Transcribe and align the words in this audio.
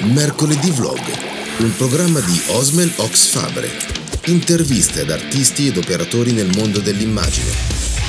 Mercoledì 0.00 0.70
Vlog, 0.70 1.00
un 1.58 1.74
programma 1.76 2.20
di 2.20 2.40
Osmel 2.48 2.92
Ox 2.96 3.26
Fabre. 3.26 3.70
Interviste 4.26 5.00
ad 5.00 5.10
artisti 5.10 5.68
ed 5.68 5.76
operatori 5.76 6.32
nel 6.32 6.50
mondo 6.54 6.80
dell'immagine. 6.80 7.50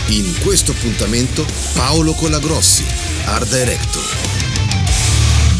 In 0.07 0.33
questo 0.41 0.71
appuntamento 0.71 1.45
Paolo 1.73 2.13
Colagrossi, 2.13 2.83
Art 3.25 3.49
Director. 3.49 4.03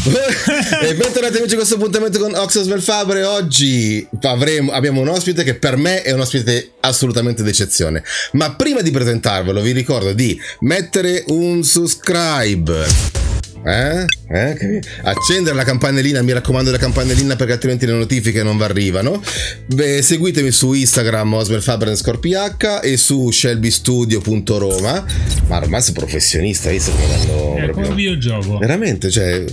e 0.82 0.94
bentornati 0.94 1.36
amici 1.36 1.52
a 1.52 1.56
questo 1.56 1.74
appuntamento 1.74 2.18
con 2.18 2.34
Oxosmel 2.34 2.80
Fabre. 2.80 3.22
Oggi 3.24 4.06
avremo, 4.22 4.72
abbiamo 4.72 5.00
un 5.00 5.08
ospite 5.08 5.44
che 5.44 5.54
per 5.54 5.76
me 5.76 6.02
è 6.02 6.12
un 6.12 6.20
ospite 6.20 6.72
assolutamente 6.80 7.42
d'eccezione. 7.42 8.02
Ma 8.32 8.54
prima 8.54 8.80
di 8.80 8.90
presentarvelo, 8.90 9.60
vi 9.60 9.72
ricordo 9.72 10.12
di 10.12 10.40
mettere 10.60 11.24
un 11.28 11.62
subscribe 11.62 13.19
eh? 13.64 14.06
eh? 14.28 14.80
Accendere 15.02 15.54
la 15.54 15.64
campanellina, 15.64 16.22
mi 16.22 16.32
raccomando 16.32 16.70
la 16.70 16.78
campanellina 16.78 17.36
perché 17.36 17.52
altrimenti 17.52 17.86
le 17.86 17.92
notifiche 17.92 18.42
non 18.42 18.56
vi 18.56 18.62
arrivano. 18.62 19.22
Beh, 19.66 20.02
seguitemi 20.02 20.50
su 20.50 20.72
Instagram 20.72 21.34
Osmel 21.34 21.62
Faber 21.62 21.92
PH 21.92 22.80
e 22.82 22.96
su 22.96 23.30
shelbystudio.roma. 23.30 25.04
Ma 25.48 25.56
ormai 25.56 25.82
sei 25.82 25.92
professionista, 25.92 26.70
visto 26.70 26.90
come 26.92 27.06
danno. 27.06 27.56
È 27.56 27.70
come 27.70 27.88
un 27.88 27.94
videogioco. 27.94 28.58
Veramente, 28.58 29.10
cioè, 29.10 29.44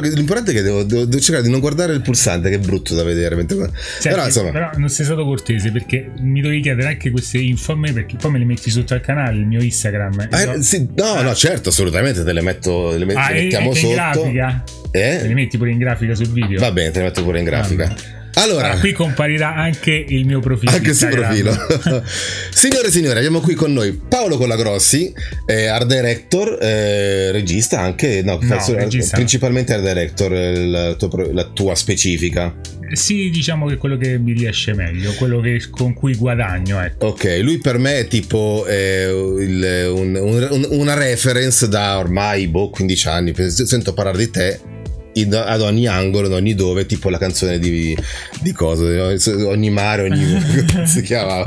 l'importante 0.00 0.50
è 0.50 0.54
che 0.54 0.62
devo, 0.62 0.82
devo, 0.82 1.04
devo, 1.04 1.20
cercare 1.20 1.44
di 1.44 1.50
non 1.50 1.60
guardare 1.60 1.92
il 1.92 2.00
pulsante, 2.00 2.48
che 2.48 2.56
è 2.56 2.58
brutto 2.58 2.94
da 2.94 3.04
vedere. 3.04 3.36
Mentre... 3.36 3.56
Senti, 3.56 4.08
però, 4.08 4.24
insomma... 4.24 4.50
però 4.50 4.70
non 4.76 4.88
sei 4.88 5.04
stato 5.04 5.24
cortese 5.24 5.70
perché 5.70 6.10
mi 6.20 6.40
dovevi 6.40 6.62
chiedere 6.62 6.88
anche 6.88 7.10
queste 7.10 7.38
info 7.38 7.72
a 7.72 7.76
me 7.76 7.92
perché 7.92 8.16
poi 8.16 8.32
me 8.32 8.38
le 8.38 8.44
metti 8.44 8.70
sotto 8.70 8.94
al 8.94 9.00
canale, 9.00 9.38
il 9.38 9.46
mio 9.46 9.62
Instagram. 9.62 10.28
Ah, 10.30 10.54
so... 10.54 10.62
sì, 10.62 10.88
no, 10.94 11.12
ah. 11.12 11.22
no, 11.22 11.34
certo, 11.34 11.68
assolutamente 11.68 12.24
te 12.24 12.32
le 12.32 12.42
metto. 12.42 12.96
Le 12.96 13.04
metto 13.04 13.18
ah, 13.18 13.30
mettiamo 13.60 13.74
sotto. 13.74 14.24
In 14.26 14.32
grafica? 14.32 14.64
Eh? 14.90 15.18
Te 15.20 15.26
li 15.26 15.34
metti 15.34 15.58
pure 15.58 15.70
in 15.70 15.78
grafica 15.78 16.14
sul 16.14 16.28
video? 16.28 16.60
Va 16.60 16.72
bene, 16.72 16.90
te 16.90 16.98
li 16.98 17.04
metto 17.04 17.22
pure 17.22 17.38
in 17.38 17.44
grafica. 17.44 17.86
Vabbè. 17.86 18.21
Allora, 18.34 18.66
allora, 18.68 18.80
qui 18.80 18.92
comparirà 18.92 19.54
anche 19.54 19.92
il 19.92 20.24
mio 20.24 20.40
profilo. 20.40 20.72
Anche 20.72 20.90
il 20.90 20.96
suo 20.96 21.08
profilo. 21.08 21.52
Signore 22.50 22.88
e 22.88 22.90
signori, 22.90 23.18
abbiamo 23.18 23.40
qui 23.40 23.54
con 23.54 23.72
noi 23.72 23.92
Paolo 23.92 24.38
Colagrossi, 24.38 25.12
eh, 25.46 25.66
art 25.66 25.86
director, 25.86 26.58
eh, 26.60 27.30
regista 27.30 27.80
anche, 27.80 28.22
no, 28.22 28.38
no 28.40 28.64
regista 28.68 29.16
principalmente 29.16 29.74
art 29.74 29.82
director, 29.82 30.32
la 30.32 30.94
tua, 30.94 31.32
la 31.32 31.44
tua, 31.44 31.74
specifica. 31.74 32.54
Sì, 32.92 33.30
diciamo 33.30 33.66
che 33.66 33.74
è 33.74 33.76
quello 33.78 33.96
che 33.96 34.18
mi 34.18 34.32
riesce 34.32 34.74
meglio, 34.74 35.12
quello 35.14 35.40
che, 35.40 35.62
con 35.70 35.92
cui 35.92 36.14
guadagno. 36.14 36.80
Ecco. 36.82 37.06
Ok, 37.08 37.38
lui 37.42 37.58
per 37.58 37.78
me 37.78 37.98
è 37.98 38.08
tipo 38.08 38.64
eh, 38.66 39.36
il, 39.40 39.90
un, 39.94 40.14
un, 40.14 40.66
una 40.70 40.94
reference 40.94 41.68
da 41.68 41.98
ormai 41.98 42.48
boh, 42.48 42.70
15 42.70 43.08
anni, 43.08 43.34
sento 43.50 43.92
parlare 43.92 44.18
di 44.18 44.30
te 44.30 44.60
in, 45.14 45.34
ad 45.34 45.60
ogni 45.60 45.86
angolo, 45.86 46.26
ad 46.26 46.32
ogni 46.32 46.54
dove, 46.54 46.86
tipo 46.86 47.10
la 47.10 47.18
canzone 47.18 47.58
di, 47.58 47.96
di 48.40 48.52
cosa, 48.52 48.84
ogni 49.46 49.70
mare, 49.70 50.02
ogni 50.02 50.40
si 50.86 51.02
chiamava. 51.02 51.46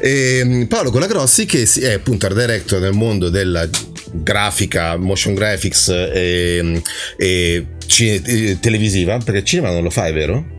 e, 0.00 0.38
ehm, 0.40 0.66
Paolo 0.66 0.90
Colagrossi 0.90 1.46
che 1.46 1.68
è 1.80 1.92
appunto 1.92 2.26
art 2.26 2.38
director 2.38 2.80
nel 2.80 2.92
mondo 2.92 3.28
della 3.28 3.68
grafica, 4.12 4.96
motion 4.96 5.34
graphics 5.34 5.88
e, 5.88 6.82
e 7.16 7.66
cine, 7.86 8.58
televisiva, 8.60 9.18
perché 9.18 9.44
cinema 9.44 9.70
non 9.70 9.82
lo 9.82 9.90
fai, 9.90 10.12
vero? 10.12 10.56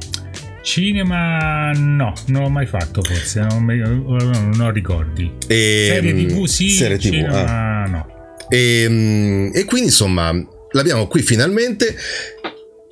Cinema 0.61 1.71
no, 1.71 2.13
non 2.27 2.43
l'ho 2.43 2.49
mai 2.49 2.65
fatto 2.65 3.01
forse, 3.01 3.39
non, 3.41 3.63
mi, 3.63 3.77
non 3.77 4.59
ho 4.59 4.69
ricordi. 4.71 5.31
E, 5.47 5.87
serie 5.89 6.13
tv 6.13 6.45
sì, 6.45 6.69
serie 6.69 6.97
TV, 6.97 7.03
cinema 7.03 7.45
ah. 7.45 7.87
no. 7.87 8.07
E, 8.49 8.81
ehm, 8.83 9.51
e 9.53 9.65
quindi 9.65 9.87
insomma 9.87 10.31
l'abbiamo 10.71 11.07
qui 11.07 11.21
finalmente. 11.21 11.95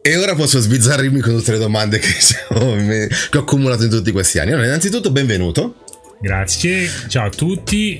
E 0.01 0.15
ora 0.15 0.35
posso 0.35 0.59
sbizzarrirmi 0.59 1.19
con 1.19 1.35
tutte 1.35 1.51
le 1.51 1.57
domande 1.57 1.99
che, 1.99 2.07
che 3.29 3.37
ho 3.37 3.41
accumulato 3.41 3.83
in 3.83 3.89
tutti 3.89 4.11
questi 4.11 4.39
anni. 4.39 4.51
Allora, 4.51 4.67
innanzitutto, 4.67 5.11
benvenuto. 5.11 5.75
Grazie, 6.21 6.89
ciao 7.07 7.27
a 7.27 7.29
tutti. 7.29 7.99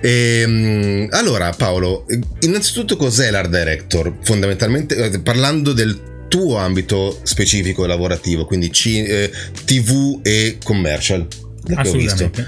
E, 0.00 0.40
ehm, 0.42 1.08
allora, 1.10 1.50
Paolo, 1.50 2.04
innanzitutto 2.40 2.96
cos'è 2.96 3.30
l'art 3.30 3.50
director? 3.50 4.14
Fondamentalmente, 4.22 4.94
eh, 4.96 5.20
parlando 5.20 5.72
del 5.72 6.26
tuo 6.28 6.56
ambito 6.56 7.20
specifico 7.22 7.86
lavorativo, 7.86 8.44
quindi 8.44 8.70
C- 8.70 9.04
eh, 9.06 9.32
TV 9.64 10.20
e 10.22 10.58
commercial. 10.62 11.26
Assolutamente. 11.74 12.46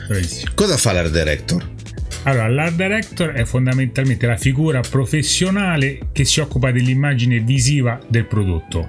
Cosa 0.54 0.76
fa 0.76 0.92
l'art 0.92 1.10
director? 1.10 1.78
Allora, 2.24 2.48
l'art 2.48 2.74
director 2.74 3.30
è 3.30 3.44
fondamentalmente 3.44 4.26
la 4.26 4.36
figura 4.36 4.80
professionale 4.80 5.98
che 6.12 6.24
si 6.24 6.40
occupa 6.40 6.70
dell'immagine 6.70 7.40
visiva 7.40 7.98
del 8.06 8.26
prodotto. 8.26 8.88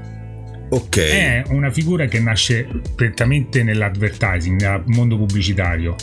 Ok. 0.70 0.98
È 0.98 1.44
una 1.50 1.70
figura 1.70 2.06
che 2.06 2.20
nasce 2.20 2.68
prettamente 2.96 3.64
nell'advertising, 3.64 4.62
nel 4.62 4.84
mondo 4.88 5.18
pubblicitario. 5.18 5.96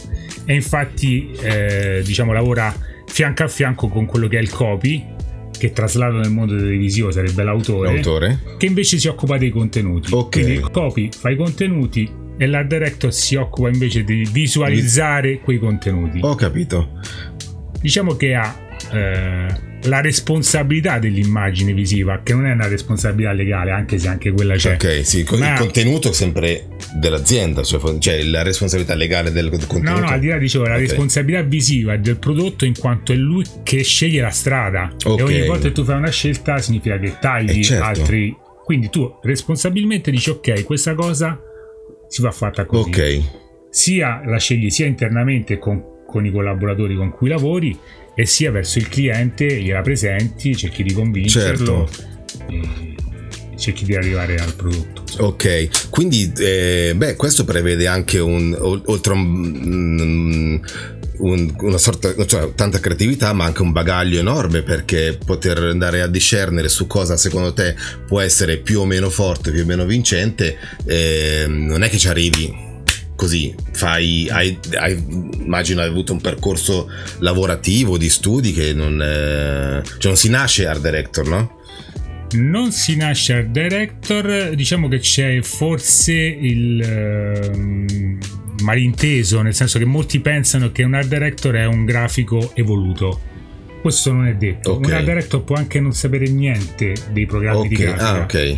E 0.44 0.54
infatti, 0.54 1.30
eh, 1.42 2.02
diciamo, 2.04 2.32
lavora 2.32 2.74
fianco 3.06 3.44
a 3.44 3.48
fianco 3.48 3.88
con 3.88 4.06
quello 4.06 4.28
che 4.28 4.38
è 4.38 4.40
il 4.40 4.50
copy, 4.50 5.04
che 5.58 5.72
traslato 5.72 6.18
nel 6.18 6.30
mondo 6.30 6.56
televisivo 6.56 7.10
sarebbe 7.10 7.42
l'autore, 7.42 7.92
l'autore, 7.92 8.40
che 8.58 8.66
invece 8.66 8.98
si 8.98 9.08
occupa 9.08 9.38
dei 9.38 9.50
contenuti. 9.50 10.12
Ok. 10.12 10.30
Quindi 10.30 10.52
il 10.52 10.70
copy 10.70 11.08
fa 11.10 11.30
i 11.30 11.36
contenuti, 11.36 12.10
e 12.38 12.46
l'art 12.46 12.68
director 12.68 13.12
si 13.12 13.34
occupa 13.34 13.68
invece 13.68 14.04
di 14.04 14.26
visualizzare 14.30 15.40
quei 15.40 15.58
contenuti. 15.58 16.20
Ho 16.22 16.34
capito. 16.36 17.00
Diciamo 17.80 18.14
che 18.14 18.34
ha 18.34 18.66
eh, 18.92 19.66
la 19.82 20.00
responsabilità 20.00 20.98
dell'immagine 20.98 21.72
visiva, 21.72 22.20
che 22.22 22.32
non 22.32 22.46
è 22.46 22.52
una 22.52 22.66
responsabilità 22.66 23.32
legale, 23.32 23.70
anche 23.70 23.98
se 23.98 24.08
anche 24.08 24.30
quella 24.32 24.56
c'è. 24.56 24.74
Ok, 24.74 25.00
sì, 25.04 25.20
il 25.20 25.38
Ma... 25.38 25.54
contenuto 25.54 26.10
è 26.10 26.12
sempre 26.12 26.66
dell'azienda, 26.94 27.62
cioè, 27.62 27.98
cioè, 27.98 28.22
la 28.22 28.42
responsabilità 28.42 28.94
legale 28.94 29.30
del 29.30 29.50
contenuto. 29.50 29.90
No, 29.90 29.98
no, 29.98 30.06
al 30.06 30.20
di 30.20 30.28
là 30.28 30.38
dicevo, 30.38 30.64
la 30.64 30.74
okay. 30.74 30.86
responsabilità 30.86 31.42
visiva 31.42 31.92
è 31.92 31.98
del 31.98 32.18
prodotto 32.18 32.64
in 32.64 32.76
quanto 32.78 33.12
è 33.12 33.16
lui 33.16 33.44
che 33.62 33.82
sceglie 33.82 34.20
la 34.20 34.30
strada. 34.30 34.92
Okay. 35.04 35.18
E 35.18 35.22
ogni 35.22 35.46
volta 35.46 35.68
che 35.68 35.72
tu 35.72 35.84
fai 35.84 35.96
una 35.96 36.10
scelta 36.10 36.58
significa 36.58 36.98
che 36.98 37.16
tagli 37.20 37.58
eh 37.58 37.62
certo. 37.62 37.84
altri. 37.84 38.36
Quindi 38.64 38.90
tu 38.90 39.18
responsabilmente 39.22 40.10
dici 40.10 40.28
ok, 40.28 40.62
questa 40.64 40.94
cosa 40.94 41.40
si 42.08 42.22
va 42.22 42.30
fatta 42.32 42.64
così. 42.64 42.88
Ok. 42.88 43.22
Sia 43.70 44.22
la 44.24 44.38
scegli 44.38 44.70
sia 44.70 44.86
internamente 44.86 45.58
con, 45.58 46.04
con 46.06 46.24
i 46.24 46.32
collaboratori 46.32 46.96
con 46.96 47.10
cui 47.10 47.28
lavori 47.28 47.78
e 48.14 48.26
sia 48.26 48.50
verso 48.50 48.78
il 48.78 48.88
cliente 48.88 49.46
gliela 49.60 49.82
presenti, 49.82 50.56
cerchi 50.56 50.82
di 50.82 50.92
convincerlo 50.92 51.88
certo. 51.88 52.46
e 52.50 52.96
cerchi 53.56 53.84
di 53.84 53.94
arrivare 53.94 54.36
al 54.36 54.54
prodotto. 54.54 55.04
Ok, 55.18 55.90
quindi 55.90 56.32
eh, 56.38 56.94
beh, 56.96 57.16
questo 57.16 57.44
prevede 57.44 57.86
anche 57.86 58.18
un 58.18 58.56
oltre 58.86 59.12
un, 59.12 60.60
un, 61.18 61.54
una 61.60 61.78
sorta, 61.78 62.14
cioè 62.26 62.52
tanta 62.54 62.80
creatività, 62.80 63.32
ma 63.32 63.44
anche 63.44 63.62
un 63.62 63.72
bagaglio 63.72 64.18
enorme 64.18 64.62
perché 64.62 65.18
poter 65.24 65.58
andare 65.58 66.02
a 66.02 66.06
discernere 66.06 66.68
su 66.68 66.86
cosa 66.86 67.16
secondo 67.16 67.52
te 67.52 67.74
può 68.06 68.20
essere 68.20 68.58
più 68.58 68.80
o 68.80 68.84
meno 68.84 69.10
forte, 69.10 69.50
più 69.50 69.62
o 69.62 69.66
meno 69.66 69.84
vincente, 69.84 70.56
eh, 70.84 71.46
non 71.48 71.82
è 71.82 71.88
che 71.88 71.98
ci 71.98 72.08
arrivi 72.08 72.66
così 73.18 73.52
fai 73.72 74.28
hai, 74.30 74.56
hai, 74.74 75.04
immagino 75.40 75.80
hai 75.80 75.88
avuto 75.88 76.12
un 76.12 76.20
percorso 76.20 76.88
lavorativo 77.18 77.98
di 77.98 78.08
studi 78.08 78.52
che 78.52 78.72
non, 78.72 79.02
eh, 79.02 79.82
cioè 79.84 80.06
non 80.06 80.16
si 80.16 80.28
nasce 80.28 80.68
art 80.68 80.80
director 80.80 81.26
no? 81.26 81.60
non 82.34 82.70
si 82.70 82.94
nasce 82.94 83.32
art 83.32 83.48
director 83.48 84.54
diciamo 84.54 84.86
che 84.86 85.00
c'è 85.00 85.42
forse 85.42 86.12
il 86.12 87.50
um, 87.52 88.18
malinteso, 88.62 89.42
nel 89.42 89.54
senso 89.54 89.78
che 89.78 89.84
molti 89.84 90.20
pensano 90.20 90.70
che 90.72 90.82
un 90.82 90.94
art 90.94 91.08
director 91.08 91.54
è 91.54 91.66
un 91.66 91.84
grafico 91.84 92.52
evoluto. 92.54 93.20
Questo 93.80 94.12
non 94.12 94.26
è 94.26 94.34
detto. 94.34 94.74
Okay. 94.74 94.90
Un 94.90 94.96
art 94.96 95.04
director 95.04 95.44
può 95.44 95.56
anche 95.56 95.80
non 95.80 95.92
sapere 95.92 96.28
niente 96.28 96.94
dei 97.12 97.26
programmi 97.26 97.66
okay. 97.66 97.68
di 97.68 97.76
grafica. 97.76 98.08
Ah, 98.08 98.22
ok. 98.22 98.56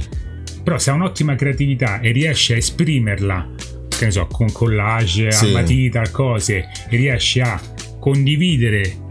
Però 0.62 0.78
se 0.78 0.90
ha 0.90 0.94
un'ottima 0.94 1.34
creatività 1.34 2.00
e 2.00 2.12
riesce 2.12 2.54
a 2.54 2.56
esprimerla, 2.56 3.50
che 3.88 4.04
ne 4.04 4.10
so, 4.10 4.26
con 4.26 4.50
collage, 4.52 5.30
sì. 5.32 5.46
a 5.46 5.52
matita, 5.52 6.02
cose, 6.10 6.68
e 6.88 6.96
riesce 6.96 7.40
a 7.40 7.60
condividere 7.98 9.08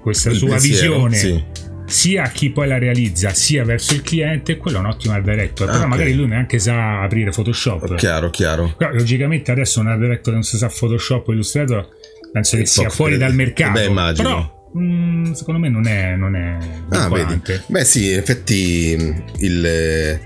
questa 0.00 0.30
Il 0.30 0.36
sua 0.36 0.48
pensiero, 0.48 1.06
visione 1.06 1.16
sì 1.16 1.51
sia 1.92 2.24
a 2.24 2.28
chi 2.30 2.50
poi 2.50 2.66
la 2.66 2.78
realizza 2.78 3.30
sia 3.34 3.64
verso 3.64 3.92
il 3.92 4.02
cliente 4.02 4.56
quello 4.56 4.78
è 4.78 4.80
un 4.80 4.86
ottimo 4.86 5.12
art 5.14 5.24
director 5.24 5.66
però 5.66 5.78
okay. 5.78 5.88
magari 5.90 6.14
lui 6.14 6.26
neanche 6.26 6.58
sa 6.58 7.02
aprire 7.02 7.30
Photoshop. 7.30 7.94
Chiaro 7.96 8.30
chiaro. 8.30 8.74
Però 8.76 8.92
logicamente 8.92 9.50
adesso 9.50 9.80
un 9.80 9.88
art 9.88 10.00
director 10.00 10.24
che 10.24 10.32
non 10.32 10.42
si 10.42 10.56
sa 10.56 10.68
Photoshop 10.68 11.28
o 11.28 11.32
Illustrator 11.32 11.88
penso 12.32 12.56
che 12.56 12.66
sia 12.66 12.88
fuori 12.88 13.18
dal 13.18 13.34
mercato. 13.34 13.72
Beh 13.72 13.84
immagino. 13.86 14.28
Però 14.28 14.60
Mm, 14.74 15.32
secondo 15.32 15.60
me 15.60 15.68
non 15.68 15.86
è, 15.86 16.16
non 16.16 16.34
è 16.34 16.56
ah, 16.96 17.08
vedi. 17.10 17.38
beh 17.66 17.84
sì 17.84 18.10
in 18.12 18.16
effetti 18.16 19.22
il, 19.40 20.18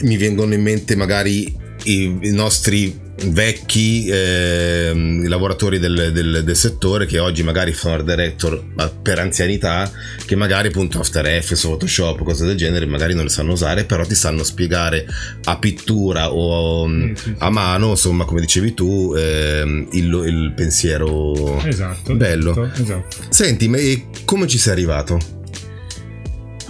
mi 0.00 0.16
vengono 0.16 0.54
in 0.54 0.60
mente 0.60 0.96
magari 0.96 1.56
i, 1.84 2.18
i 2.20 2.32
nostri 2.32 2.98
vecchi 3.26 4.06
eh, 4.06 4.92
lavoratori 5.26 5.78
del, 5.78 6.10
del, 6.12 6.42
del, 6.44 6.56
settore 6.56 7.06
che 7.06 7.18
oggi 7.18 7.42
magari 7.42 7.72
sono 7.72 7.94
art 7.94 8.04
director 8.04 8.62
per 9.02 9.18
anzianità 9.18 9.90
che 10.24 10.36
magari 10.36 10.68
appunto 10.68 10.98
After 10.98 11.26
Effects 11.26 11.62
Photoshop 11.62 12.22
cose 12.22 12.46
del 12.46 12.56
genere 12.56 12.86
magari 12.86 13.14
non 13.14 13.24
le 13.24 13.30
sanno 13.30 13.52
usare 13.52 13.84
però 13.84 14.04
ti 14.04 14.14
sanno 14.14 14.42
spiegare 14.42 15.06
a 15.44 15.58
pittura 15.58 16.32
o 16.32 16.88
sì, 16.88 17.12
sì, 17.14 17.34
a 17.38 17.50
mano 17.50 17.90
insomma 17.90 18.24
come 18.24 18.40
dicevi 18.40 18.74
tu 18.74 19.14
eh, 19.16 19.86
il, 19.92 20.22
il, 20.26 20.52
pensiero 20.56 21.62
esatto 21.64 22.14
bello 22.14 22.50
esatto, 22.50 22.82
esatto. 22.82 23.16
senti 23.28 23.68
ma 23.68 23.78
come 24.24 24.46
ci 24.46 24.58
sei 24.58 24.72
arrivato? 24.72 25.38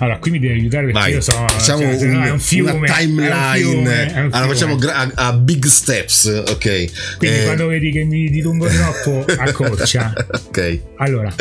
Allora, 0.01 0.19
qui 0.19 0.31
mi 0.31 0.39
devi 0.39 0.55
aiutare 0.55 0.87
perché 0.87 0.99
Vai, 0.99 1.13
io 1.13 1.21
so. 1.21 1.33
Facciamo 1.33 1.83
cioè, 1.83 2.09
un, 2.09 2.11
no, 2.13 2.33
un 2.33 2.41
fiume, 2.41 2.71
una 2.71 2.93
timeline. 2.95 3.59
Fiume, 3.59 4.13
allora, 4.15 4.47
facciamo 4.47 4.77
gra- 4.77 5.11
a, 5.15 5.33
big 5.35 5.67
steps, 5.67 6.43
ok? 6.49 7.17
Quindi 7.19 7.39
eh. 7.39 7.45
quando 7.45 7.67
vedi 7.67 7.91
che 7.91 8.05
mi 8.05 8.31
dilungo 8.31 8.67
troppo, 8.67 9.27
accorcia. 9.37 10.13
ok. 10.17 10.81
Allora, 10.97 11.35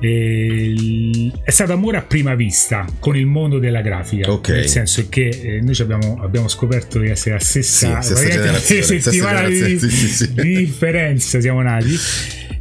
è 0.00 1.50
stato 1.50 1.72
amore 1.72 1.96
a 1.96 2.02
prima 2.02 2.34
vista 2.34 2.86
con 2.98 3.16
il 3.16 3.26
mondo 3.26 3.58
della 3.58 3.80
grafica. 3.80 4.30
Ok. 4.30 4.48
Nel 4.50 4.68
senso 4.68 5.06
che 5.08 5.28
eh, 5.28 5.60
noi 5.60 5.74
abbiamo, 5.80 6.18
abbiamo, 6.22 6.48
scoperto 6.48 6.98
di 6.98 7.08
essere 7.08 7.34
la 7.34 7.40
stessa, 7.40 8.00
sì, 8.00 8.14
stessa 8.14 8.82
settimana 9.00 9.48
di, 9.48 9.78
sì, 9.78 9.90
sì, 9.90 10.34
di 10.34 10.56
differenza 10.58 11.40
siamo 11.40 11.62
nati 11.62 11.96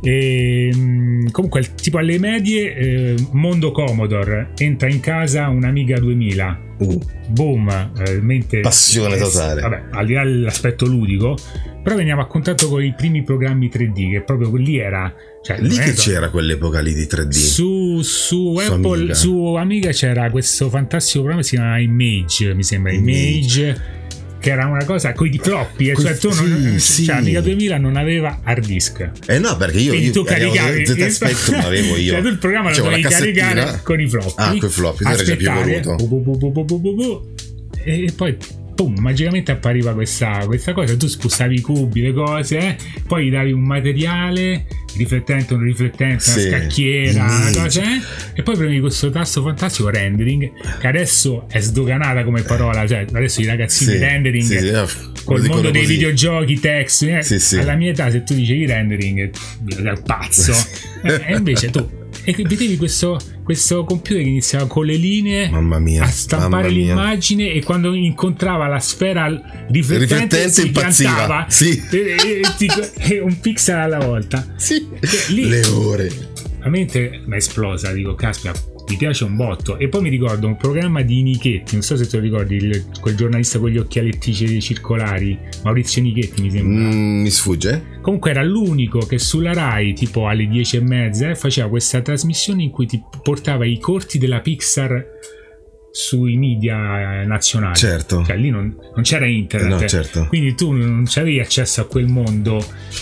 e, 0.02 0.70
ehm, 0.72 1.32
comunque, 1.32 1.74
tipo 1.76 1.98
alle 1.98 2.20
medie, 2.20 2.76
eh, 2.76 3.16
Mondo 3.32 3.72
Commodore 3.72 4.52
entra 4.58 4.90
in 4.90 5.00
casa 5.00 5.50
un'Amiga 5.50 6.00
2000. 6.00 6.67
Uh. 6.78 7.02
Boom, 7.28 7.92
realmente. 7.96 8.60
Passione 8.62 9.16
eh, 9.16 9.20
totale. 9.20 9.62
Vabbè, 9.62 9.84
al 9.92 10.06
di 10.06 10.14
là 10.14 10.24
dell'aspetto 10.24 10.86
ludico, 10.86 11.36
però 11.84 11.96
veniamo 11.96 12.22
a 12.22 12.28
contatto 12.28 12.70
con 12.70 12.84
i 12.84 12.94
primi 12.96 13.24
programmi 13.24 13.68
3D, 13.68 14.12
che 14.12 14.22
proprio 14.22 14.54
lì 14.56 14.78
era. 14.78 15.14
Cioè, 15.42 15.60
lì 15.60 15.78
che 15.78 15.94
c'era 15.94 16.30
quell'epoca 16.30 16.80
lì 16.80 16.94
di 16.94 17.04
3D. 17.04 17.32
Su, 17.32 18.02
su, 18.02 18.58
su 18.58 18.74
Apple, 18.74 18.96
Amiga. 18.96 19.14
su 19.14 19.44
Amiga 19.56 19.92
c'era 19.92 20.30
questo 20.30 20.70
fantastico 20.70 21.20
programma 21.20 21.42
che 21.42 21.48
si 21.48 21.56
chiama 21.56 21.80
Image, 21.80 22.54
mi 22.54 22.64
sembra. 22.64 22.92
Image, 22.92 23.62
Image 23.62 23.97
che 24.48 24.54
era 24.54 24.66
una 24.66 24.86
cosa 24.86 25.12
con 25.12 25.28
i 25.28 25.38
floppy, 25.38 25.90
eh, 25.90 25.96
cioè 25.98 26.16
tu 26.16 26.34
non, 26.34 26.80
sì. 26.80 27.04
Cioè, 27.04 27.18
Amiga 27.18 27.42
2000 27.42 27.78
non 27.78 27.98
aveva 27.98 28.40
hard 28.44 28.66
disk. 28.66 29.10
Eh 29.26 29.40
no, 29.40 29.58
perché 29.58 29.80
io, 29.80 29.94
io 29.94 30.12
tu 30.14 30.24
caricavi 30.24 30.84
il 30.84 31.12
Spectrum 31.12 31.60
avevo 31.60 31.98
io. 31.98 32.14
Cioè 32.14 32.22
tu 32.22 32.28
il 32.28 32.38
programma 32.38 32.70
lo 32.70 32.78
dovevi 32.78 33.02
caricare 33.02 33.82
con 33.84 34.00
i 34.00 34.08
floppy. 34.08 34.34
Ah, 34.38 34.56
con 34.58 34.70
i 34.70 34.72
floppy, 34.72 35.06
era 35.06 35.24
già 35.24 35.36
più 35.36 35.52
voluto. 35.52 35.96
Bu, 35.96 36.22
bu, 36.22 36.80
bu, 36.80 37.34
e 37.84 38.14
poi 38.16 38.38
boom, 38.78 39.00
magicamente 39.00 39.52
appariva 39.52 39.94
questa, 39.94 40.44
questa, 40.46 40.72
cosa, 40.72 40.96
tu 40.96 41.08
spostavi 41.08 41.56
i 41.56 41.62
cubi, 41.62 42.02
le 42.02 42.14
cose, 42.14 42.58
eh? 42.60 42.76
poi 43.08 43.26
gli 43.26 43.32
davi 43.32 43.52
un 43.52 43.64
materiale 43.64 44.68
riflettente, 44.96 45.56
un 45.56 45.62
riflettente, 45.62 46.30
una 46.30 46.40
scacchiera, 46.40 47.24
una 47.24 47.52
cosa, 47.64 47.82
eh? 47.82 48.02
e 48.36 48.44
poi 48.44 48.56
prendi 48.56 48.80
questo 48.80 49.10
tasto 49.10 49.42
fantastico 49.42 49.90
rendering, 49.90 50.52
che 50.80 50.88
adesso 50.88 51.48
è 51.50 51.60
sdoganata 51.60 52.24
come 52.24 52.44
parola, 52.44 52.86
cioè 52.86 53.08
adesso 53.12 53.42
i 53.42 53.46
ragazzini 53.46 53.94
sì, 53.94 53.98
rendering 53.98 54.44
sì, 54.44 54.58
sì, 54.60 55.24
col 55.24 55.42
mondo 55.48 55.72
dei 55.72 55.82
così. 55.82 55.94
videogiochi, 55.96 56.60
text, 56.60 57.02
eh? 57.02 57.60
alla 57.60 57.76
mia 57.76 57.90
età 57.90 58.12
se 58.12 58.22
tu 58.22 58.36
dicevi 58.36 58.68
rendering, 58.68 59.32
sei 59.70 59.98
pazzo, 60.06 60.54
e 61.02 61.36
invece 61.36 61.72
tu 61.72 62.06
e 62.30 62.44
vedevi 62.44 62.76
questo, 62.76 63.18
questo, 63.42 63.86
computer 63.86 64.22
che 64.22 64.28
iniziava 64.28 64.68
con 64.68 64.86
le 64.86 64.98
linee 64.98 65.50
mia, 65.80 66.04
a 66.04 66.08
stampare 66.08 66.68
l'immagine 66.68 67.54
e 67.54 67.64
quando 67.64 67.94
incontrava 67.94 68.68
la 68.68 68.82
sfera 68.82 69.28
riflettente, 69.70 69.98
riflettente 69.98 70.50
si 70.50 70.68
impazziva 70.68 71.46
sì. 71.48 71.82
e, 71.90 72.16
e, 72.18 72.92
e, 72.98 73.20
un 73.20 73.40
pixel 73.40 73.78
alla 73.78 74.00
volta 74.00 74.46
sì. 74.58 74.86
Lì, 75.30 75.48
le 75.48 75.66
ore 75.68 76.12
la 76.60 76.70
mente 76.70 77.22
mi 77.26 77.36
è 77.36 77.38
esplosa 77.38 77.94
dico 77.94 78.14
caspita 78.14 78.52
mi 78.88 78.96
piace 78.96 79.24
un 79.24 79.36
botto. 79.36 79.78
E 79.78 79.90
poi 79.90 80.02
mi 80.02 80.10
ricordo 80.10 80.48
un 80.48 80.56
programma 80.56 81.02
di 81.02 81.22
Nichetti, 81.22 81.74
non 81.74 81.82
so 81.82 81.96
se 81.96 82.08
te 82.08 82.18
lo 82.18 82.24
ricordi, 82.24 82.56
il, 82.56 82.86
quel 83.00 83.16
giornalista 83.16 83.60
con 83.60 83.70
gli 83.70 83.78
occhialetti 83.78 84.62
circolari, 84.62 85.38
Maurizio 85.64 86.02
Nichetti 86.02 86.42
mi 86.42 86.52
sembra. 86.52 86.84
Mm, 86.84 87.22
mi 87.22 87.30
sfugge. 87.30 88.00
Comunque 88.02 88.32
era 88.32 88.44
l'unico 88.44 89.00
che 89.00 89.20
sulla 89.20 89.54
Rai, 89.54 89.94
tipo 89.94 90.28
alle 90.28 90.48
10 90.48 90.78
e 90.78 90.82
mezza, 90.82 91.36
faceva 91.36 91.68
questa 91.68 92.02
trasmissione 92.02 92.64
in 92.64 92.70
cui 92.70 92.86
ti 92.86 93.02
portava 93.22 93.66
i 93.66 93.78
corti 93.80 94.18
della 94.18 94.40
Pixar 94.40 95.16
sui 95.92 96.38
media 96.38 97.24
nazionali. 97.26 97.76
Certo. 97.76 98.24
Cioè 98.24 98.38
lì 98.38 98.52
non, 98.52 98.76
non 98.94 99.04
c'era 99.04 99.26
internet. 99.26 99.82
No, 99.82 99.88
certo. 99.88 100.26
Quindi 100.28 100.54
tu 100.54 100.72
non 100.72 101.06
avevi 101.16 101.40
accesso 101.40 101.82
a 101.82 101.86
quel 101.86 102.06
mondo. 102.06 102.58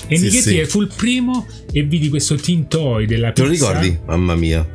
E 0.07 0.15
sì, 0.15 0.23
Nichetti 0.23 0.49
sì. 0.49 0.65
fu 0.65 0.81
il 0.81 0.89
primo 0.95 1.45
e 1.71 1.83
vidi 1.83 2.07
questo 2.07 2.35
Tintoy 2.35 3.05
della 3.05 3.31
Pixar. 3.31 3.35
Te 3.35 3.43
lo 3.43 3.49
ricordi? 3.49 3.99
Mamma 4.05 4.35
mia. 4.35 4.65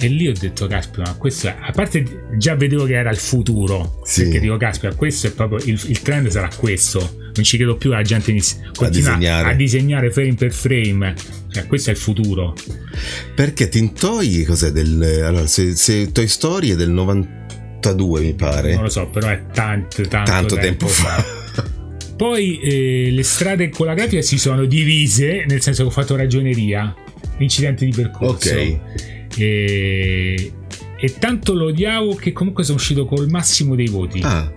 E 0.00 0.06
lì 0.06 0.28
ho 0.28 0.32
detto, 0.32 0.68
caspita, 0.68 1.02
ma 1.02 1.14
questo 1.14 1.48
è, 1.48 1.56
a 1.58 1.72
parte 1.72 2.26
già 2.36 2.54
vedevo 2.54 2.84
che 2.84 2.94
era 2.94 3.10
il 3.10 3.16
futuro, 3.16 4.00
sì. 4.04 4.22
perché 4.22 4.38
dico, 4.38 4.56
caspita, 4.56 4.94
questo 4.94 5.26
è 5.26 5.32
proprio 5.32 5.58
il, 5.64 5.80
il, 5.86 6.02
trend 6.02 6.28
sarà 6.28 6.48
questo. 6.54 7.16
Non 7.34 7.44
ci 7.44 7.56
credo 7.56 7.76
più 7.76 7.90
la 7.90 8.02
gente 8.02 8.30
inizia, 8.30 8.70
a 8.78 8.88
disegnare. 8.88 9.50
a 9.50 9.54
disegnare 9.54 10.12
frame 10.12 10.34
per 10.34 10.52
frame. 10.52 11.14
Cioè, 11.50 11.66
questo 11.66 11.90
è 11.90 11.94
il 11.94 11.98
futuro. 11.98 12.54
Perché 13.34 13.68
Tintoy 13.68 14.44
cos'è 14.44 14.70
del 14.70 15.02
allora, 15.24 15.48
se, 15.48 15.74
se 15.74 16.12
Toy 16.12 16.28
Story 16.28 16.70
è 16.70 16.76
del 16.76 16.90
92, 16.90 18.20
mi 18.20 18.34
pare. 18.34 18.74
Non 18.74 18.84
lo 18.84 18.90
so, 18.90 19.08
però 19.08 19.28
è 19.28 19.46
tanto, 19.52 20.02
tanto, 20.02 20.30
tanto 20.30 20.54
tempo, 20.54 20.86
tempo 20.86 20.86
fa. 20.86 21.24
Poi 22.16 22.60
eh, 22.60 23.10
le 23.10 23.22
strade 23.24 23.68
con 23.68 23.86
la 23.86 23.94
grafica 23.94 24.22
si 24.22 24.38
sono 24.38 24.64
divise, 24.64 25.44
nel 25.48 25.60
senso 25.60 25.82
che 25.82 25.88
ho 25.88 25.92
fatto 25.92 26.14
ragioneria, 26.14 26.94
incidenti 27.38 27.84
di 27.84 27.92
percorso. 27.92 28.48
Ok 28.48 29.16
e, 29.38 30.52
e 30.98 31.14
tanto 31.18 31.54
lo 31.54 31.66
odiavo 31.66 32.14
che 32.14 32.32
comunque 32.32 32.64
sono 32.64 32.76
uscito 32.76 33.04
col 33.04 33.28
massimo 33.28 33.74
dei 33.74 33.88
voti. 33.88 34.20
Ah 34.22 34.50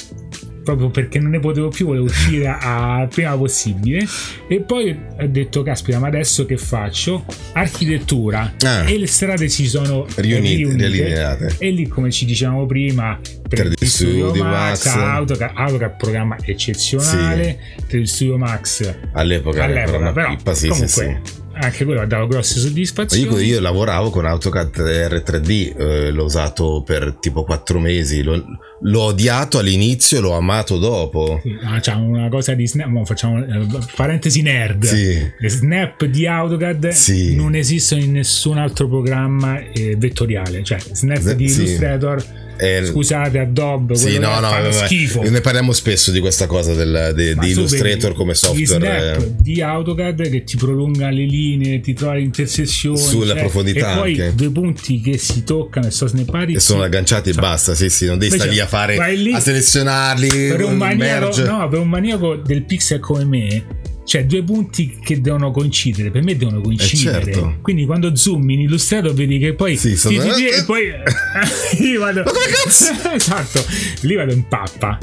proprio 0.63 0.89
perché 0.89 1.19
non 1.19 1.31
ne 1.31 1.39
potevo 1.39 1.69
più, 1.69 1.87
volevo 1.87 2.05
uscire 2.05 2.47
a 2.47 3.07
prima 3.09 3.35
possibile. 3.35 4.05
E 4.47 4.61
poi 4.61 4.97
ho 5.19 5.27
detto: 5.27 5.63
Caspita, 5.63 5.99
ma 5.99 6.07
adesso 6.07 6.45
che 6.45 6.57
faccio? 6.57 7.25
Architettura 7.53 8.53
ah. 8.63 8.89
e 8.89 8.97
le 8.97 9.07
strade 9.07 9.49
si 9.49 9.67
sono 9.67 10.05
riunite, 10.15 10.55
riunite 10.55 11.55
e 11.57 11.71
lì, 11.71 11.87
come 11.87 12.11
ci 12.11 12.25
dicevamo 12.25 12.65
prima, 12.65 13.19
per 13.47 13.67
il 13.67 13.87
Studio, 13.87 14.27
Studio 14.27 14.43
Max, 14.43 14.85
Max. 14.85 14.95
AutoCAD, 14.95 15.51
AutoCAD 15.53 15.97
programma 15.97 16.37
eccezionale. 16.41 17.59
Sì. 17.77 17.85
Per 17.87 17.99
il 17.99 18.07
Studio 18.07 18.37
Max 18.37 18.95
all'epoca, 19.13 19.63
all'epoca 19.63 20.11
però, 20.11 20.35
pippa, 20.35 20.53
sì, 20.53 20.67
comunque, 20.67 21.21
sì, 21.23 21.31
sì 21.33 21.40
anche 21.61 21.85
quello 21.85 22.05
dava 22.05 22.25
grosse 22.25 22.59
soddisfazioni. 22.59 23.25
Io, 23.25 23.39
io 23.39 23.59
lavoravo 23.59 24.09
con 24.09 24.25
AutoCAD 24.25 24.75
R3D, 24.75 25.77
eh, 25.77 26.11
l'ho 26.11 26.23
usato 26.23 26.83
per 26.85 27.17
tipo 27.19 27.43
4 27.43 27.79
mesi, 27.79 28.23
l'ho, 28.23 28.43
l'ho 28.81 29.01
odiato 29.01 29.59
all'inizio 29.59 30.17
e 30.17 30.21
l'ho 30.21 30.33
amato 30.33 30.77
dopo. 30.79 31.39
Sì, 31.43 31.57
c'è 31.79 31.93
una 31.93 32.29
cosa 32.29 32.53
di 32.53 32.67
snap, 32.67 33.05
facciamo 33.05 33.43
eh, 33.43 33.67
parentesi 33.95 34.41
nerd. 34.41 34.85
Sì. 34.85 35.31
Le 35.37 35.49
snap 35.49 36.05
di 36.05 36.25
AutoCAD 36.25 36.89
sì. 36.89 37.35
non 37.35 37.55
esistono 37.55 38.01
in 38.01 38.13
nessun 38.13 38.57
altro 38.57 38.87
programma 38.87 39.59
eh, 39.59 39.95
vettoriale, 39.97 40.63
cioè 40.63 40.79
snap 40.79 41.31
di 41.33 41.45
Illustrator 41.45 42.40
eh, 42.61 42.85
Scusate, 42.85 43.39
Adobe, 43.39 43.95
sì, 43.95 44.19
no, 44.19 44.39
no, 44.39 44.51
vabbè, 44.51 44.71
schifo. 44.71 45.23
Ne 45.23 45.41
parliamo 45.41 45.71
spesso 45.71 46.11
di 46.11 46.19
questa 46.19 46.45
cosa 46.45 46.75
del, 46.75 47.11
de, 47.15 47.33
di 47.33 47.49
Illustrator 47.49 48.13
come 48.13 48.35
software. 48.35 49.17
Eh. 49.17 49.31
di 49.39 49.63
AutoCAD 49.63 50.29
che 50.29 50.43
ti 50.43 50.57
prolunga 50.57 51.09
le 51.09 51.23
linee, 51.23 51.79
ti 51.79 51.93
trova 51.93 52.13
le 52.13 52.21
intersezioni 52.21 52.99
sulla 52.99 53.33
cioè, 53.33 53.39
profondità. 53.39 53.93
E 53.93 53.97
poi 53.97 54.21
anche. 54.21 54.35
due 54.35 54.51
punti 54.51 55.01
che 55.01 55.17
si 55.17 55.43
toccano 55.43 55.87
e 55.87 55.91
sono 55.91 56.11
snappati 56.11 56.53
e 56.53 56.59
sono 56.59 56.83
agganciati 56.83 57.31
cioè, 57.31 57.39
e 57.39 57.41
basta. 57.41 57.73
Sì, 57.73 57.89
sì, 57.89 58.05
non 58.05 58.19
devi 58.19 58.35
stare 58.35 58.51
lì 58.51 58.59
a 58.59 58.67
fare 58.67 59.15
lì, 59.15 59.33
a 59.33 59.39
selezionarli. 59.39 60.27
Per 60.27 60.63
un, 60.63 60.77
maniaco, 60.77 61.43
no, 61.43 61.67
per 61.67 61.79
un 61.79 61.89
maniaco 61.89 62.35
del 62.35 62.63
pixel 62.63 62.99
come 62.99 63.25
me 63.25 63.63
cioè 64.03 64.25
due 64.25 64.43
punti 64.43 64.97
che 65.01 65.21
devono 65.21 65.51
coincidere 65.51 66.09
per 66.09 66.23
me 66.23 66.35
devono 66.35 66.59
coincidere. 66.61 67.19
eh 67.19 67.33
certo. 67.33 67.57
quindi 67.61 67.85
quando 67.85 68.15
zoom 68.15 68.49
in 68.49 68.61
illustrato 68.61 69.13
vedi 69.13 69.37
che 69.37 69.53
poi 69.53 69.77
sì, 69.77 69.95
sono... 69.95 70.21
ti, 70.21 70.29
ti, 70.31 70.47
e 70.47 70.63
poi 70.65 70.87
io 71.79 71.99
vado 71.99 72.23
ma 72.23 72.31
come 72.31 72.45
cazzo? 72.45 73.09
Esatto. 73.13 73.63
Lì 74.01 74.15
vado 74.15 74.33
in 74.33 74.47
pappa. 74.47 74.97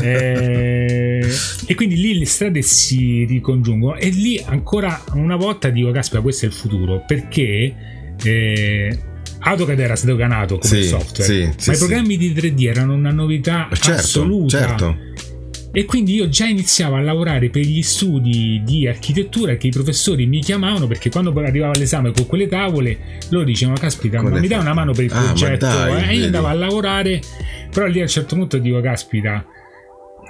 E... 0.00 1.18
Eh, 1.22 1.28
e 1.66 1.74
quindi 1.74 1.96
lì 1.96 2.18
le 2.18 2.26
strade 2.26 2.62
si 2.62 3.24
ricongiungono 3.24 3.96
e 3.96 4.08
lì 4.08 4.42
ancora 4.44 5.02
una 5.14 5.36
volta 5.36 5.70
dico 5.70 5.90
caspita 5.90 6.20
questo 6.20 6.44
è 6.44 6.48
il 6.48 6.54
futuro 6.54 7.02
perché 7.06 7.74
eh, 8.22 8.98
AutoCAD 9.38 9.78
era 9.78 9.96
sdoganato 9.96 10.58
come 10.58 10.82
sì, 10.82 10.88
software 10.88 11.32
sì, 11.32 11.44
ma 11.44 11.52
sì, 11.56 11.70
i 11.70 11.76
programmi 11.76 12.16
di 12.16 12.32
3D 12.32 12.66
erano 12.68 12.94
una 12.94 13.10
novità 13.10 13.68
certo, 13.72 14.00
assoluta. 14.00 14.58
certo 14.58 14.96
e 15.76 15.84
quindi 15.86 16.14
io 16.14 16.28
già 16.28 16.46
iniziavo 16.46 16.94
a 16.94 17.00
lavorare 17.00 17.50
per 17.50 17.62
gli 17.62 17.82
studi 17.82 18.62
di 18.64 18.86
architettura 18.86 19.56
che 19.56 19.66
i 19.66 19.70
professori 19.70 20.24
mi 20.24 20.38
chiamavano 20.38 20.86
perché 20.86 21.10
quando 21.10 21.32
poi 21.32 21.46
arrivava 21.46 21.72
l'esame 21.76 22.12
con 22.12 22.28
quelle 22.28 22.46
tavole 22.46 23.18
loro 23.30 23.44
dicevano 23.44 23.76
caspita 23.76 24.22
ma 24.22 24.30
mi 24.38 24.46
dai 24.46 24.60
una 24.60 24.72
mano 24.72 24.92
per 24.92 25.02
il 25.02 25.12
ah, 25.12 25.20
progetto 25.20 25.66
dai, 25.66 26.04
eh? 26.04 26.10
e 26.10 26.16
io 26.18 26.24
andavo 26.26 26.46
a 26.46 26.52
lavorare 26.52 27.20
però 27.72 27.86
lì 27.86 27.98
a 27.98 28.02
un 28.02 28.08
certo 28.08 28.36
punto 28.36 28.58
dico 28.58 28.80
caspita 28.80 29.44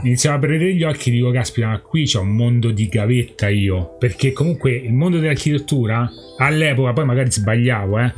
iniziamo 0.02 0.34
a 0.34 0.38
aprire 0.38 0.74
gli 0.74 0.82
occhi 0.82 1.10
e 1.10 1.12
dico 1.12 1.30
caspita 1.30 1.66
ma 1.68 1.78
qui 1.78 2.04
c'è 2.04 2.18
un 2.18 2.34
mondo 2.34 2.70
di 2.70 2.88
gavetta 2.88 3.50
io 3.50 3.96
perché 3.98 4.32
comunque 4.32 4.72
il 4.72 4.94
mondo 4.94 5.18
dell'architettura 5.18 6.10
all'epoca 6.38 6.94
poi 6.94 7.04
magari 7.04 7.30
sbagliavo 7.30 7.98
eh 7.98 8.12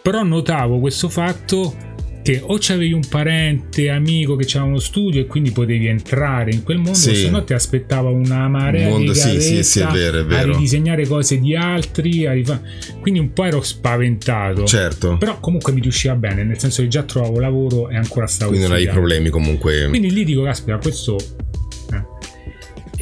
però 0.00 0.22
notavo 0.22 0.80
questo 0.80 1.10
fatto 1.10 1.91
che 2.22 2.40
o 2.42 2.56
c'avevi 2.58 2.92
un 2.92 3.02
parente, 3.08 3.90
amico 3.90 4.36
che 4.36 4.44
c'era 4.44 4.64
uno 4.64 4.78
studio 4.78 5.20
e 5.20 5.26
quindi 5.26 5.50
potevi 5.50 5.86
entrare 5.86 6.52
in 6.52 6.62
quel 6.62 6.78
mondo, 6.78 6.94
sì. 6.94 7.14
se 7.14 7.30
no 7.30 7.44
ti 7.44 7.52
aspettava 7.52 8.08
una 8.08 8.48
marea 8.48 8.88
mondo, 8.88 9.12
di 9.12 9.18
sì, 9.18 9.40
sì, 9.40 9.62
sì, 9.62 9.80
è 9.80 9.86
vero, 9.86 10.20
è 10.20 10.24
vero. 10.24 10.50
a 10.50 10.54
ridisegnare 10.54 11.06
cose 11.06 11.38
di 11.38 11.56
altri, 11.56 12.28
rifa... 12.28 12.60
quindi 13.00 13.20
un 13.20 13.32
po' 13.32 13.44
ero 13.44 13.60
spaventato. 13.60 14.64
Certo. 14.64 15.16
Però 15.18 15.40
comunque 15.40 15.72
mi 15.72 15.80
riusciva 15.80 16.14
bene, 16.14 16.44
nel 16.44 16.58
senso 16.58 16.82
che 16.82 16.88
già 16.88 17.02
trovavo 17.02 17.40
lavoro 17.40 17.88
e 17.88 17.96
ancora 17.96 18.26
stavo 18.26 18.50
Quindi 18.50 18.68
non 18.68 18.76
hai 18.76 18.86
problemi 18.86 19.28
comunque. 19.28 19.88
Quindi 19.88 20.12
lì 20.12 20.24
dico, 20.24 20.42
caspita, 20.42 20.78
questo 20.78 21.16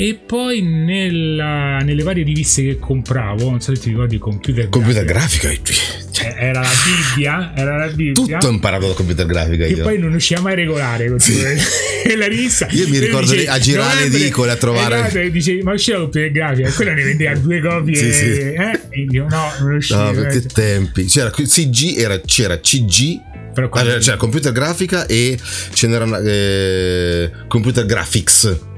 e 0.00 0.14
poi 0.14 0.62
nella, 0.62 1.76
nelle 1.80 2.02
varie 2.02 2.24
riviste 2.24 2.62
che 2.62 2.78
compravo, 2.78 3.50
non 3.50 3.60
so 3.60 3.74
se 3.74 3.82
ti 3.82 3.90
ricordi 3.90 4.16
computer 4.16 4.70
computer 4.70 5.04
grafica, 5.04 5.48
grafica 5.48 5.78
cioè, 6.10 6.36
era 6.38 6.60
la 6.60 6.70
Bibbia, 6.86 7.52
era 7.54 7.76
la 7.76 7.88
Bibbia. 7.88 8.38
Tutto 8.38 8.50
imparato 8.50 8.86
da 8.88 8.94
computer 8.94 9.26
grafica 9.26 9.66
che 9.66 9.72
io. 9.74 9.82
poi 9.82 9.98
non 9.98 10.08
riusciva 10.08 10.40
mai 10.40 10.52
a 10.52 10.56
regolare 10.56 11.14
sì. 11.18 11.42
la 12.16 12.26
rivista. 12.26 12.66
Io 12.70 12.88
mi 12.88 12.98
ricordo 12.98 13.30
dice, 13.30 13.46
a 13.46 13.58
girare 13.58 14.08
le 14.08 14.16
edicole 14.16 14.52
a 14.52 14.56
trovare 14.56 15.00
esatto, 15.00 15.18
e 15.18 15.30
dice 15.30 15.62
"Ma 15.62 15.74
usciva 15.74 15.98
computer 15.98 16.30
grafica?" 16.30 16.70
Quella 16.70 16.94
ne 16.94 17.02
vendeva 17.02 17.34
due 17.34 17.60
copie 17.60 17.94
sì, 17.94 18.10
sì. 18.10 18.22
Eh? 18.22 18.80
e 18.88 19.06
io 19.06 19.26
no, 19.28 19.52
non 19.58 19.68
riuscivo. 19.68 20.12
No, 20.12 20.26
che 20.28 20.40
tempi. 20.46 21.04
C'era 21.04 21.30
CG 21.30 21.98
era 21.98 22.18
c'era 22.22 22.58
CG 22.58 23.28
però 23.52 23.68
quando... 23.68 23.98
c'era 23.98 24.16
computer 24.16 24.52
grafica 24.52 25.04
e 25.04 25.38
ce 25.74 25.86
n'era 25.88 26.22
eh, 26.22 27.30
computer 27.48 27.84
graphics 27.84 28.68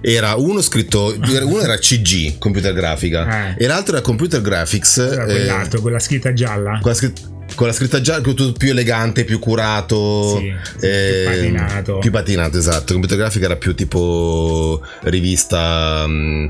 era 0.00 0.34
uno 0.36 0.60
scritto 0.60 1.14
uno 1.16 1.60
era 1.60 1.76
CG 1.76 2.38
computer 2.38 2.72
grafica 2.72 3.54
eh. 3.56 3.64
e 3.64 3.66
l'altro 3.66 3.94
era 3.94 4.02
computer 4.02 4.40
graphics 4.40 4.98
era 4.98 5.24
quell'altro 5.24 5.78
eh, 5.78 5.82
con 5.82 5.92
la 5.92 5.98
scritta 5.98 6.32
gialla 6.32 6.78
con 6.80 6.90
la 6.90 6.96
scritta 6.96 7.30
con 7.54 7.66
la 7.66 7.72
scritta 7.72 8.00
gialla 8.00 8.22
tutto 8.22 8.52
più 8.52 8.70
elegante, 8.70 9.24
più 9.24 9.38
curato, 9.38 10.38
sì, 10.38 10.54
sì, 10.78 10.86
eh, 10.86 11.24
più 11.24 11.32
patinato. 11.32 11.98
Più 11.98 12.10
patinato, 12.10 12.56
esatto. 12.58 12.92
Computer 12.92 13.18
grafica 13.18 13.44
era 13.44 13.56
più 13.56 13.74
tipo 13.74 14.80
rivista 15.02 16.06
mh, 16.06 16.12
mm, 16.12 16.46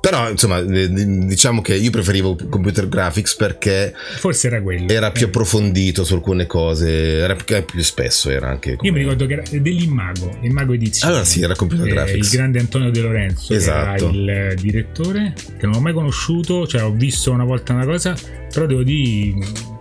però, 0.00 0.30
insomma, 0.30 0.60
diciamo 0.60 1.60
che 1.60 1.74
io 1.74 1.90
preferivo 1.90 2.36
computer 2.48 2.88
graphics 2.88 3.34
perché 3.34 3.92
forse 4.18 4.46
era 4.46 4.62
quello. 4.62 4.88
Era 4.88 5.10
più 5.10 5.24
eh. 5.24 5.28
approfondito 5.28 6.04
su 6.04 6.14
alcune 6.14 6.46
cose, 6.46 7.18
era 7.18 7.34
più, 7.34 7.64
più 7.64 7.82
spesso 7.82 8.30
era 8.30 8.48
anche 8.48 8.76
come... 8.76 8.88
Io 8.88 8.94
mi 8.94 9.00
ricordo 9.00 9.26
che 9.26 9.32
era 9.34 9.42
dell'Immago, 9.50 10.38
Immago 10.42 10.72
Edizione. 10.72 11.12
Allora 11.12 11.26
sì, 11.26 11.42
era 11.42 11.54
computer 11.54 11.86
eh, 11.86 11.90
graphics. 11.90 12.32
Il 12.32 12.38
grande 12.38 12.60
Antonio 12.60 12.90
De 12.90 13.00
Lorenzo, 13.00 13.52
esatto. 13.52 14.08
era 14.08 14.50
il 14.52 14.54
direttore 14.60 15.34
che 15.58 15.66
non 15.66 15.76
ho 15.76 15.80
mai 15.80 15.92
conosciuto, 15.92 16.66
cioè 16.66 16.84
ho 16.84 16.92
visto 16.92 17.32
una 17.32 17.44
volta 17.44 17.72
una 17.72 17.84
cosa, 17.84 18.16
però 18.52 18.66
devo 18.66 18.82
dire 18.82 19.76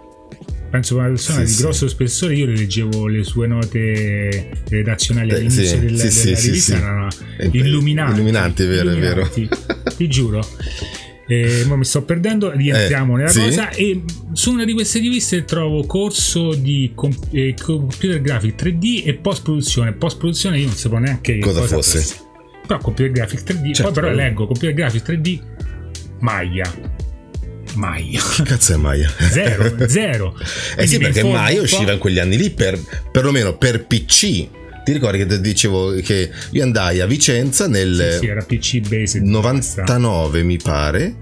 penso 0.69 0.95
che 0.95 0.99
una 0.99 1.09
persona 1.09 1.45
sì, 1.45 1.55
di 1.55 1.61
grosso 1.61 1.87
spessore 1.87 2.35
io 2.35 2.45
leggevo 2.45 3.07
le 3.07 3.23
sue 3.23 3.47
note 3.47 4.49
redazionali 4.69 5.31
all'inizio 5.31 5.63
sì, 5.63 5.79
del, 5.79 5.99
sì, 5.99 6.25
della 6.25 6.39
rivista 6.39 6.75
erano 6.75 7.07
illuminanti 7.51 8.13
illuminanti 8.15 8.65
vero 8.65 8.89
è 8.91 8.97
vero 8.97 9.29
ti 9.97 10.07
giuro 10.07 10.45
e 11.29 11.65
mi 11.65 11.83
sto 11.83 12.03
perdendo, 12.03 12.51
rientriamo 12.51 13.15
eh, 13.15 13.17
nella 13.17 13.29
sì. 13.29 13.41
cosa 13.41 13.69
e 13.71 14.01
su 14.31 14.53
una 14.53 14.63
di 14.63 14.71
queste 14.71 14.99
riviste 14.99 15.43
trovo 15.43 15.85
corso 15.85 16.53
di 16.53 16.93
comp- 16.95 17.33
eh, 17.33 17.53
computer 17.61 18.21
graphic 18.21 18.63
3D 18.63 19.05
e 19.05 19.13
post 19.15 19.43
produzione. 19.43 19.91
Post 19.91 20.17
produzione 20.19 20.59
io 20.59 20.67
non 20.67 20.75
sapevo 20.75 21.01
neanche 21.01 21.37
cosa, 21.39 21.59
cosa 21.59 21.75
fosse. 21.75 21.99
fosse. 21.99 22.15
Però 22.65 22.79
computer 22.79 23.11
graphic 23.11 23.41
3D, 23.41 23.73
certo. 23.73 23.83
poi 23.83 23.93
però 23.93 24.09
leggo 24.09 24.45
computer 24.45 24.73
graphic 24.73 25.03
3D 25.03 25.39
Maya 26.19 26.95
Maya. 27.75 28.21
Che 28.35 28.43
cazzo 28.43 28.73
è 28.73 28.77
Maya? 28.77 29.11
Zero, 29.29 29.75
zero. 29.87 30.37
eh 30.77 30.87
sì, 30.87 30.97
perché 30.97 31.23
Maya 31.23 31.61
usciva 31.61 31.91
in 31.91 31.99
quegli 31.99 32.19
anni 32.19 32.37
lì 32.37 32.49
per, 32.51 32.79
perlomeno 33.11 33.55
per 33.57 33.85
PC. 33.85 34.47
Ti 34.87 34.93
ricordi 34.93 35.25
che 35.25 35.41
dicevo 35.41 35.95
che 36.01 36.31
io 36.51 36.63
andai 36.63 37.01
a 37.01 37.05
Vicenza 37.05 37.67
nel 37.67 38.19
sì, 38.21 38.59
sì, 38.61 38.79
PC 38.79 39.15
99 39.15 40.43
mi 40.43 40.55
pare 40.55 41.15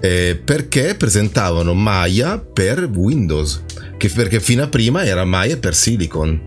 eh, 0.00 0.38
perché 0.44 0.94
presentavano 0.94 1.72
Maya 1.72 2.38
per 2.38 2.84
Windows 2.84 3.62
che 3.96 4.10
perché 4.10 4.40
fino 4.40 4.62
a 4.62 4.68
prima 4.68 5.06
era 5.06 5.24
Maya 5.24 5.56
per 5.56 5.74
Silicon 5.74 6.38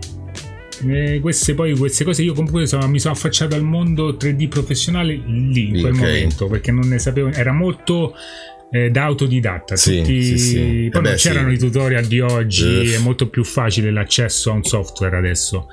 eh, 0.86 1.18
queste, 1.20 1.54
poi, 1.54 1.76
queste 1.76 2.04
cose 2.04 2.22
io 2.22 2.32
comunque 2.32 2.66
sono, 2.66 2.86
mi 2.86 3.00
sono 3.00 3.14
affacciato 3.14 3.56
al 3.56 3.64
mondo 3.64 4.12
3D 4.12 4.46
professionale 4.46 5.14
lì 5.14 5.68
in 5.68 5.80
quel 5.80 5.94
okay. 5.94 6.06
momento 6.06 6.46
perché 6.46 6.70
non 6.70 6.86
ne 6.86 7.00
sapevo 7.00 7.32
era 7.32 7.52
molto 7.52 8.14
eh, 8.72 8.90
da 8.90 9.04
autodidatta. 9.04 9.76
Sì, 9.76 9.98
tutti... 9.98 10.22
sì, 10.22 10.38
sì. 10.38 10.56
Poi 10.56 10.86
eh 10.86 10.90
non 10.90 11.02
beh, 11.02 11.14
c'erano 11.14 11.52
i 11.52 11.58
tutorial 11.58 12.06
di 12.06 12.20
oggi, 12.20 12.64
Uff. 12.64 12.94
è 12.94 12.98
molto 12.98 13.28
più 13.28 13.44
facile 13.44 13.90
l'accesso 13.90 14.50
a 14.50 14.54
un 14.54 14.64
software 14.64 15.16
adesso. 15.16 15.68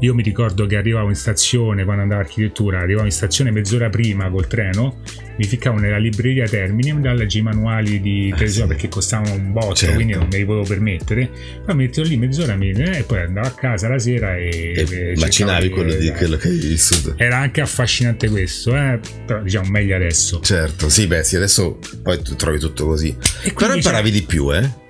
Io 0.00 0.14
mi 0.14 0.22
ricordo 0.22 0.66
che 0.66 0.76
arrivavo 0.76 1.08
in 1.08 1.14
stazione 1.14 1.84
quando 1.84 2.02
andavo 2.02 2.20
a 2.20 2.24
architettura, 2.24 2.80
arrivavo 2.80 3.06
in 3.06 3.12
stazione 3.12 3.52
mezz'ora 3.52 3.88
prima 3.88 4.28
col 4.28 4.48
treno 4.48 4.98
mi 5.40 5.46
ficcavo 5.46 5.78
nella 5.78 5.96
libreria 5.96 6.46
Termini 6.46 6.90
e 6.90 7.14
leggevo 7.14 7.48
i 7.48 7.52
manuali 7.54 8.00
di 8.02 8.28
televisione 8.36 8.44
ah, 8.44 8.50
sì. 8.50 8.74
perché 8.74 8.88
costavano 8.88 9.32
un 9.32 9.52
botto, 9.52 9.74
certo. 9.74 9.94
quindi 9.94 10.12
non 10.12 10.28
me 10.30 10.36
li 10.36 10.44
potevo 10.44 10.66
permettere. 10.66 11.30
Poi 11.64 11.74
mi 11.74 11.86
mettevo 11.86 12.06
lì 12.06 12.16
mezz'ora 12.18 12.58
e 12.60 13.04
poi 13.06 13.20
andavo 13.20 13.46
a 13.46 13.50
casa 13.52 13.88
la 13.88 13.98
sera 13.98 14.36
e, 14.36 14.74
e 14.76 15.14
macinavi 15.16 15.70
quello, 15.70 15.94
di, 15.94 16.10
quello 16.10 16.36
che 16.36 16.48
hai 16.48 16.58
vissuto. 16.58 17.14
Era 17.16 17.38
anche 17.38 17.62
affascinante 17.62 18.28
questo, 18.28 18.76
eh? 18.76 19.00
però 19.24 19.40
diciamo 19.40 19.70
meglio 19.70 19.96
adesso. 19.96 20.40
Certo, 20.40 20.90
sì, 20.90 21.06
beh, 21.06 21.24
sì, 21.24 21.36
adesso 21.36 21.78
poi 22.02 22.20
tu 22.20 22.36
trovi 22.40 22.58
tutto 22.58 22.86
così. 22.86 23.14
Però 23.54 23.74
imparavi 23.74 24.10
di 24.10 24.22
più, 24.22 24.52
eh? 24.52 24.88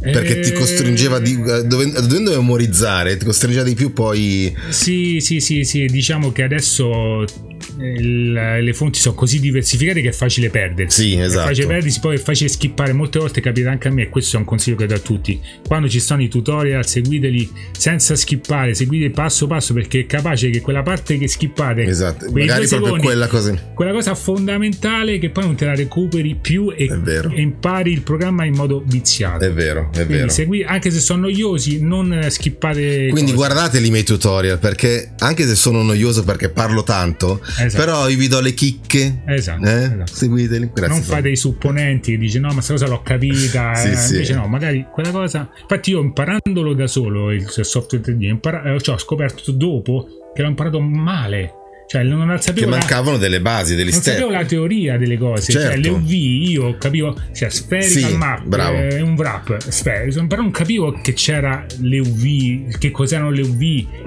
perché 0.00 0.40
ti 0.40 0.52
costringeva 0.52 1.18
di, 1.18 1.32
eh, 1.32 1.64
dovendo 1.64 2.30
memorizzare 2.30 3.16
ti 3.16 3.24
costringeva 3.24 3.64
di 3.64 3.74
più 3.74 3.92
poi 3.92 4.52
sì 4.70 5.20
sì 5.20 5.38
sì 5.38 5.62
sì 5.62 5.86
diciamo 5.86 6.32
che 6.32 6.42
adesso 6.42 7.24
il, 7.78 8.32
le 8.32 8.74
fonti 8.74 8.98
sono 8.98 9.14
così 9.14 9.40
diversificate 9.40 10.00
che 10.00 10.08
è 10.08 10.12
facile 10.12 10.50
perdersi. 10.50 11.02
Sì, 11.02 11.18
esatto. 11.18 11.44
È 11.44 11.46
facile 11.48 11.66
perdersi, 11.66 12.00
poi 12.00 12.16
è 12.16 12.18
facile 12.18 12.48
skippare. 12.48 12.92
Molte 12.92 13.18
volte 13.18 13.40
capita 13.40 13.70
anche 13.70 13.88
a 13.88 13.90
me, 13.90 14.02
e 14.02 14.08
questo 14.08 14.36
è 14.36 14.38
un 14.38 14.44
consiglio 14.44 14.76
che 14.76 14.86
do 14.86 14.94
a 14.94 14.98
tutti. 14.98 15.40
Quando 15.66 15.88
ci 15.88 16.00
sono 16.00 16.22
i 16.22 16.28
tutorial, 16.28 16.86
seguiteli 16.86 17.50
senza 17.76 18.14
skippare, 18.14 18.74
seguite 18.74 19.10
passo 19.10 19.46
passo 19.46 19.74
perché 19.74 20.00
è 20.00 20.06
capace 20.06 20.50
che 20.50 20.60
quella 20.60 20.82
parte 20.82 21.18
che 21.18 21.28
skippate, 21.28 21.82
esatto. 21.82 22.30
magari 22.30 22.66
proprio 22.66 22.96
quella 22.96 23.26
cosa. 23.26 23.70
Quella 23.74 23.92
cosa 23.92 24.14
fondamentale 24.14 25.18
che 25.18 25.30
poi 25.30 25.44
non 25.44 25.54
te 25.54 25.64
la 25.64 25.74
recuperi 25.74 26.36
più 26.40 26.72
e, 26.76 26.84
e 26.84 27.40
impari 27.40 27.92
il 27.92 28.02
programma 28.02 28.44
in 28.44 28.54
modo 28.54 28.82
viziato. 28.84 29.44
È 29.44 29.52
vero, 29.52 29.88
è 29.92 29.96
Quindi 29.96 30.14
vero. 30.14 30.28
Segui, 30.28 30.62
anche 30.62 30.90
se 30.90 31.00
sono 31.00 31.22
noiosi, 31.22 31.82
non 31.82 32.26
skippate. 32.28 33.08
Quindi 33.10 33.32
cose. 33.32 33.34
guardateli 33.34 33.86
i 33.86 33.90
miei 33.90 34.04
tutorial 34.04 34.58
perché 34.58 35.12
anche 35.18 35.46
se 35.46 35.54
sono 35.54 35.82
noioso 35.82 36.24
perché 36.24 36.48
parlo 36.48 36.82
tanto, 36.82 37.40
esatto. 37.58 37.84
però 37.84 38.08
io 38.08 38.16
vi 38.16 38.28
do 38.28 38.40
le 38.40 38.54
chicche. 38.54 39.22
Esatto. 39.26 39.64
Eh? 39.66 39.84
esatto. 39.84 40.14
Seguiteli. 40.14 40.70
Grazie 40.72 40.94
non 40.94 41.02
fate 41.02 41.28
i 41.30 41.36
supponenti 41.36 42.12
che 42.12 42.18
dice 42.18 42.38
no, 42.38 42.48
ma 42.48 42.54
questa 42.54 42.72
cosa 42.72 42.86
l'ho 42.86 43.02
capita. 43.02 43.74
sì, 43.76 43.88
eh. 43.90 43.96
sì. 43.96 44.12
Invece 44.14 44.34
no, 44.34 44.46
magari 44.46 44.86
quella 44.90 45.10
cosa. 45.10 45.50
Infatti, 45.60 45.90
io 45.90 46.00
imparandolo 46.00 46.74
da 46.74 46.86
solo 46.86 47.30
il 47.30 47.48
software 47.48 48.04
3D, 48.04 48.22
impara... 48.22 48.74
eh, 48.74 48.80
cioè, 48.80 48.94
ho 48.94 48.98
scoperto 48.98 49.52
dopo 49.52 50.30
che 50.34 50.42
l'ho 50.42 50.48
imparato 50.48 50.80
male 50.80 51.54
cioè, 51.92 52.04
non 52.04 52.40
sapevo 52.40 52.70
che 52.70 52.78
mancavano 52.78 53.12
la, 53.12 53.18
delle 53.18 53.42
basi, 53.42 53.74
degli 53.74 53.90
non 53.90 54.00
step. 54.00 54.14
sapevo 54.14 54.30
la 54.30 54.46
teoria 54.46 54.96
delle 54.96 55.18
cose. 55.18 55.52
Certo. 55.52 55.68
Cioè, 55.68 55.76
le 55.76 55.88
UV 55.90 56.10
io 56.10 56.78
capivo, 56.78 57.14
cioè, 57.34 57.50
spherical 57.50 58.10
sì, 58.10 58.16
map 58.16 58.44
bravo. 58.46 58.78
è 58.78 59.00
un 59.02 59.12
wrap, 59.14 59.58
spherical, 59.68 60.26
però 60.26 60.40
non 60.40 60.50
capivo 60.52 60.98
che 61.02 61.12
c'era 61.12 61.66
le 61.80 61.98
UV, 61.98 62.78
che 62.78 62.90
cos'erano 62.90 63.30
le 63.30 63.42
UV, 63.42 63.60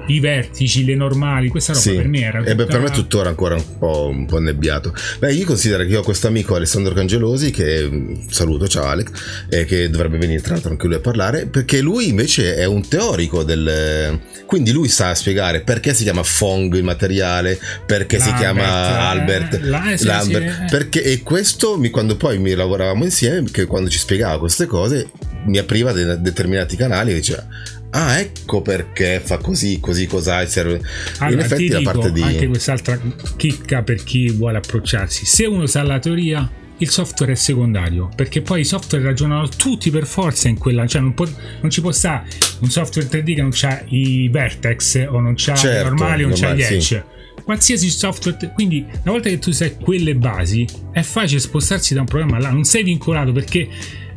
i 0.08 0.18
vertici, 0.18 0.84
le 0.84 0.96
normali. 0.96 1.46
Questa 1.46 1.74
roba 1.74 1.84
sì. 1.84 1.94
per 1.94 2.08
me 2.08 2.22
era. 2.22 2.38
Tutta... 2.38 2.50
E 2.50 2.54
beh, 2.56 2.64
per 2.64 2.80
me 2.80 2.86
è 2.86 2.90
tuttora 2.90 3.28
ancora 3.28 3.54
un 3.54 3.78
po', 3.78 4.08
un 4.08 4.26
po' 4.26 4.40
nebbiato. 4.40 4.92
Beh, 5.20 5.32
io 5.32 5.46
considero 5.46 5.84
che 5.84 5.90
io 5.90 6.00
ho 6.00 6.02
questo 6.02 6.26
amico 6.26 6.56
Alessandro 6.56 6.92
Cangelosi, 6.92 7.52
che 7.52 8.18
saluto, 8.30 8.66
ciao 8.66 8.86
Alex, 8.86 9.46
eh, 9.48 9.64
che 9.64 9.88
dovrebbe 9.90 10.18
venire 10.18 10.40
tra 10.40 10.54
l'altro 10.54 10.72
anche 10.72 10.88
lui 10.88 10.96
a 10.96 11.00
parlare, 11.00 11.46
perché 11.46 11.80
lui 11.80 12.08
invece 12.08 12.56
è 12.56 12.64
un 12.64 12.88
teorico 12.88 13.44
del. 13.44 14.18
Quindi 14.44 14.72
lui 14.72 14.88
sa 14.88 15.14
spiegare 15.14 15.60
perché 15.60 15.94
si 15.94 16.02
chiama 16.02 16.24
Fong 16.24 16.74
il 16.74 16.84
materiale 16.84 17.58
perché 17.84 18.18
L'Albert, 18.18 18.36
si 18.36 18.42
chiama 18.42 18.62
eh, 18.62 19.18
Albert, 19.18 19.54
eh, 19.54 19.96
sì, 19.98 20.06
Lambert, 20.06 20.58
sì, 20.60 20.64
perché, 20.70 21.02
e 21.02 21.22
questo 21.22 21.76
mi, 21.78 21.90
quando 21.90 22.16
poi 22.16 22.38
mi 22.38 22.54
lavoravamo 22.54 23.04
insieme, 23.04 23.50
che 23.50 23.66
quando 23.66 23.90
ci 23.90 23.98
spiegava 23.98 24.38
queste 24.38 24.66
cose 24.66 25.10
mi 25.46 25.58
apriva 25.58 25.92
de- 25.92 26.20
determinati 26.20 26.76
canali 26.76 27.12
e 27.12 27.14
diceva 27.14 27.46
ah 27.90 28.18
ecco 28.18 28.62
perché 28.62 29.20
fa 29.24 29.38
così 29.38 29.78
così 29.80 30.06
cos'ha 30.06 30.44
serve 30.46 30.80
allora, 31.18 31.34
in 31.34 31.38
effetti 31.38 31.68
la 31.68 31.80
parte 31.82 32.12
di 32.12 32.22
anche 32.22 32.48
quest'altra 32.48 33.00
chicca 33.36 33.82
per 33.82 34.02
chi 34.02 34.28
vuole 34.30 34.58
approcciarsi. 34.58 35.24
Se 35.24 35.46
uno 35.46 35.66
sa 35.66 35.82
la 35.82 35.98
teoria 35.98 36.50
il 36.78 36.90
software 36.90 37.32
è 37.32 37.36
secondario 37.36 38.10
perché 38.14 38.42
poi 38.42 38.60
i 38.60 38.64
software 38.64 39.02
ragionano 39.02 39.48
tutti 39.48 39.90
per 39.90 40.04
forza 40.04 40.48
in 40.48 40.58
quella 40.58 40.86
cioè 40.86 41.00
non, 41.00 41.14
può, 41.14 41.26
non 41.60 41.70
ci 41.70 41.80
può 41.80 41.90
stare 41.90 42.26
un 42.60 42.68
software 42.68 43.08
3D 43.08 43.34
che 43.34 43.40
non 43.40 43.52
ha 43.62 43.82
i 43.86 44.28
vertex 44.28 45.06
o 45.08 45.20
non 45.20 45.32
ha 45.32 45.54
certo, 45.54 45.68
i 45.68 45.82
normali 45.82 46.24
o 46.24 46.28
non 46.28 46.44
ha 46.44 46.52
gli 46.52 46.62
edge 46.62 46.80
sì. 46.80 47.02
Qualsiasi 47.44 47.90
software 47.90 48.52
quindi 48.54 48.84
una 49.02 49.12
volta 49.12 49.28
che 49.28 49.38
tu 49.38 49.52
sai 49.52 49.76
quelle 49.76 50.14
basi 50.14 50.66
è 50.92 51.02
facile 51.02 51.40
spostarsi 51.40 51.94
da 51.94 52.00
un 52.00 52.06
programma 52.06 52.38
là 52.38 52.50
non 52.50 52.64
sei 52.64 52.82
vincolato 52.82 53.32
perché 53.32 53.68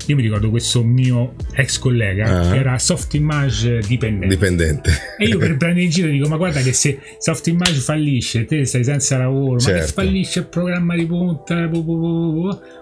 io 0.10 0.16
mi 0.16 0.24
ricordo 0.24 0.50
questo 0.50 0.84
mio 0.84 1.36
ex 1.54 1.78
collega 1.78 2.42
uh-huh. 2.42 2.52
che 2.52 2.58
era 2.58 2.80
soft 2.80 3.14
image 3.14 3.80
dipendente. 3.86 4.28
dipendente. 4.28 4.92
E 5.20 5.26
io 5.26 5.38
per 5.38 5.56
prendere 5.56 5.84
in 5.84 5.92
giro 5.92 6.10
dico: 6.10 6.28
Ma 6.28 6.38
guarda 6.38 6.62
che 6.62 6.74
se 6.74 7.00
soft 7.20 7.46
image 7.46 7.80
fallisce, 7.80 8.46
te 8.46 8.66
sei 8.66 8.84
senza 8.84 9.18
lavoro, 9.18 9.60
certo. 9.60 9.72
ma 9.72 9.80
che 9.80 9.86
certo. 9.86 10.02
fallisce 10.02 10.40
il 10.40 10.48
programma 10.48 10.96
di 10.96 11.06
punta. 11.06 11.70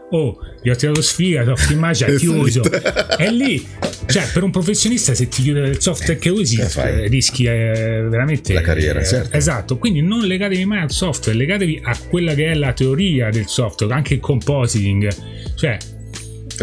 Oh, 0.09 0.37
gli 0.63 0.69
ho 0.69 0.75
tirato 0.75 1.01
sfiga, 1.01 1.43
soft 1.43 1.69
image 1.69 2.05
ha 2.05 2.15
chiuso. 2.15 2.61
e 3.17 3.29
lì, 3.29 3.67
cioè, 4.05 4.23
per 4.31 4.43
un 4.43 4.51
professionista, 4.51 5.13
se 5.13 5.27
ti 5.27 5.41
chiude 5.41 5.67
il 5.67 5.81
software 5.81 6.17
che 6.17 6.29
usi, 6.29 6.61
eh, 6.61 7.07
rischi 7.07 7.43
eh, 7.43 8.05
veramente 8.07 8.53
la 8.53 8.61
carriera. 8.61 9.01
Eh, 9.01 9.05
certo. 9.05 9.35
Esatto. 9.35 9.77
Quindi 9.77 10.01
non 10.01 10.21
legatevi 10.21 10.63
mai 10.63 10.79
al 10.79 10.91
software, 10.91 11.37
legatevi 11.37 11.81
a 11.83 11.97
quella 12.07 12.33
che 12.33 12.51
è 12.51 12.53
la 12.53 12.71
teoria 12.71 13.29
del 13.29 13.47
software, 13.47 13.93
anche 13.93 14.13
il 14.13 14.19
compositing. 14.21 15.09
Cioè, 15.55 15.77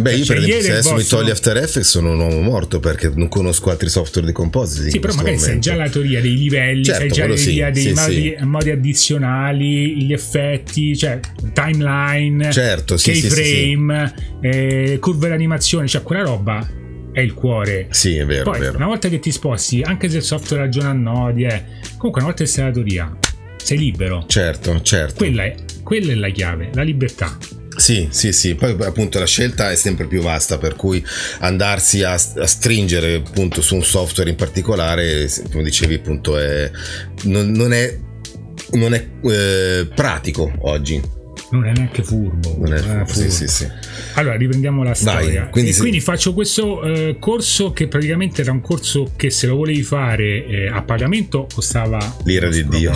Beh, 0.01 0.15
io 0.15 0.25
per 0.27 0.39
esempio, 0.39 0.61
se 0.61 0.71
adesso 0.73 0.91
vostro... 0.91 1.19
mi 1.19 1.23
togli 1.23 1.31
After 1.31 1.57
Effects 1.57 1.89
sono 1.89 2.13
un 2.13 2.19
uomo 2.19 2.41
morto 2.41 2.81
perché 2.81 3.11
non 3.15 3.29
conosco 3.29 3.71
altri 3.71 3.89
software 3.89 4.27
di 4.27 4.33
compositing. 4.33 4.91
Sì, 4.91 4.99
però 4.99 5.15
magari 5.15 5.37
momento. 5.37 5.53
sai 5.53 5.61
già 5.61 5.75
la 5.77 5.89
teoria 5.89 6.21
dei 6.21 6.37
livelli, 6.37 6.85
certo, 6.85 7.01
sai 7.01 7.09
già 7.09 7.27
la 7.27 7.35
teoria 7.35 7.67
sì, 7.67 7.73
dei 7.73 7.83
sì, 7.83 8.01
modi, 8.01 8.35
sì. 8.39 8.45
modi, 8.45 8.71
addizionali, 8.71 10.03
gli 10.05 10.13
effetti, 10.13 10.97
cioè 10.97 11.21
timeline, 11.53 12.51
certo, 12.51 12.97
keyframe, 12.97 14.15
eh, 14.41 14.99
curve 15.01 15.29
d'animazione, 15.29 15.87
cioè 15.87 16.03
quella 16.03 16.23
roba 16.23 16.67
è 17.13 17.21
il 17.21 17.33
cuore. 17.33 17.87
Sì, 17.91 18.17
è 18.17 18.27
vero, 18.27 18.51
Poi, 18.51 18.57
è 18.57 18.61
vero. 18.61 18.77
Una 18.77 18.87
volta 18.87 19.09
che 19.09 19.21
ti 19.21 19.31
sposti, 19.31 19.81
anche 19.83 20.11
se 20.11 20.17
il 20.17 20.23
software 20.25 20.65
ragiona 20.65 20.91
a 20.91 20.95
nodi, 20.95 21.45
eh, 21.45 21.63
comunque 21.97 22.21
una 22.21 22.25
volta 22.25 22.43
che 22.43 22.51
sei 22.51 22.65
la 22.65 22.71
teoria, 22.73 23.17
sei 23.57 23.79
libero. 23.79 24.25
Certo, 24.27 24.83
certo. 24.83 25.15
Quella 25.15 25.45
è, 25.45 25.55
quella 25.85 26.11
è 26.11 26.17
la 26.17 26.31
chiave, 26.31 26.71
la 26.75 26.83
libertà. 26.83 27.39
Sì, 27.77 28.09
sì, 28.11 28.33
sì, 28.33 28.55
poi 28.55 28.77
appunto 28.81 29.19
la 29.19 29.27
scelta 29.27 29.71
è 29.71 29.77
sempre 29.77 30.07
più 30.07 30.23
vasta, 30.23 30.59
per 30.59 30.77
cui 30.77 31.05
andarsi 31.41 32.03
a, 32.03 32.13
a 32.13 32.47
stringere 32.47 33.17
appunto 33.17 33.61
su 33.61 33.75
un 33.75 33.85
software 33.85 34.31
in 34.31 34.37
particolare, 34.37 35.29
come 35.51 35.65
dicevi 35.65 35.95
appunto, 35.95 36.39
è, 36.39 36.71
non, 37.25 37.51
non, 37.51 37.73
è, 37.73 37.99
non 38.73 38.95
è 38.95 39.07
eh, 39.25 39.89
pratico 39.95 40.53
oggi. 40.61 41.23
Non 41.51 41.67
è 41.67 41.73
neanche 41.73 42.03
furbo. 42.03 42.57
Non 42.59 42.73
è, 42.73 42.81
non 42.81 43.01
è 43.01 43.05
furbo. 43.07 43.31
Sì, 43.31 43.31
sì, 43.31 43.47
sì. 43.47 43.69
Allora, 44.15 44.37
riprendiamo 44.37 44.83
la 44.83 44.95
storia. 44.95 45.43
Vai, 45.43 45.51
quindi, 45.51 45.75
quindi, 45.75 46.01
faccio 46.01 46.33
questo 46.33 46.83
eh, 46.83 47.17
corso 47.19 47.73
che 47.73 47.87
praticamente 47.87 48.43
era 48.43 48.53
un 48.53 48.61
corso 48.61 49.13
che 49.17 49.31
se 49.31 49.47
lo 49.47 49.57
volevi 49.57 49.83
fare 49.83 50.47
eh, 50.47 50.69
a 50.69 50.83
pagamento 50.83 51.47
costava 51.53 52.17
l'ira 52.25 52.49
di 52.49 52.67
Dio 52.67 52.93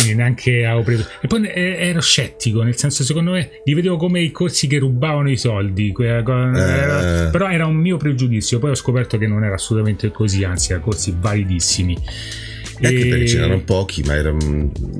quindi 0.00 0.14
neanche 0.14 0.64
avevo 0.64 0.82
preso. 0.82 1.06
E 1.20 1.26
poi 1.26 1.46
eh, 1.46 1.76
ero 1.88 2.00
scettico, 2.00 2.62
nel 2.62 2.76
senso, 2.76 3.04
secondo 3.04 3.32
me, 3.32 3.60
li 3.64 3.74
vedevo 3.74 3.96
come 3.96 4.20
i 4.20 4.30
corsi 4.30 4.66
che 4.66 4.78
rubavano 4.78 5.30
i 5.30 5.36
soldi. 5.36 5.88
Eh. 5.88 6.22
Però 6.22 7.48
era 7.48 7.66
un 7.66 7.76
mio 7.76 7.96
pregiudizio. 7.96 8.58
Poi 8.58 8.70
ho 8.70 8.74
scoperto 8.74 9.18
che 9.18 9.26
non 9.26 9.44
era 9.44 9.54
assolutamente 9.54 10.10
così, 10.10 10.44
anzi, 10.44 10.70
erano 10.70 10.86
corsi 10.86 11.14
validissimi. 11.18 11.96
Anche 12.82 13.06
e... 13.06 13.08
perché 13.08 13.24
c'erano 13.24 13.60
pochi, 13.60 14.02
ma 14.02 14.14
era. 14.14 14.34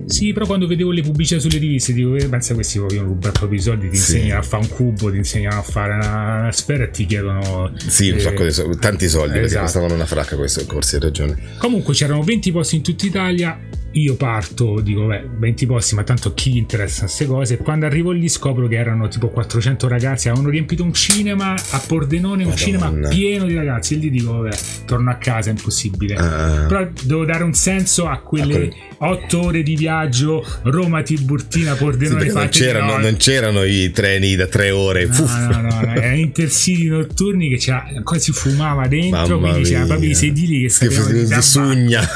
Sì, 0.04 0.32
però 0.32 0.44
quando 0.44 0.66
vedevo 0.66 0.90
le 0.90 1.00
pubblicità 1.00 1.40
sulle 1.40 1.56
riviste, 1.56 1.94
dico, 1.94 2.14
eh, 2.14 2.28
pensa 2.28 2.52
questi 2.52 2.78
vogliono 2.78 3.08
rubare 3.08 3.32
proprio 3.32 3.58
i 3.58 3.62
soldi, 3.62 3.88
ti 3.88 3.96
sì. 3.96 4.16
insegnano 4.16 4.40
a 4.40 4.42
fare 4.42 4.62
un 4.64 4.68
cubo, 4.68 5.10
ti 5.10 5.16
insegnano 5.16 5.58
a 5.58 5.62
fare 5.62 5.94
una, 5.94 6.40
una 6.40 6.52
sfera 6.52 6.84
e 6.84 6.90
ti 6.90 7.06
chiedono. 7.06 7.72
Sì, 7.86 8.10
un 8.10 8.18
eh, 8.18 8.20
sacco 8.20 8.44
di 8.44 8.50
soldi, 8.50 8.78
tanti 8.78 9.08
soldi, 9.08 9.38
esatto. 9.38 9.40
perché 9.40 9.60
costavano 9.60 9.94
una 9.94 10.06
fracca 10.06 10.36
questi 10.36 10.66
corsi, 10.66 10.96
hai 10.96 11.00
ragione. 11.00 11.38
Comunque 11.56 11.94
c'erano 11.94 12.22
20 12.22 12.52
posti 12.52 12.76
in 12.76 12.82
tutta 12.82 13.06
Italia 13.06 13.58
io 13.92 14.14
parto, 14.14 14.80
dico, 14.80 15.06
beh, 15.06 15.28
20 15.38 15.66
posti, 15.66 15.94
ma 15.96 16.04
tanto 16.04 16.32
chi 16.32 16.56
interessa 16.56 17.02
queste 17.02 17.26
cose? 17.26 17.54
E 17.54 17.56
quando 17.58 17.86
arrivo 17.86 18.12
lì 18.12 18.28
scopro 18.28 18.68
che 18.68 18.76
erano 18.76 19.08
tipo 19.08 19.28
400 19.28 19.88
ragazzi, 19.88 20.28
avevano 20.28 20.50
riempito 20.50 20.84
un 20.84 20.94
cinema 20.94 21.54
a 21.54 21.82
Pordenone, 21.84 22.44
un 22.44 22.50
Madonna. 22.50 22.56
cinema 22.56 23.08
pieno 23.08 23.46
di 23.46 23.54
ragazzi. 23.54 23.94
E 23.94 23.96
lì 23.98 24.10
dico, 24.10 24.38
vabbè, 24.38 24.56
torno 24.86 25.10
a 25.10 25.16
casa, 25.16 25.50
è 25.50 25.52
impossibile. 25.52 26.14
Uh, 26.14 26.66
Però 26.68 26.88
devo 27.02 27.24
dare 27.24 27.42
un 27.42 27.52
senso 27.52 28.06
a 28.06 28.18
quelle 28.18 28.72
8 28.98 29.40
ore 29.42 29.62
di 29.62 29.74
viaggio 29.74 30.44
Roma-Tiburtina, 30.62 31.74
Pordenone. 31.74 32.28
Sì, 32.28 32.34
non, 32.34 32.48
c'erano, 32.48 32.98
non 32.98 33.16
c'erano 33.16 33.64
i 33.64 33.90
treni 33.90 34.36
da 34.36 34.46
3 34.46 34.70
ore. 34.70 35.06
No, 35.06 35.24
no, 35.24 35.60
no, 35.62 35.80
no, 35.80 35.94
erano 35.94 36.16
intercity 36.16 36.86
notturni 36.86 37.48
che 37.48 37.56
c'era, 37.56 37.86
quasi 38.04 38.30
fumava 38.30 38.86
dentro, 38.86 39.40
Mamma 39.40 39.50
quindi 39.52 39.68
c'era 39.68 39.84
proprio 39.84 40.10
i 40.10 40.14
sedili 40.14 40.62
che 40.62 40.68
stavano 40.68 41.12
di 41.12 41.42
sugna 41.42 42.08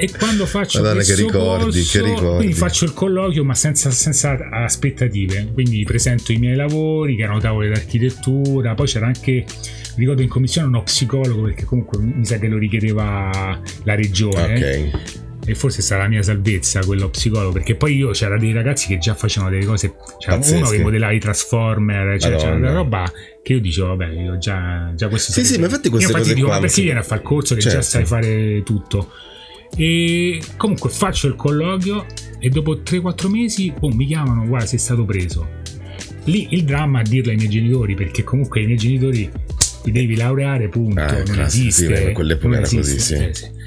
e 0.00 0.10
quando 0.16 0.46
faccio 0.46 0.80
Madonna, 0.80 1.02
che 1.02 1.14
ricordi, 1.14 1.64
corso, 1.64 1.98
che 1.98 2.04
ricordi. 2.04 2.36
quindi 2.36 2.54
faccio 2.54 2.84
il 2.84 2.94
colloquio 2.94 3.44
ma 3.44 3.54
senza, 3.54 3.90
senza, 3.90 4.38
aspettative 4.50 5.50
quindi 5.52 5.84
presento 5.84 6.32
i 6.32 6.36
miei 6.36 6.56
lavori 6.56 7.16
che 7.16 7.22
erano 7.22 7.38
tavole 7.38 7.68
d'architettura 7.68 8.74
poi 8.74 8.86
c'era 8.86 9.06
anche 9.06 9.44
ricordo 9.96 10.22
in 10.22 10.28
commissione 10.28 10.68
uno 10.68 10.82
psicologo 10.82 11.42
perché 11.42 11.64
comunque 11.64 11.98
mi 11.98 12.24
sa 12.24 12.38
che 12.38 12.48
lo 12.48 12.56
richiedeva 12.56 13.60
la 13.84 13.94
regione 13.94 14.54
ok 14.54 15.28
e 15.46 15.54
forse 15.54 15.82
sarà 15.82 16.02
la 16.02 16.08
mia 16.08 16.22
salvezza 16.22 16.80
quello 16.80 17.08
psicologo 17.08 17.52
perché 17.52 17.74
poi 17.74 17.96
io 17.96 18.10
c'era 18.10 18.38
dei 18.38 18.52
ragazzi 18.52 18.88
che 18.88 18.98
già 18.98 19.14
facevano 19.14 19.50
delle 19.50 19.64
cose 19.64 19.94
c'era 20.18 20.36
Pazzesche. 20.36 20.56
uno 20.58 20.68
che 20.68 20.78
modellava 20.80 21.12
i 21.12 21.18
transformer 21.18 22.20
cioè, 22.20 22.36
c'era 22.36 22.54
una 22.54 22.72
roba 22.72 23.10
che 23.42 23.54
io 23.54 23.60
dicevo 23.60 23.96
vabbè 23.96 24.12
io 24.12 24.38
già, 24.38 24.92
già 24.94 25.08
questo 25.08 25.32
sì 25.32 25.44
sì 25.44 25.58
ma 25.58 25.64
infatti 25.64 25.88
queste 25.88 26.10
io 26.10 26.16
infatti 26.16 26.30
cose 26.30 26.34
dico, 26.34 26.46
qua 26.46 26.56
ma 26.56 26.60
perché 26.60 26.82
viene 26.82 26.98
a 26.98 27.02
fare 27.02 27.20
il 27.20 27.26
corso 27.26 27.54
che 27.54 27.60
certo. 27.62 27.78
già 27.78 27.82
sai 27.82 28.04
fare 28.04 28.62
tutto 28.62 29.10
e 29.76 30.40
comunque 30.56 30.90
faccio 30.90 31.26
il 31.26 31.36
colloquio 31.36 32.04
e 32.38 32.48
dopo 32.48 32.76
3-4 32.76 33.28
mesi 33.28 33.72
oh, 33.80 33.94
mi 33.94 34.06
chiamano, 34.06 34.46
guarda 34.46 34.66
sei 34.66 34.78
stato 34.78 35.04
preso. 35.04 35.58
Lì 36.24 36.48
il 36.50 36.64
dramma 36.64 37.00
a 37.00 37.02
dirlo 37.02 37.30
ai 37.30 37.36
miei 37.36 37.48
genitori 37.48 37.94
perché 37.94 38.24
comunque 38.24 38.60
i 38.60 38.66
miei 38.66 38.78
genitori 38.78 39.30
ti 39.82 39.90
devi 39.90 40.16
laureare, 40.16 40.68
punto. 40.68 41.00
Ah, 41.00 41.22
non 41.26 41.40
esiste. 41.40 42.06
Sì, 42.06 42.12
quell'epoca 42.12 42.56
era 42.56 42.68
così, 42.68 42.98
sì. 42.98 43.30
Sì. 43.32 43.58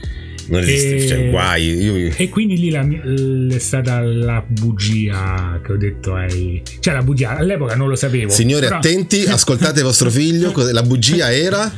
Non 0.46 0.62
esiste, 0.62 0.96
e, 0.96 1.08
cioè, 1.08 1.30
guai. 1.30 1.64
Io... 1.64 2.14
E 2.16 2.30
quindi 2.30 2.58
lì 2.58 2.70
la, 2.70 2.86
è 3.56 3.60
stata 3.60 4.02
la 4.02 4.44
bugia 4.46 5.60
che 5.64 5.72
ho 5.72 5.78
detto 5.78 6.16
ai. 6.16 6.62
Cioè, 6.80 6.94
la 6.94 7.02
bugia 7.02 7.38
all'epoca 7.38 7.76
non 7.76 7.88
lo 7.88 7.96
sapevo. 7.96 8.30
Signori, 8.30 8.66
però... 8.66 8.78
attenti, 8.78 9.24
ascoltate 9.24 9.82
vostro 9.82 10.10
figlio. 10.10 10.52
La 10.74 10.84
bugia 10.84 11.32
era 11.32 11.72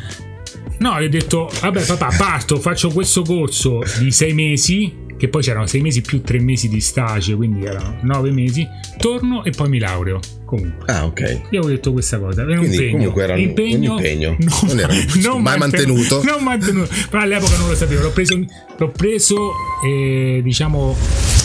No, 0.86 1.02
gli 1.02 1.06
ho 1.06 1.10
detto, 1.10 1.50
vabbè 1.62 1.84
papà, 1.84 2.14
parto, 2.16 2.60
faccio 2.60 2.92
questo 2.92 3.24
corso 3.24 3.82
di 3.98 4.12
sei 4.12 4.34
mesi, 4.34 4.94
che 5.18 5.30
poi 5.30 5.42
c'erano 5.42 5.66
sei 5.66 5.82
mesi 5.82 6.02
più 6.02 6.22
tre 6.22 6.40
mesi 6.40 6.70
di 6.70 6.80
stage, 6.80 7.36
quindi 7.36 7.66
erano 7.66 7.98
nove 8.04 8.30
mesi, 8.30 8.68
torno 9.00 9.44
e 9.44 9.50
poi 9.50 9.68
mi 9.68 9.80
laureo. 9.80 10.20
Comunque. 10.46 10.94
Ah, 10.94 11.06
ok. 11.06 11.42
Io 11.50 11.62
ho 11.62 11.66
detto 11.66 11.92
questa 11.92 12.20
cosa. 12.20 12.44
Era 12.44 12.60
un 12.60 12.66
impegno. 12.66 12.92
Comunque 12.92 13.24
era 13.24 13.36
impegno, 13.36 13.94
un 13.94 13.98
impegno. 13.98 14.36
Non, 14.38 14.60
non 14.68 14.80
era 14.80 14.94
non 15.24 15.42
mai 15.42 15.58
mantenuto. 15.58 16.22
Non 16.24 16.44
mantenuto. 16.44 16.94
Però 17.10 17.24
all'epoca 17.24 17.58
non 17.58 17.70
lo 17.70 17.76
sapevo. 17.76 18.04
L'ho 18.04 18.12
preso, 18.12 18.46
l'ho 18.78 18.90
preso 18.90 19.52
e 19.84 20.42
diciamo, 20.44 20.96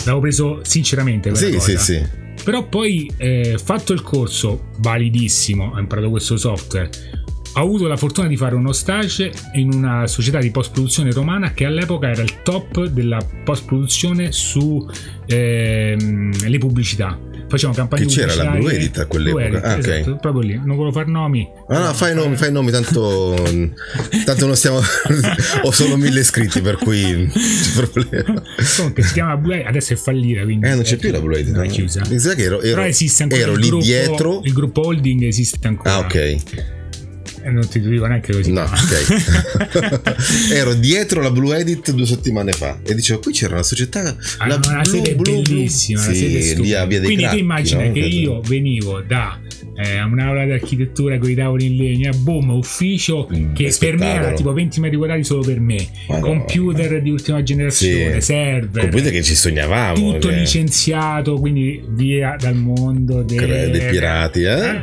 l'avevo 0.05 0.19
preso 0.19 0.59
sinceramente. 0.61 1.33
Sì, 1.33 1.51
cosa. 1.51 1.59
sì, 1.59 1.77
sì. 1.77 2.19
Però 2.43 2.67
poi, 2.67 3.11
eh, 3.17 3.59
fatto 3.63 3.91
il 3.91 4.03
corso, 4.03 4.67
validissimo, 4.77 5.71
ho 5.73 5.79
imparato 5.79 6.11
questo 6.11 6.37
software 6.37 6.89
ho 7.53 7.59
avuto 7.59 7.87
la 7.87 7.97
fortuna 7.97 8.27
di 8.27 8.37
fare 8.37 8.55
uno 8.55 8.71
stage 8.71 9.31
in 9.53 9.73
una 9.73 10.07
società 10.07 10.39
di 10.39 10.51
post 10.51 10.71
produzione 10.71 11.11
romana 11.11 11.51
che 11.51 11.65
all'epoca 11.65 12.09
era 12.09 12.21
il 12.21 12.41
top 12.43 12.85
della 12.85 13.19
post 13.43 13.65
produzione 13.65 14.31
sulle 14.31 14.87
ehm, 15.25 16.57
pubblicità. 16.59 17.19
Facevamo 17.49 17.77
campagne 17.77 18.05
che 18.05 18.13
c'era 18.13 18.33
la 18.33 18.51
Blue 18.51 18.73
Edit 18.73 18.99
a 18.99 19.05
quell'epoca? 19.07 19.43
Edit, 19.43 19.63
ah, 19.65 19.77
esatto, 19.77 20.09
okay. 20.11 20.19
proprio 20.21 20.41
lì. 20.41 20.53
Non 20.55 20.77
volevo 20.77 20.91
fare 20.93 21.11
nomi. 21.11 21.45
Ah, 21.67 21.79
no, 21.79 21.85
no 21.87 21.93
fai 21.93 22.15
nomi 22.15 22.37
fai 22.37 22.49
nomi 22.49 22.71
tanto 22.71 23.35
tanto 24.23 24.45
non 24.45 24.55
stiamo 24.55 24.79
ho 25.63 25.71
solo 25.71 25.97
mille 25.97 26.21
iscritti 26.21 26.61
per 26.61 26.77
cui 26.77 27.01
non 27.11 27.29
c'è 27.33 27.85
problema. 27.85 28.41
Comunque 28.77 29.03
si 29.03 29.13
chiama 29.13 29.35
Blue 29.35 29.55
Edit 29.55 29.67
adesso 29.67 29.91
è 29.91 29.95
fallita 29.97 30.43
quindi 30.43 30.65
eh 30.65 30.75
non 30.75 30.83
c'è 30.83 30.95
più 30.95 31.11
la 31.11 31.19
Blue 31.19 31.37
Edit 31.37 31.57
è 31.57 31.67
chiusa. 31.67 32.01
Mi 32.07 32.19
sa 32.19 32.33
che 32.35 32.43
ero, 32.43 32.61
ero, 32.61 32.75
però 32.75 32.87
esiste 32.87 33.23
ancora 33.23 33.41
ero 33.41 33.55
lì 33.55 33.67
gruppo, 33.67 33.83
dietro. 33.83 34.41
il 34.45 34.53
gruppo 34.53 34.85
holding 34.85 35.23
esiste 35.23 35.67
ancora. 35.67 35.95
Ah 35.95 35.99
ok 35.99 36.79
non 37.49 37.67
ti 37.67 37.79
dico 37.79 38.05
neanche 38.05 38.33
così. 38.33 38.51
No, 38.51 38.63
ok. 38.63 40.13
Ero 40.53 40.73
dietro 40.73 41.21
la 41.21 41.31
Blue 41.31 41.57
Edit 41.57 41.91
due 41.91 42.05
settimane 42.05 42.51
fa 42.51 42.79
e 42.83 42.93
dicevo 42.93 43.19
qui 43.19 43.31
c'era 43.33 43.53
una 43.53 43.63
società. 43.63 44.15
Ah, 44.37 44.47
la 44.47 44.55
una 44.55 44.81
Blue, 44.81 44.85
sede 44.85 45.15
Blue, 45.15 45.41
bellissima, 45.41 46.01
Blue. 46.03 46.15
Sì, 46.15 46.73
a 46.73 46.85
Via 46.85 46.99
dei 46.99 47.07
Quindi 47.07 47.23
Cracchi, 47.23 47.37
tu 47.37 47.43
immagina 47.43 47.85
no? 47.85 47.91
che 47.91 47.99
io 47.99 48.41
venivo 48.41 49.01
da 49.01 49.39
eh, 49.75 50.01
un'aula 50.01 50.45
di 50.45 50.51
architettura 50.51 51.17
con 51.17 51.29
i 51.29 51.35
tavoli 51.35 51.65
in 51.65 51.75
legno, 51.77 52.11
boom, 52.17 52.51
ufficio 52.51 53.27
mm, 53.33 53.53
che 53.53 53.75
per 53.79 53.97
me 53.97 54.13
era 54.13 54.33
tipo 54.33 54.53
20 54.53 54.79
metri 54.79 54.97
quadrati 54.97 55.23
solo 55.23 55.41
per 55.41 55.59
me, 55.59 55.87
Madonna. 56.07 56.27
computer 56.27 57.01
di 57.01 57.09
ultima 57.09 57.41
generazione, 57.41 58.21
sì. 58.21 58.21
server, 58.21 58.81
computer 58.83 59.11
che 59.11 59.23
ci 59.23 59.35
sognavamo, 59.35 60.13
tutto 60.13 60.27
che... 60.27 60.35
licenziato, 60.35 61.39
quindi 61.39 61.83
via 61.89 62.35
dal 62.39 62.55
mondo 62.55 63.23
dei, 63.23 63.37
dei 63.37 63.89
pirati, 63.89 64.43
eh? 64.43 64.69
eh? 64.69 64.81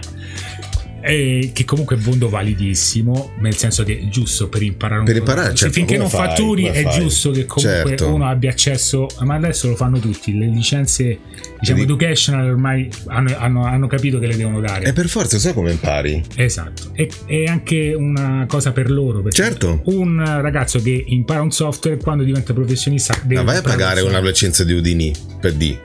Eh, 1.01 1.51
che 1.53 1.65
comunque 1.65 1.97
è 1.97 1.99
un 1.99 2.05
mondo 2.05 2.29
validissimo, 2.29 3.33
nel 3.39 3.57
senso 3.57 3.85
che 3.85 3.99
è 3.99 4.09
giusto 4.09 4.49
per 4.49 4.63
imparare 4.63 5.01
un 5.01 5.07
per 5.07 5.17
imparare, 5.17 5.55
certo, 5.55 5.75
finché 5.75 5.97
non 5.97 6.09
fai, 6.09 6.29
fatturi 6.29 6.65
è 6.65 6.83
fai? 6.83 7.01
giusto 7.01 7.31
che 7.31 7.47
comunque 7.47 7.89
certo. 7.91 8.13
uno 8.13 8.27
abbia 8.27 8.51
accesso, 8.51 9.07
ma 9.21 9.35
adesso 9.35 9.69
lo 9.69 9.77
fanno 9.77 9.99
tutti, 9.99 10.37
le 10.37 10.47
licenze 10.47 11.19
diciamo 11.61 11.81
Vedi? 11.81 11.83
educational 11.83 12.51
ormai 12.51 12.89
hanno, 13.07 13.37
hanno, 13.37 13.65
hanno, 13.65 13.87
capito 13.87 14.19
che 14.19 14.27
le 14.27 14.37
devono 14.37 14.61
dare. 14.61 14.87
E 14.87 14.93
per 14.93 15.09
forza, 15.09 15.39
sai 15.39 15.53
come 15.53 15.71
impari? 15.71 16.23
Esatto, 16.35 16.91
e, 16.95 17.09
è 17.27 17.45
anche 17.45 17.95
una 17.95 18.45
cosa 18.49 18.73
per 18.73 18.91
loro, 18.91 19.29
certo. 19.31 19.83
un 19.85 20.23
ragazzo 20.41 20.81
che 20.81 21.05
impara 21.07 21.43
un 21.43 21.53
software 21.53 21.97
quando 21.99 22.25
diventa 22.25 22.53
professionista 22.53 23.15
deve... 23.23 23.37
Ma 23.37 23.43
vai 23.43 23.57
a 23.59 23.63
pagare 23.63 24.01
una 24.01 24.21
licenza 24.21 24.65
di 24.65 24.73
Udini 24.73 25.13
per 25.41 25.53
D. 25.55 25.77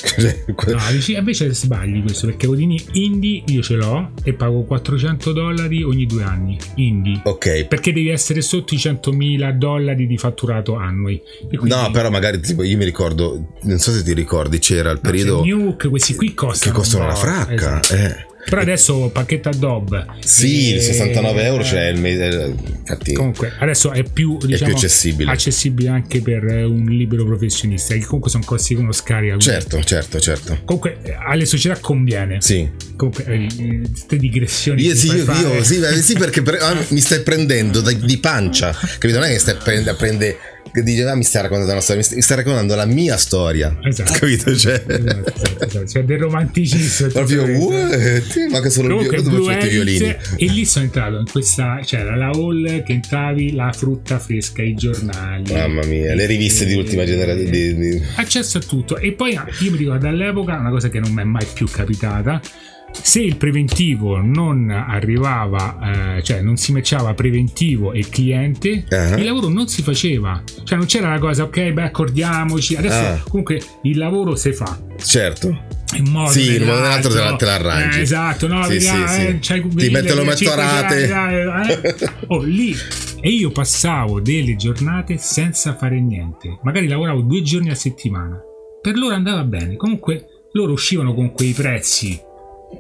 no, 0.68 1.18
invece 1.18 1.54
sbagli 1.54 2.02
questo 2.02 2.26
perché 2.26 2.48
Udini 2.48 2.82
Indie 2.94 3.44
io 3.48 3.62
ce 3.62 3.76
l'ho 3.76 4.12
e 4.24 4.34
pago 4.34 4.64
400 4.64 5.03
100 5.04 5.34
dollari 5.34 5.84
ogni 5.84 6.06
due 6.06 6.24
anni, 6.24 6.58
indie. 6.76 7.20
Ok. 7.24 7.66
Perché 7.66 7.92
devi 7.92 8.08
essere 8.08 8.42
sotto 8.42 8.74
i 8.74 8.78
100.000 8.78 9.52
dollari 9.52 10.08
di 10.08 10.18
fatturato 10.18 10.76
annui. 10.76 11.22
Quindi... 11.50 11.70
No, 11.70 11.92
però 11.92 12.10
magari 12.10 12.40
tipo, 12.40 12.64
io 12.64 12.78
mi 12.78 12.86
ricordo, 12.86 13.50
non 13.64 13.80
so 13.80 13.92
se 13.92 14.02
ti 14.04 14.14
ricordi, 14.14 14.60
c'era 14.60 14.92
il 14.92 15.00
periodo... 15.02 15.44
No, 15.44 15.56
Nuke, 15.56 15.90
questi 15.90 16.16
qui 16.16 16.34
costano. 16.34 16.72
Che 16.72 16.78
costano 16.80 17.04
una 17.04 17.16
fracca. 17.16 17.82
Esatto. 17.82 17.94
Eh. 17.96 18.32
Però 18.50 18.62
adesso 18.62 19.10
pacchetto 19.10 19.50
Adobe. 19.50 20.06
Sì, 20.24 20.76
e... 20.76 20.82
69 20.82 21.44
euro 21.44 21.64
c'è 21.64 21.88
il 21.88 22.00
mese. 22.00 22.54
Infatti, 22.80 23.14
comunque, 23.14 23.54
adesso 23.60 23.92
è 23.92 24.04
più, 24.04 24.38
diciamo, 24.38 24.56
è 24.56 24.66
più 24.66 24.76
accessibile. 24.76 25.32
accessibile. 25.32 25.90
anche 25.90 26.22
per 26.22 26.44
un 26.44 26.86
libero 26.86 27.26
professionista, 27.26 27.94
che 27.94 28.04
comunque 28.06 28.30
sono 28.30 28.44
costi 28.46 28.76
che 28.76 28.82
uno 28.82 28.92
scarica. 28.92 29.38
Certo, 29.38 29.84
certo, 29.84 30.20
certo. 30.20 30.60
Comunque 30.66 31.00
alle 31.26 31.46
società 31.46 31.80
conviene. 31.80 32.42
Sì. 32.42 32.70
Comunque, 32.96 33.24
queste 33.24 34.18
digressioni. 34.18 34.84
Io, 34.84 34.96
sì, 34.96 35.08
io, 35.08 35.24
io 35.24 35.64
sì, 35.64 35.82
sì, 36.02 36.14
perché 36.14 36.42
per, 36.42 36.58
ah, 36.62 36.78
mi 36.90 37.00
stai 37.00 37.22
prendendo 37.22 37.82
di, 37.82 38.18
pancia. 38.18 38.72
Capito? 38.72 39.20
Non 39.20 39.28
è 39.28 39.32
che 39.32 39.40
stai 39.40 39.56
prendendo 39.56 40.38
dice 40.72 41.04
ah, 41.08 41.16
mi 41.16 41.24
stai 41.24 41.44
raccontando 41.44 41.72
una 41.72 41.82
storia 41.82 42.04
mi 42.16 42.22
stai, 42.22 42.38
raccontando 42.38 42.76
la 42.76 42.86
mia 42.86 43.18
storia. 43.18 43.78
Esatto. 43.84 44.14
Capito? 44.20 44.56
Cioè 44.56 44.84
esatto, 44.88 45.34
esatto, 45.44 45.84
c'è 45.86 46.04
del 46.04 46.20
romanticismo 46.20 47.08
proprio 47.14 47.44
what? 47.44 48.36
ma 48.50 48.62
che 48.62 48.70
sono 48.70 49.00
il 49.00 49.08
violino 49.08 49.52
i 49.52 49.70
violini. 49.70 50.16
e 50.38 50.46
lì 50.46 50.66
sono 50.66 50.86
entrato 50.86 51.18
in 51.18 51.30
questa 51.30 51.80
c'era 51.84 52.16
la 52.16 52.30
hall 52.30 52.84
che 52.84 52.94
entravi 52.94 53.54
la 53.54 53.72
frutta 53.72 54.20
fresca 54.20 54.62
i 54.62 54.74
giornali. 54.74 55.52
Mamma 55.54 55.84
mia 55.86 56.16
le 56.16 56.26
riviste 56.26 56.64
e, 56.64 56.68
di 56.68 56.74
ultima 56.74 57.06
generazione 57.06 57.50
di, 57.50 57.76
di... 57.76 58.02
accesso 58.16 58.58
a 58.58 58.62
tutto. 58.62 58.98
E 58.98 59.12
poi 59.14 59.34
io 59.34 59.72
mi 59.72 59.78
ricordo 59.78 60.08
all'epoca 60.08 60.58
una 60.58 60.70
cosa 60.70 60.90
che 60.90 61.00
non 61.00 61.12
mi 61.12 61.22
è 61.22 61.26
mai 61.26 61.46
più 61.54 61.68
capitata 61.68 62.42
se 62.94 63.22
il 63.22 63.36
preventivo 63.36 64.22
non 64.22 64.70
arrivava, 64.70 66.18
eh, 66.18 66.24
cioè 66.24 66.42
non 66.42 66.58
si 66.58 66.72
matchava 66.72 67.14
preventivo 67.14 67.92
e 67.92 68.08
cliente, 68.08 68.86
uh-huh. 68.90 69.18
il 69.18 69.26
lavoro 69.26 69.50
non 69.50 69.68
si 69.68 69.82
faceva. 69.82 70.42
Cioè 70.64 70.78
non 70.78 70.88
c'era 70.88 71.10
la 71.10 71.20
cosa, 71.20 71.44
ok, 71.44 71.72
beh, 71.72 71.84
accordiamoci. 71.84 72.76
Adesso 72.76 73.02
uh. 73.02 73.30
comunque 73.30 73.62
il 73.84 73.98
lavoro 73.98 74.36
si 74.36 74.54
fa. 74.54 74.80
Certo. 74.98 75.82
In 75.96 76.10
modo 76.10 76.32
sì, 76.32 76.56
in 76.56 76.64
modo 76.64 76.82
altro 76.84 77.12
te, 77.12 77.20
la, 77.20 77.36
te 77.36 77.46
l'arrangi. 77.46 78.00
Eh, 78.00 78.02
esatto, 78.02 78.48
no, 78.48 78.64
sì, 78.64 78.70
vediamo, 78.70 79.08
sì, 79.08 79.22
eh, 79.22 79.40
sì. 79.42 79.68
ti 79.76 79.90
metto 79.90 80.16
lo 80.16 80.24
metto 80.24 80.52
a 80.52 80.56
rate. 80.56 81.96
Oh, 82.28 82.42
lì 82.42 82.76
e 83.22 83.30
io 83.30 83.52
passavo 83.52 84.20
delle 84.20 84.56
giornate 84.56 85.18
senza 85.18 85.76
fare 85.76 86.02
niente. 86.02 86.60
Magari 86.64 86.88
lavoravo 86.88 87.22
due 87.22 87.42
giorni 87.44 87.70
a 87.70 87.76
settimana. 87.76 88.42
Per 88.82 88.98
loro 88.98 89.14
andava 89.14 89.44
bene. 89.44 89.76
Comunque 89.76 90.26
loro 90.54 90.72
uscivano 90.72 91.14
con 91.14 91.32
quei 91.32 91.52
prezzi 91.52 92.20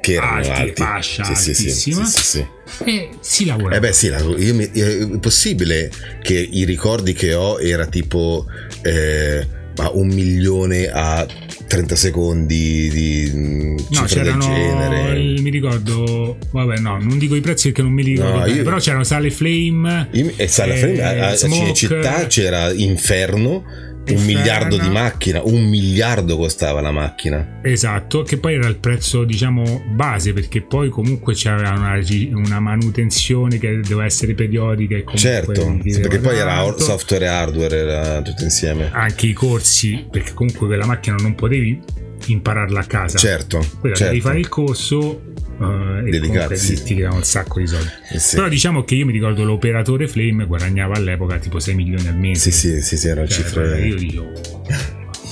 che 0.02 0.14
erano 0.14 0.38
alti, 0.38 0.50
alti. 0.50 0.82
fascia 0.82 1.24
sì, 1.24 1.50
altissima. 1.50 2.06
sì, 2.06 2.22
sì, 2.22 2.46
e 2.84 3.10
si 3.20 3.46
lavora. 3.46 3.76
Eh 3.76 3.80
beh 3.80 3.94
sì 3.94 4.08
io 4.08 4.56
mi, 4.56 4.70
è 4.70 5.20
possibile 5.20 5.92
che 6.22 6.36
i 6.52 6.66
ricordi 6.66 7.14
che 7.14 7.34
ho 7.34 7.60
era 7.60 7.86
tipo 7.86 8.46
eh, 8.82 9.46
un 9.94 10.08
milione 10.08 10.88
a 10.88 11.26
30 11.68 11.96
secondi 11.96 12.90
di 12.90 13.76
no, 13.90 14.06
del 14.08 14.38
genere. 14.38 15.14
mi 15.42 15.50
ricordo 15.50 16.38
vabbè 16.52 16.78
no 16.78 17.00
non 17.00 17.18
dico 17.18 17.36
i 17.36 17.42
prezzi 17.42 17.70
perché 17.70 17.82
non 17.82 17.94
mi 17.94 18.04
ricordo 18.04 18.40
no, 18.40 18.46
io, 18.46 18.64
però 18.64 18.78
c'erano 18.78 19.04
Sale 19.04 19.32
Flame 19.32 20.10
e 20.12 20.48
Sale 20.48 20.76
Flame 20.76 21.02
a, 21.02 21.30
a 21.30 21.36
Cinecittà 21.36 22.28
c'era 22.28 22.72
Inferno 22.72 23.64
un 24.10 24.24
miliardo 24.26 24.78
di 24.78 24.90
macchina, 24.90 25.42
un 25.44 25.64
miliardo 25.64 26.36
costava 26.38 26.82
la 26.82 26.92
macchina. 26.92 27.60
Esatto, 27.62 28.24
che 28.24 28.38
poi 28.38 28.56
era 28.56 28.68
il 28.68 28.78
prezzo 28.78 29.24
diciamo 29.24 29.84
base 29.88 30.34
perché 30.34 30.62
poi 30.62 30.90
comunque 30.90 31.34
c'era 31.34 31.72
una, 31.72 32.00
una 32.34 32.60
manutenzione 32.60 33.58
che 33.58 33.80
doveva 33.80 34.06
essere 34.06 34.34
periodica 34.34 34.96
e 34.96 35.04
Certo, 35.16 35.80
perché 35.82 36.20
poi 36.20 36.38
era 36.38 36.74
software 36.78 37.26
e 37.26 37.28
hardware, 37.28 37.78
era 37.78 38.22
tutto 38.22 38.44
insieme. 38.44 38.90
Anche 38.92 39.28
i 39.28 39.34
corsi, 39.34 40.06
perché 40.10 40.34
comunque 40.34 40.68
quella 40.68 40.86
macchina 40.86 41.16
non 41.18 41.36
potevi 41.36 41.80
impararla 42.26 42.80
a 42.80 42.86
casa. 42.86 43.18
Certo. 43.18 43.66
Quella 43.80 43.96
certo. 43.96 44.12
devi 44.12 44.22
fare 44.22 44.40
il 44.40 44.50
corso 44.50 45.33
uh, 45.58 46.02
Dedicarsi. 46.04 46.84
ti 46.84 46.96
davano 46.96 47.18
un 47.18 47.24
sacco 47.24 47.60
di 47.60 47.68
soldi. 47.68 47.90
Eh 48.12 48.20
sì. 48.20 48.36
Però 48.36 48.48
diciamo 48.48 48.84
che 48.84 48.96
io 48.96 49.06
mi 49.06 49.12
ricordo 49.12 49.44
l'operatore 49.44 50.08
Flame 50.08 50.46
guadagnava 50.46 50.96
all'epoca 50.96 51.38
tipo 51.38 51.60
6 51.60 51.76
milioni 51.76 52.08
al 52.08 52.18
mese. 52.18 52.52
Sì, 52.52 52.70
sì, 52.70 52.82
sì, 52.82 52.98
sì 52.98 53.08
era 53.08 53.26
cioè, 53.28 53.44
cifra. 53.44 53.78
Io 53.78 53.96
dicevo 53.96 54.32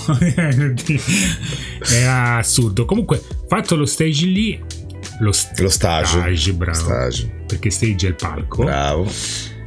era 1.91 2.37
assurdo. 2.37 2.85
Comunque, 2.85 3.21
fatto 3.47 3.75
lo 3.75 3.85
stage 3.85 4.25
lì, 4.25 4.59
lo, 5.19 5.31
st- 5.31 5.59
lo 5.59 5.69
stage, 5.69 6.07
stage 6.07 6.53
bravo. 6.53 6.77
Stage. 6.77 7.31
Perché 7.47 7.69
stage 7.69 8.07
è 8.07 8.09
il 8.09 8.15
palco. 8.15 8.63
Bravo. 8.63 9.09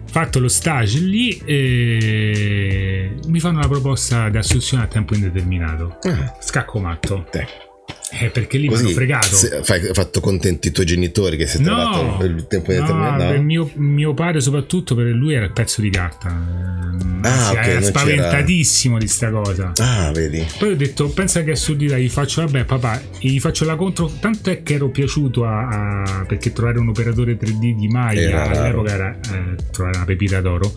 Fatto 0.06 0.38
lo 0.38 0.48
stage 0.48 1.00
lì, 1.00 1.36
eh, 1.44 3.16
mi 3.26 3.40
fanno 3.40 3.58
la 3.58 3.66
proposta 3.68 4.28
di 4.28 4.36
assunzione 4.36 4.84
a 4.84 4.86
tempo 4.86 5.14
indeterminato. 5.14 5.98
Ah. 6.02 6.36
Scacco 6.40 6.78
matto. 6.78 7.26
Te. 7.30 7.72
Eh, 8.20 8.30
perché 8.30 8.58
lì 8.58 8.68
mi 8.68 8.76
hanno 8.76 8.88
fregato. 8.90 9.36
Hai 9.66 9.90
fatto 9.92 10.20
contenti 10.20 10.68
i 10.68 10.70
tuoi 10.70 10.86
genitori 10.86 11.36
che 11.36 11.46
si 11.46 11.56
è 11.56 11.60
no, 11.60 11.90
trovato 11.90 12.24
il 12.24 12.46
tempo 12.46 12.72
no, 12.72 12.80
determinato? 12.80 13.24
Per 13.24 13.40
mio, 13.40 13.70
mio, 13.74 14.14
padre, 14.14 14.40
soprattutto, 14.40 14.94
per 14.94 15.06
lui 15.06 15.34
era 15.34 15.44
il 15.44 15.52
pezzo 15.52 15.80
di 15.80 15.90
carta. 15.90 16.28
Ah, 17.22 17.28
si, 17.28 17.50
okay, 17.52 17.70
era 17.70 17.82
spaventatissimo 17.82 18.94
c'era... 18.94 19.04
di 19.04 19.10
sta 19.10 19.30
cosa. 19.30 19.72
Ah, 19.78 20.12
vedi. 20.12 20.46
Poi 20.58 20.72
ho 20.72 20.76
detto: 20.76 21.08
pensa 21.08 21.42
che 21.42 21.52
assurdità, 21.52 21.98
gli 21.98 22.08
faccio, 22.08 22.42
vabbè, 22.44 22.64
papà, 22.64 23.02
gli 23.18 23.40
faccio 23.40 23.64
la 23.64 23.74
contro. 23.74 24.10
Tanto 24.20 24.50
è 24.50 24.62
che 24.62 24.74
ero 24.74 24.90
piaciuto 24.90 25.44
a, 25.44 25.68
a 26.02 26.24
perché 26.26 26.52
trovare 26.52 26.78
un 26.78 26.88
operatore 26.88 27.36
3D 27.36 27.74
di 27.74 27.88
Maya 27.88 28.20
era 28.20 28.42
all'epoca 28.44 28.92
era 28.92 29.10
eh, 29.14 29.56
trovare 29.70 29.96
una 29.96 30.04
pepita 30.04 30.40
d'oro 30.40 30.72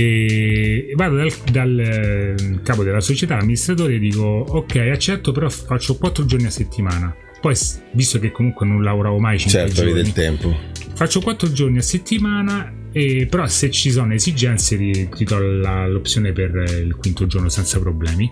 e 0.00 0.92
vado 0.96 1.16
dal, 1.16 1.32
dal 1.50 1.78
eh, 1.78 2.60
capo 2.62 2.82
della 2.82 3.00
società, 3.00 3.38
amministratore, 3.38 3.94
e 3.94 3.98
dico 3.98 4.22
ok 4.22 4.76
accetto 4.76 5.32
però 5.32 5.48
faccio 5.48 5.96
4 5.96 6.24
giorni 6.24 6.46
a 6.46 6.50
settimana. 6.50 7.14
Poi 7.40 7.54
visto 7.92 8.18
che 8.18 8.30
comunque 8.32 8.66
non 8.66 8.82
lavoravo 8.82 9.18
mai 9.18 9.38
5 9.38 9.58
certo, 9.58 9.74
giorni 9.74 9.92
del 9.92 10.12
tempo. 10.12 10.54
faccio 10.94 11.20
4 11.20 11.52
giorni 11.52 11.78
a 11.78 11.82
settimana 11.82 12.72
e, 12.92 13.26
però 13.30 13.46
se 13.46 13.70
ci 13.70 13.90
sono 13.90 14.12
esigenze 14.12 14.76
ti, 14.76 15.08
ti 15.08 15.24
do 15.24 15.38
la, 15.38 15.86
l'opzione 15.86 16.32
per 16.32 16.50
il 16.84 16.94
quinto 16.96 17.26
giorno 17.26 17.48
senza 17.48 17.78
problemi 17.78 18.30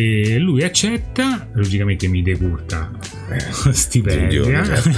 e 0.00 0.38
lui 0.38 0.62
accetta, 0.62 1.48
logicamente 1.54 2.06
mi 2.06 2.22
decurta 2.22 2.90
eh, 3.30 3.40
stipendio. 3.72 4.44
Certo. 4.44 4.90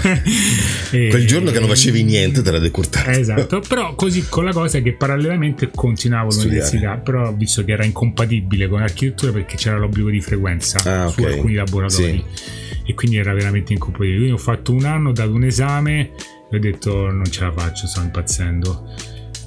Quel 0.90 1.26
giorno 1.26 1.50
che 1.50 1.58
non 1.58 1.68
facevi 1.68 2.02
niente 2.02 2.42
te 2.42 2.50
la 2.50 2.58
decurtato. 2.58 3.08
Esatto, 3.08 3.62
però 3.66 3.94
così 3.94 4.26
con 4.28 4.44
la 4.44 4.52
cosa 4.52 4.80
che 4.80 4.92
parallelamente 4.92 5.70
continuavo 5.74 6.34
l'università, 6.34 6.96
però 6.96 7.32
visto 7.32 7.64
che 7.64 7.72
era 7.72 7.84
incompatibile 7.84 8.68
con 8.68 8.80
l'architettura 8.80 9.32
perché 9.32 9.56
c'era 9.56 9.78
l'obbligo 9.78 10.10
di 10.10 10.20
frequenza 10.20 10.78
ah, 10.84 11.06
okay. 11.06 11.24
su 11.24 11.30
alcuni 11.30 11.54
laboratori. 11.54 12.24
Sì. 12.34 12.48
E 12.84 12.94
quindi 12.94 13.16
era 13.16 13.32
veramente 13.32 13.72
incompatibile. 13.72 14.16
Quindi 14.16 14.34
ho 14.34 14.38
fatto 14.38 14.72
un 14.72 14.84
anno, 14.84 15.10
ho 15.10 15.12
dato 15.12 15.32
un 15.32 15.44
esame 15.44 16.10
e 16.50 16.56
ho 16.56 16.58
detto 16.58 17.10
non 17.10 17.24
ce 17.24 17.42
la 17.42 17.52
faccio, 17.52 17.86
sto 17.86 18.00
impazzendo. 18.02 18.88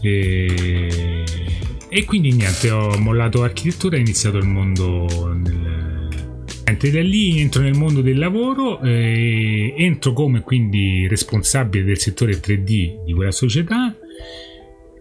E 0.01 1.43
e 1.95 2.05
quindi 2.05 2.33
niente, 2.33 2.71
ho 2.71 2.97
mollato 2.97 3.43
architettura 3.43 3.95
e 3.95 3.99
ho 3.99 4.01
iniziato 4.01 4.37
il 4.37 4.47
mondo 4.47 5.05
nel... 5.31 6.09
Niente, 6.65 6.91
da 6.91 7.01
lì 7.01 7.39
entro 7.39 7.61
nel 7.61 7.75
mondo 7.75 8.01
del 8.01 8.17
lavoro, 8.17 8.81
eh, 8.81 9.75
entro 9.77 10.11
come 10.13 10.41
quindi 10.41 11.07
responsabile 11.07 11.83
del 11.83 11.99
settore 11.99 12.39
3D 12.39 13.03
di 13.03 13.13
quella 13.13 13.31
società 13.31 13.95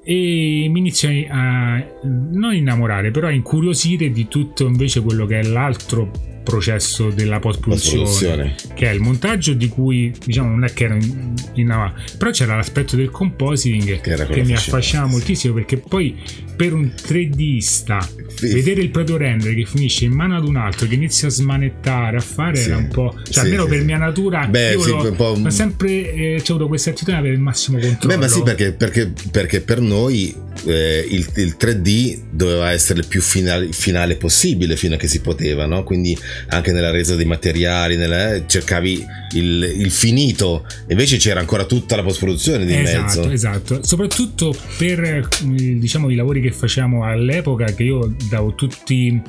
e 0.05 0.67
mi 0.69 0.81
inizio 0.81 1.09
a 1.31 1.83
non 2.03 2.53
innamorare, 2.53 3.11
però 3.11 3.29
a 3.29 3.33
incuriosire 3.33 4.11
di 4.11 4.29
tutto 4.29 4.67
invece 4.67 5.01
quello 5.01 5.25
che 5.25 5.41
è 5.41 5.43
l'altro 5.45 6.11
processo 6.43 7.11
della 7.11 7.39
post-produzione, 7.39 8.55
che 8.75 8.91
è 8.91 8.93
il 8.93 9.01
montaggio 9.01 9.53
di 9.53 9.69
cui 9.69 10.13
diciamo 10.25 10.51
non 10.51 10.65
è 10.65 10.73
che 10.73 10.85
ero 10.85 10.95
in, 10.95 11.35
in 11.55 11.71
avanti, 11.71 12.17
però 12.19 12.31
c'era 12.31 12.57
l'aspetto 12.57 12.97
del 12.97 13.11
compositing 13.11 14.01
che, 14.01 14.27
che 14.27 14.43
mi 14.43 14.53
affascinava 14.53 15.09
moltissimo 15.09 15.55
perché 15.55 15.77
poi 15.79 16.19
per 16.57 16.75
un 16.75 16.85
3Dista 16.85 18.07
sì. 18.35 18.53
vedere 18.53 18.83
il 18.83 18.91
proprio 18.91 19.17
render 19.17 19.55
che 19.55 19.65
finisce 19.65 20.05
in 20.05 20.13
mano 20.13 20.37
ad 20.37 20.47
un 20.47 20.57
altro 20.57 20.87
che 20.87 20.95
inizia 20.95 21.29
a 21.29 21.31
smanettare 21.31 22.17
a 22.17 22.21
fare 22.21 22.57
sì. 22.57 22.69
era 22.69 22.79
un 22.79 22.89
po' 22.89 23.15
cioè 23.25 23.33
sì, 23.33 23.41
almeno 23.41 23.67
per 23.67 23.83
mia 23.85 23.99
natura 23.99 24.47
Beh, 24.47 24.73
io 24.73 25.03
lo, 25.03 25.13
po'... 25.13 25.39
ho 25.43 25.51
sempre 25.51 26.13
eh, 26.13 26.41
c'è 26.43 26.53
avuto 26.53 26.69
questa 26.69 26.91
attitudine 26.91 27.23
per 27.23 27.33
il 27.33 27.41
massimo 27.41 27.79
controllo 27.79 28.15
Beh 28.15 28.21
ma 28.21 28.29
sì 28.29 28.43
perché, 28.43 28.73
perché, 28.73 29.13
perché 29.31 29.61
per 29.61 29.81
noi 29.81 30.35
eh, 30.65 31.07
il, 31.09 31.29
il, 31.37 31.57
3D 31.59 32.21
doveva 32.31 32.71
essere 32.71 33.01
il 33.01 33.07
più 33.07 33.21
finale, 33.21 33.73
finale, 33.73 34.17
possibile 34.17 34.77
fino 34.77 34.95
a 34.95 34.99
che 34.99 35.09
si 35.09 35.21
poteva 35.21 35.67
no? 35.67 35.83
quindi 35.83 36.17
anche 36.49 36.73
nella 36.73 36.91
resa 36.91 37.17
dei 37.17 37.25
materiali 37.25 37.97
nella, 37.97 38.35
eh, 38.35 38.45
cercavi 38.47 39.07
il, 39.33 39.75
il, 39.79 39.91
finito. 39.91 40.67
Invece 40.89 41.17
c'era 41.17 41.41
ancora 41.41 41.65
tutta 41.65 41.97
la 41.97 42.03
post 42.03 42.19
produzione 42.19 42.65
di 42.65 42.75
esatto, 42.75 43.21
mezzo. 43.21 43.31
esatto. 43.31 43.81
Soprattutto 43.83 44.55
per 44.79 45.29
diciamo 45.43 46.11
i 46.11 46.15
lavori 46.15 46.41
che 46.41 46.53
facciamo 46.53 47.05
all'epoca 47.05 47.67
che 47.73 47.83
io 47.83 48.15
davo 48.29 48.55
tutti 48.55 49.21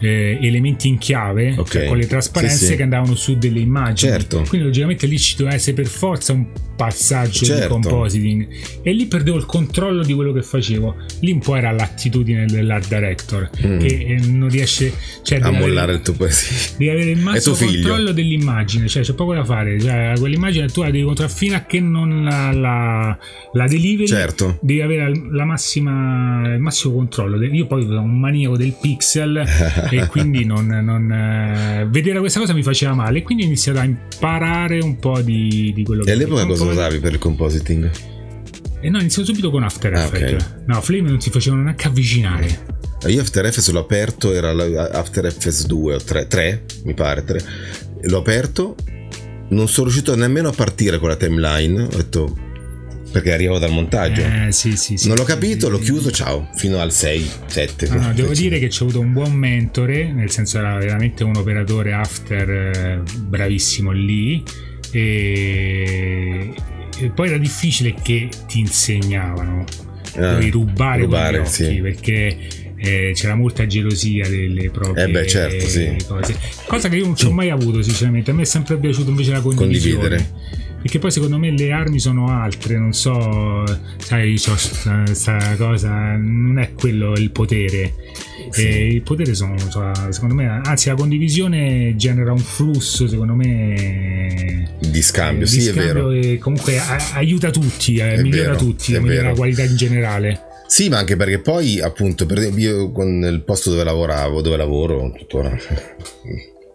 eh, 0.00 0.38
elementi 0.40 0.88
in 0.88 0.98
chiave 0.98 1.52
okay. 1.52 1.64
cioè 1.64 1.84
con 1.86 1.96
le 1.96 2.06
trasparenze 2.06 2.56
sì, 2.56 2.66
sì. 2.66 2.76
che 2.76 2.82
andavano 2.82 3.14
su 3.14 3.36
delle 3.36 3.60
immagini 3.60 4.12
certo. 4.12 4.44
quindi 4.48 4.66
logicamente 4.66 5.06
lì 5.06 5.18
ci 5.18 5.36
doveva 5.36 5.56
essere 5.56 5.74
per 5.74 5.86
forza 5.86 6.32
un 6.32 6.46
passaggio 6.78 7.44
certo. 7.44 7.62
di 7.62 7.68
compositing 7.68 8.48
e 8.82 8.92
lì 8.92 9.06
perdevo 9.06 9.36
il 9.36 9.46
controllo 9.46 10.04
di 10.04 10.14
quello 10.14 10.32
che 10.32 10.42
facevo 10.42 10.94
lì 11.20 11.32
un 11.32 11.40
po' 11.40 11.56
era 11.56 11.72
l'attitudine 11.72 12.46
dell'art 12.46 12.86
director 12.86 13.50
mm. 13.66 13.78
che 13.80 13.86
eh, 13.86 14.20
non 14.28 14.48
riesce 14.48 14.92
cioè, 15.22 15.40
a 15.40 15.50
mollare 15.50 15.94
il 15.94 16.02
tuo 16.02 16.12
paese 16.12 16.74
devi 16.76 16.90
avere 16.90 17.10
il 17.10 17.18
massimo 17.18 17.56
controllo 17.56 18.12
dell'immagine 18.12 18.86
cioè 18.86 19.02
c'è 19.02 19.12
poco 19.14 19.34
da 19.34 19.44
fare 19.44 19.80
cioè, 19.80 20.12
quell'immagine 20.16 20.66
tu 20.68 20.82
la 20.82 20.90
devi 20.90 21.02
controllare 21.02 21.36
fino 21.36 21.56
a 21.56 21.62
che 21.62 21.80
non 21.80 22.22
la, 22.22 22.52
la, 22.52 23.18
la 23.52 23.66
deliveri 23.66 24.06
certo. 24.06 24.58
devi 24.60 24.80
avere 24.80 25.10
la 25.32 25.44
massima, 25.44 26.42
il 26.54 26.60
massimo 26.60 26.94
controllo 26.94 27.42
io 27.44 27.66
poi 27.66 27.82
sono 27.82 28.02
un 28.02 28.20
maniaco 28.20 28.56
del 28.56 28.76
pixel 28.80 29.44
e 29.90 30.06
quindi 30.06 30.44
non, 30.44 30.66
non 30.66 31.10
eh, 31.10 31.86
vedere 31.90 32.18
questa 32.18 32.40
cosa 32.40 32.52
mi 32.52 32.62
faceva 32.62 32.94
male 32.94 33.18
e 33.18 33.22
quindi 33.22 33.44
ho 33.44 33.46
iniziato 33.46 33.78
a 33.78 33.84
imparare 33.84 34.80
un 34.80 34.98
po' 34.98 35.20
di, 35.20 35.72
di 35.74 35.84
quello 35.84 36.04
che... 36.04 36.10
E 36.10 36.12
all'epoca 36.12 36.46
cosa 36.46 36.64
usavi 36.64 36.98
per 36.98 37.12
il 37.12 37.18
compositing? 37.18 37.90
E 38.80 38.90
no, 38.90 38.98
iniziamo 38.98 39.26
subito 39.26 39.50
con 39.50 39.62
After 39.64 39.92
ah, 39.94 40.04
Effects. 40.04 40.44
Okay. 40.44 40.64
No, 40.66 40.80
Flame 40.80 41.08
non 41.10 41.20
si 41.20 41.30
facevano 41.30 41.62
neanche 41.62 41.88
avvicinare. 41.88 42.76
Io 43.06 43.20
After 43.20 43.44
Effects 43.44 43.70
l'ho 43.70 43.80
aperto, 43.80 44.32
era 44.32 44.50
After 44.92 45.26
Effects 45.26 45.66
2 45.66 45.94
o 45.94 45.98
3, 45.98 46.26
3 46.26 46.64
mi 46.84 46.94
pare 46.94 47.24
3. 47.24 47.44
L'ho 48.02 48.18
aperto, 48.18 48.76
non 49.48 49.68
sono 49.68 49.86
riuscito 49.86 50.14
nemmeno 50.14 50.48
a 50.48 50.52
partire 50.52 50.98
con 50.98 51.08
la 51.08 51.16
timeline. 51.16 51.82
Ho 51.82 51.96
detto 51.96 52.36
perché 53.10 53.32
arrivavo 53.32 53.58
dal 53.58 53.70
montaggio. 53.70 54.20
Eh, 54.20 54.52
sì, 54.52 54.76
sì, 54.76 54.96
sì, 54.96 55.08
non 55.08 55.16
l'ho 55.16 55.24
capito, 55.24 55.68
l'ho 55.68 55.78
chiuso, 55.78 56.10
ciao, 56.10 56.48
fino 56.54 56.78
al 56.78 56.92
6, 56.92 57.30
7. 57.46 57.88
No, 57.88 58.00
no, 58.00 58.12
devo 58.12 58.32
dire 58.32 58.58
che 58.58 58.68
c'è 58.68 58.82
avuto 58.82 59.00
un 59.00 59.12
buon 59.12 59.32
mentore, 59.32 60.12
nel 60.12 60.30
senso 60.30 60.58
era 60.58 60.76
veramente 60.76 61.24
un 61.24 61.36
operatore 61.36 61.92
after 61.92 62.50
eh, 62.50 63.02
bravissimo 63.16 63.90
lì 63.92 64.42
e, 64.90 66.52
e, 66.98 67.10
poi 67.10 67.28
era 67.28 67.38
difficile 67.38 67.94
che 68.00 68.28
ti 68.46 68.60
insegnavano, 68.60 69.64
ah, 70.16 70.20
dovevi 70.20 70.50
rubare, 70.50 71.02
rubare 71.02 71.38
occhi, 71.38 71.50
sì. 71.50 71.80
perché 71.80 72.36
eh, 72.76 73.12
c'era 73.14 73.34
molta 73.34 73.66
gelosia 73.66 74.28
delle 74.28 74.70
proprie 74.70 75.04
eh 75.04 75.08
beh, 75.08 75.26
certo, 75.26 75.66
sì. 75.66 75.96
cose. 76.06 76.36
Cosa 76.66 76.88
che 76.88 76.96
io 76.96 77.06
non 77.06 77.16
ci 77.16 77.26
ho 77.26 77.32
mai 77.32 77.50
avuto, 77.50 77.82
sinceramente. 77.82 78.30
A 78.30 78.34
me 78.34 78.42
è 78.42 78.46
sempre 78.46 78.76
piaciuto 78.76 79.10
invece 79.10 79.32
la 79.32 79.40
condivisione. 79.40 79.96
Condividere 79.96 80.66
perché 80.80 80.98
poi 80.98 81.10
secondo 81.10 81.38
me 81.38 81.50
le 81.50 81.72
armi 81.72 81.98
sono 81.98 82.28
altre, 82.28 82.78
non 82.78 82.92
so, 82.92 83.64
sai, 83.98 84.38
questa 84.40 85.56
cosa, 85.56 86.16
non 86.16 86.58
è 86.58 86.72
quello 86.72 87.12
il 87.14 87.30
potere. 87.30 87.94
Sì. 88.50 88.66
il 88.66 89.02
potere 89.02 89.34
sono, 89.34 89.56
secondo 90.10 90.34
me, 90.34 90.60
anzi 90.64 90.88
la 90.88 90.94
condivisione 90.94 91.94
genera 91.96 92.32
un 92.32 92.38
flusso, 92.38 93.06
secondo 93.06 93.34
me... 93.34 94.76
Di 94.80 95.02
scambio, 95.02 95.46
eh, 95.46 95.50
di 95.50 95.60
sì, 95.60 95.60
scambio 95.72 95.82
è 95.82 95.92
vero. 95.92 96.10
E 96.12 96.38
comunque 96.38 96.80
aiuta 97.12 97.50
tutti, 97.50 97.96
eh, 97.96 98.22
migliora 98.22 98.52
vero, 98.52 98.56
tutti, 98.56 98.98
migliora 98.98 99.28
la 99.28 99.34
qualità 99.34 99.64
in 99.64 99.76
generale. 99.76 100.40
Sì, 100.66 100.88
ma 100.88 100.98
anche 100.98 101.16
perché 101.16 101.40
poi, 101.40 101.80
appunto, 101.80 102.24
per 102.26 102.38
esempio, 102.38 102.92
io 102.92 103.04
nel 103.04 103.42
posto 103.42 103.70
dove 103.70 103.84
lavoravo, 103.84 104.40
dove 104.40 104.56
lavoro 104.56 105.12
tuttora, 105.16 105.56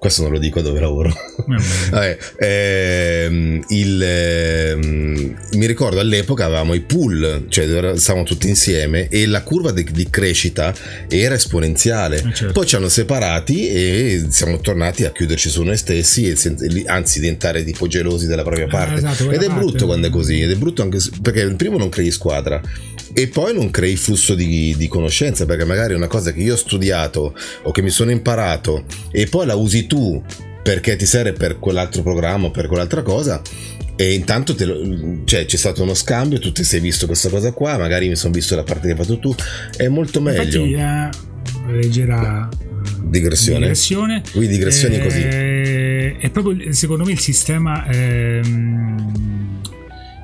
questo 0.03 0.23
non 0.23 0.33
lo 0.33 0.37
dico 0.37 0.59
dove 0.59 0.81
lavoro. 0.81 1.15
Vabbè, 1.91 2.17
ehm, 2.39 3.63
il, 3.69 4.03
ehm, 4.03 5.39
mi 5.53 5.65
ricordo 5.65 6.01
all'epoca 6.01 6.43
avevamo 6.43 6.73
i 6.73 6.81
pool, 6.81 7.45
cioè 7.47 7.95
stavamo 7.95 8.25
tutti 8.25 8.49
insieme 8.49 9.07
e 9.07 9.25
la 9.25 9.43
curva 9.43 9.71
di, 9.71 9.87
di 9.89 10.09
crescita 10.09 10.75
era 11.07 11.35
esponenziale. 11.35 12.17
Eh 12.17 12.33
certo. 12.33 12.51
Poi 12.51 12.65
ci 12.65 12.75
hanno 12.75 12.89
separati 12.89 13.69
e 13.69 14.25
siamo 14.27 14.59
tornati 14.59 15.05
a 15.05 15.11
chiuderci 15.13 15.47
su 15.47 15.63
noi 15.63 15.77
stessi 15.77 16.27
e 16.27 16.83
anzi 16.87 17.21
diventare 17.21 17.63
tipo 17.63 17.87
gelosi 17.87 18.27
della 18.27 18.43
propria 18.43 18.65
ah, 18.65 18.69
parte. 18.69 19.05
Ah, 19.05 19.11
esatto, 19.11 19.31
ed 19.31 19.41
è 19.41 19.45
parte. 19.45 19.61
brutto 19.61 19.85
quando 19.85 20.07
è 20.07 20.09
così, 20.09 20.41
ed 20.41 20.51
è 20.51 20.55
brutto 20.55 20.81
anche 20.81 20.97
perché 21.21 21.39
il 21.39 21.55
primo 21.55 21.77
non 21.77 21.87
crei 21.87 22.11
squadra 22.11 22.61
e 23.13 23.27
poi 23.27 23.53
non 23.53 23.69
crei 23.69 23.95
flusso 23.95 24.33
di, 24.33 24.75
di 24.75 24.87
conoscenza 24.87 25.45
perché 25.45 25.65
magari 25.65 25.93
è 25.93 25.95
una 25.97 26.07
cosa 26.07 26.33
che 26.33 26.41
io 26.41 26.53
ho 26.53 26.57
studiato 26.57 27.35
o 27.63 27.71
che 27.71 27.81
mi 27.81 27.89
sono 27.89 28.11
imparato 28.11 28.85
e 29.11 29.27
poi 29.27 29.45
la 29.45 29.55
usi 29.55 29.85
tu 29.85 30.21
perché 30.63 30.95
ti 30.95 31.05
serve 31.05 31.33
per 31.33 31.59
quell'altro 31.59 32.01
programma 32.01 32.47
o 32.47 32.51
per 32.51 32.67
quell'altra 32.67 33.03
cosa 33.03 33.41
e 33.95 34.13
intanto 34.13 34.55
lo, 34.57 35.21
cioè, 35.25 35.45
c'è 35.45 35.57
stato 35.57 35.83
uno 35.83 35.93
scambio 35.93 36.39
tu 36.39 36.51
ti 36.51 36.63
sei 36.63 36.79
visto 36.79 37.05
questa 37.05 37.29
cosa 37.29 37.51
qua 37.51 37.77
magari 37.77 38.07
mi 38.07 38.15
sono 38.15 38.33
visto 38.33 38.55
la 38.55 38.63
parte 38.63 38.87
che 38.87 38.93
hai 38.93 38.97
fatto 38.97 39.19
tu 39.19 39.35
è 39.77 39.87
molto 39.87 40.19
meglio 40.19 40.63
Infatti, 40.63 40.71
la 40.71 41.09
leggera 41.67 42.49
digressione, 43.03 43.59
digressione. 43.59 44.23
Qui 44.31 44.47
digressioni 44.47 44.95
eh, 44.95 44.99
così 44.99 45.21
è 45.21 46.29
proprio 46.31 46.73
secondo 46.73 47.03
me 47.03 47.11
il 47.11 47.19
sistema 47.19 47.85
ehm, 47.87 49.59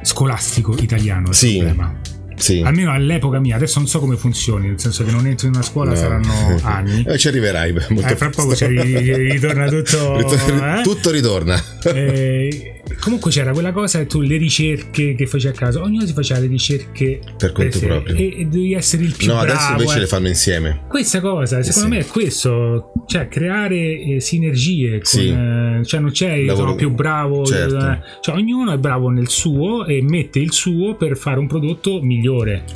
scolastico 0.02 0.76
italiano 0.80 1.30
il 1.30 1.36
sì. 1.36 1.58
problema 1.58 2.09
sì. 2.40 2.62
Almeno 2.62 2.92
all'epoca 2.92 3.40
mia, 3.40 3.56
adesso 3.56 3.80
non 3.80 3.88
so 3.88 4.00
come 4.00 4.18
funzioni, 4.18 4.68
nel 4.68 4.80
senso 4.80 5.04
che 5.04 5.12
non 5.12 5.28
entro 5.28 5.48
in 5.48 5.54
una 5.54 5.64
scuola, 5.64 5.92
no. 5.92 5.96
saranno 5.96 6.34
anni. 6.64 7.04
Eh, 7.06 7.18
ci 7.18 7.28
arriverai. 7.28 7.74
Molto 7.90 8.14
eh, 8.14 8.16
fra 8.16 8.30
poco 8.30 8.56
cioè, 8.56 8.70
ritorna 8.70 9.68
tutto. 9.68 10.18
Ritorna, 10.18 10.80
eh? 10.80 10.84
Tutto 10.84 11.12
ritorna. 11.12 11.64
Eh, 11.84 12.82
comunque 13.00 13.32
c'era 13.32 13.52
quella 13.52 13.72
cosa, 13.72 14.06
tu 14.06 14.22
le 14.22 14.38
ricerche 14.38 15.16
che 15.16 15.28
facevi 15.28 15.56
a 15.56 15.58
casa, 15.58 15.82
ognuno 15.82 16.06
si 16.06 16.14
faceva 16.14 16.40
le 16.40 16.48
ricerche 16.48 17.20
per 17.38 17.52
conto 17.52 17.80
proprio. 17.80 18.16
E, 18.16 18.42
e 18.42 18.46
devi 18.46 18.74
essere 18.74 19.04
il 19.04 19.16
più 19.16 19.28
no, 19.28 19.34
bravo. 19.34 19.48
No, 19.48 19.54
adesso 19.54 19.72
invece 19.72 19.96
eh. 19.96 20.00
le 20.00 20.08
fanno 20.08 20.28
insieme. 20.28 20.82
Questa 20.88 21.20
cosa, 21.20 21.62
secondo 21.64 21.90
sì. 21.90 21.96
me 21.96 22.00
è 22.00 22.06
questo, 22.06 22.92
cioè 23.08 23.28
creare 23.28 24.00
eh, 24.02 24.20
sinergie. 24.20 24.98
Con, 24.98 25.06
sì. 25.06 25.30
eh, 25.30 25.82
cioè 25.84 26.00
non 26.00 26.12
c'è 26.12 26.34
io 26.34 26.56
sono 26.56 26.76
più 26.76 26.92
bravo, 26.92 27.46
certo. 27.46 27.78
Eh, 27.78 28.00
cioè 28.22 28.36
ognuno 28.36 28.72
è 28.72 28.78
bravo 28.78 29.10
nel 29.10 29.30
suo 29.30 29.86
e 29.86 30.02
mette 30.02 30.40
il 30.40 30.52
suo 30.52 30.96
per 30.96 31.18
fare 31.18 31.40
un 31.40 31.48
prodotto 31.48 32.02
migliore. 32.02 32.29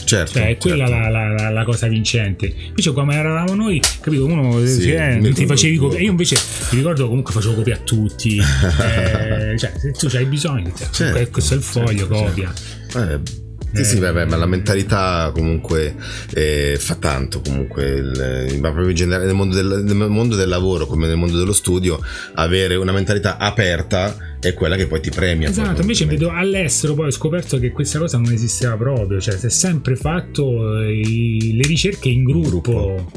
Certo. 0.03 0.33
Cioè 0.33 0.49
è 0.49 0.57
quella 0.57 0.87
certo. 0.87 1.11
la, 1.11 1.27
la, 1.27 1.49
la, 1.49 1.63
cosa 1.63 1.87
vincente. 1.87 2.53
Invece 2.67 2.91
come 2.93 3.15
eravamo 3.15 3.53
noi, 3.53 3.81
capito, 4.01 4.25
uno 4.25 4.65
sì, 4.65 4.91
eh, 4.91 5.15
non 5.15 5.33
ti 5.33 5.45
facevi 5.45 5.77
copiare. 5.77 6.03
Io 6.03 6.11
invece 6.11 6.37
mi 6.71 6.77
ricordo 6.77 7.07
comunque 7.07 7.33
facevo 7.33 7.55
copia 7.55 7.75
a 7.75 7.79
tutti. 7.79 8.37
eh, 8.39 9.57
cioè 9.57 9.71
se 9.77 9.91
tu 9.91 10.09
hai 10.15 10.25
bisogno, 10.25 10.71
certo, 10.91 11.29
questo 11.31 11.53
è 11.53 11.57
il 11.57 11.63
foglio, 11.63 12.07
certo, 12.07 12.13
copia. 12.13 12.53
Certo. 12.87 12.99
Eh, 12.99 13.41
sì, 13.73 13.83
sì, 13.83 13.99
vabbè, 13.99 14.25
ma 14.25 14.35
la 14.35 14.45
mentalità 14.45 15.31
comunque 15.33 15.95
eh, 16.33 16.75
fa 16.79 16.95
tanto, 16.95 17.41
comunque, 17.41 17.83
il, 17.85 18.57
ma 18.59 18.69
proprio 18.69 18.89
in 18.89 18.95
generale 18.95 19.25
nel 19.25 19.33
mondo, 19.33 19.55
del, 19.55 19.83
nel 19.83 19.95
mondo, 19.95 20.35
del, 20.35 20.47
lavoro 20.47 20.85
come 20.85 21.07
nel 21.07 21.17
mondo 21.17 21.37
dello 21.37 21.53
studio, 21.53 21.99
avere 22.35 22.75
una 22.75 22.91
mentalità 22.91 23.37
aperta 23.37 24.15
è 24.39 24.53
quella 24.53 24.75
che 24.75 24.85
poi 24.85 25.01
ti 25.01 25.09
premia. 25.09 25.49
Esatto, 25.49 25.81
invece 25.81 26.05
vedo 26.05 26.29
all'estero 26.29 26.93
poi 26.93 27.07
ho 27.07 27.11
scoperto 27.11 27.57
che 27.57 27.71
questa 27.71 27.97
cosa 27.97 28.17
non 28.17 28.31
esisteva 28.31 28.77
proprio, 28.77 29.19
cioè 29.19 29.37
si 29.37 29.47
è 29.47 29.49
sempre 29.49 29.95
fatto 29.95 30.79
i, 30.81 31.53
le 31.55 31.67
ricerche 31.67 32.09
in 32.09 32.23
gruppo. 32.23 32.49
gruppo. 32.49 33.11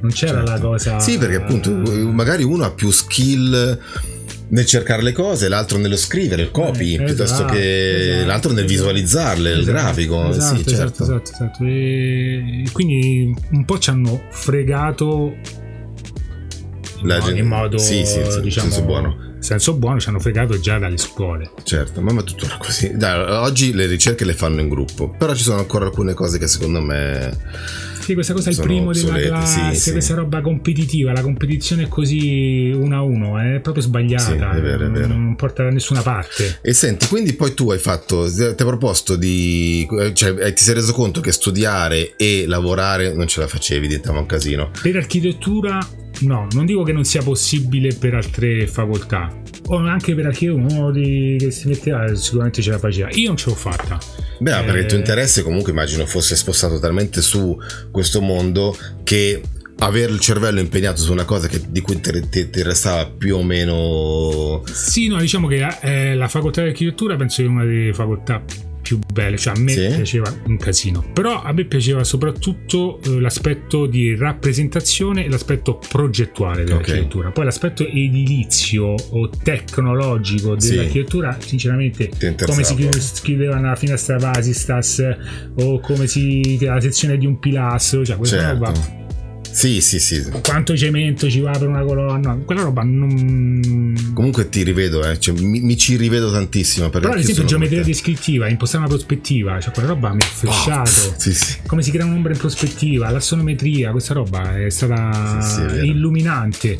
Non 0.00 0.12
c'era 0.12 0.38
certo. 0.38 0.50
la 0.50 0.58
cosa... 0.58 0.98
Sì, 0.98 1.18
perché 1.18 1.36
appunto 1.36 1.70
magari 1.70 2.42
uno 2.42 2.64
ha 2.64 2.70
più 2.70 2.90
skill 2.90 3.78
nel 4.50 4.66
cercare 4.66 5.02
le 5.02 5.12
cose, 5.12 5.48
l'altro 5.48 5.78
nello 5.78 5.96
scrivere, 5.96 6.42
il 6.42 6.50
copy, 6.50 6.94
eh, 6.94 7.04
piuttosto 7.04 7.44
esatto, 7.44 7.52
che 7.52 8.10
esatto, 8.10 8.26
l'altro 8.26 8.52
nel 8.52 8.66
visualizzarle, 8.66 9.50
esatto, 9.50 9.60
il 9.60 9.66
grafico. 9.66 10.28
Esatto, 10.28 10.56
sì, 10.56 10.66
certo. 10.66 11.02
esatto, 11.02 11.30
esatto. 11.30 11.64
E 11.64 12.64
quindi 12.72 13.34
un 13.52 13.64
po' 13.64 13.78
ci 13.78 13.90
hanno 13.90 14.22
fregato 14.30 15.34
La 17.02 17.18
no, 17.18 17.30
in 17.30 17.46
modo 17.46 17.78
sì, 17.78 18.04
sì, 18.04 18.20
diciamo, 18.40 18.68
senso 18.70 18.82
buono. 18.84 19.34
senso 19.38 19.74
buono 19.74 20.00
ci 20.00 20.08
hanno 20.08 20.20
fregato 20.20 20.58
già 20.58 20.78
dalle 20.78 20.98
scuole. 20.98 21.52
Certo, 21.62 22.00
ma, 22.00 22.12
ma 22.12 22.22
tuttora 22.22 22.56
così. 22.58 22.96
Dai, 22.96 23.18
oggi 23.32 23.72
le 23.72 23.86
ricerche 23.86 24.24
le 24.24 24.34
fanno 24.34 24.60
in 24.60 24.68
gruppo, 24.68 25.10
però 25.10 25.32
ci 25.34 25.44
sono 25.44 25.58
ancora 25.58 25.84
alcune 25.86 26.12
cose 26.14 26.38
che 26.38 26.48
secondo 26.48 26.80
me 26.80 27.38
Sì, 28.00 28.14
questa 28.14 28.32
cosa 28.32 28.50
è 28.50 28.52
il 28.52 28.60
primo 28.60 28.88
obsoleti, 28.88 29.22
della 29.22 29.38
classe, 29.38 29.74
sì, 29.74 29.90
questa 29.92 30.14
sì. 30.14 30.18
roba 30.18 30.40
competitiva, 30.40 31.12
la 31.12 31.20
competizione 31.20 31.84
è 31.84 31.88
così 31.88 32.70
uno 32.74 32.96
a 32.96 33.02
uno, 33.02 33.38
è 33.38 33.60
proprio 33.60 33.82
sbagliata, 33.82 34.24
sì, 34.24 34.32
è 34.32 34.60
vero, 34.60 34.86
è 34.86 34.90
vero. 34.90 35.06
non 35.08 35.36
porta 35.36 35.62
da 35.62 35.70
nessuna 35.70 36.02
parte. 36.02 36.58
E 36.62 36.72
senti, 36.72 37.06
quindi 37.06 37.34
poi 37.34 37.54
tu 37.54 37.70
hai 37.70 37.78
fatto, 37.78 38.30
ti 38.32 38.42
hai 38.42 38.54
proposto 38.54 39.16
di, 39.16 39.86
cioè 40.12 40.52
ti 40.52 40.62
sei 40.62 40.74
reso 40.74 40.92
conto 40.92 41.20
che 41.20 41.32
studiare 41.32 42.16
e 42.16 42.44
lavorare 42.46 43.12
non 43.14 43.26
ce 43.26 43.40
la 43.40 43.46
facevi, 43.46 43.86
diventava 43.86 44.18
un 44.18 44.26
casino. 44.26 44.70
Per 44.82 44.96
architettura 44.96 45.78
no, 46.20 46.46
non 46.52 46.66
dico 46.66 46.82
che 46.82 46.92
non 46.92 47.04
sia 47.04 47.22
possibile 47.22 47.94
per 47.94 48.14
altre 48.14 48.66
facoltà, 48.66 49.34
o 49.66 49.76
anche 49.76 50.14
per 50.14 50.26
di, 50.92 51.36
che 51.38 51.50
si 51.50 51.68
metteva 51.68 52.14
sicuramente 52.14 52.62
ce 52.62 52.70
la 52.70 52.78
faceva, 52.78 53.08
io 53.12 53.28
non 53.28 53.36
ce 53.36 53.50
l'ho 53.50 53.56
fatta 53.56 53.98
Beh, 54.38 54.58
eh... 54.58 54.64
perché 54.64 54.80
il 54.80 54.86
tuo 54.86 54.96
eh. 54.96 55.00
interesse 55.00 55.42
comunque 55.42 55.72
immagino 55.72 56.06
fosse 56.06 56.36
spostato 56.36 56.78
talmente 56.78 57.22
su 57.22 57.56
questo 57.90 58.20
mondo 58.20 58.76
che 59.04 59.40
avere 59.80 60.12
il 60.12 60.20
cervello 60.20 60.60
impegnato 60.60 61.00
su 61.00 61.12
una 61.12 61.24
cosa 61.24 61.48
che, 61.48 61.60
di 61.68 61.80
cui 61.80 62.00
ti, 62.00 62.62
restava 62.62 63.06
più 63.06 63.36
o 63.36 63.42
meno... 63.42 64.62
Sì, 64.70 65.08
no, 65.08 65.18
diciamo 65.18 65.46
che 65.46 65.66
eh, 65.80 66.14
la 66.14 66.28
facoltà 66.28 66.62
di 66.62 66.68
architettura 66.68 67.16
penso 67.16 67.42
che 67.42 67.48
è 67.48 67.50
una 67.50 67.64
delle 67.64 67.94
facoltà 67.94 68.42
più 68.90 68.98
belle, 69.12 69.36
cioè 69.36 69.54
a 69.56 69.60
me 69.60 69.70
sì. 69.70 69.86
piaceva 69.86 70.34
un 70.46 70.56
casino, 70.56 71.04
però 71.12 71.42
a 71.42 71.52
me 71.52 71.64
piaceva 71.64 72.02
soprattutto 72.02 73.00
eh, 73.04 73.20
l'aspetto 73.20 73.86
di 73.86 74.16
rappresentazione 74.16 75.24
e 75.24 75.28
l'aspetto 75.28 75.78
progettuale 75.88 76.64
dell'architettura, 76.64 77.28
okay. 77.28 77.32
poi 77.32 77.44
l'aspetto 77.44 77.86
edilizio 77.86 78.94
o 79.10 79.28
tecnologico 79.28 80.56
dell'architettura, 80.56 81.36
sì. 81.38 81.48
sinceramente, 81.50 82.10
come 82.44 82.64
si 82.64 82.90
scriveva 82.98 83.56
nella 83.56 83.76
finestra 83.76 84.16
Vasistas 84.18 85.04
o 85.54 85.78
come 85.78 86.08
si 86.08 86.58
la 86.60 86.80
sezione 86.80 87.16
di 87.16 87.26
un 87.26 87.38
pilastro, 87.38 88.04
cioè 88.04 88.16
questa 88.16 88.38
certo. 88.38 88.64
roba 88.64 88.99
sì, 89.52 89.80
sì, 89.80 89.98
sì. 89.98 90.24
Quanto 90.42 90.76
cemento 90.76 91.28
ci 91.28 91.40
va 91.40 91.50
per 91.50 91.68
una 91.68 91.82
colonna? 91.82 92.34
Quella 92.44 92.62
roba 92.62 92.82
non. 92.82 94.12
Comunque 94.14 94.48
ti 94.48 94.62
rivedo, 94.62 95.04
eh. 95.04 95.18
cioè, 95.18 95.38
mi, 95.38 95.60
mi, 95.60 95.76
ci 95.76 95.96
rivedo 95.96 96.30
tantissimo. 96.30 96.88
Però, 96.88 97.10
ad 97.10 97.18
esempio, 97.18 97.44
geometria 97.44 97.82
descrittiva, 97.82 98.48
impostare 98.48 98.84
una 98.84 98.92
prospettiva, 98.92 99.60
cioè 99.60 99.72
quella 99.72 99.88
roba 99.88 100.12
mi 100.12 100.22
ha 100.22 100.26
fresciato. 100.26 100.90
Oh, 100.90 101.14
sì, 101.18 101.34
sì. 101.34 101.56
Come 101.66 101.82
si 101.82 101.90
crea 101.90 102.04
un'ombra 102.04 102.32
in 102.32 102.38
prospettiva, 102.38 103.10
l'assonometria, 103.10 103.90
questa 103.90 104.14
roba 104.14 104.58
è 104.58 104.70
stata 104.70 105.40
sì, 105.40 105.60
è 105.62 105.82
illuminante. 105.82 106.78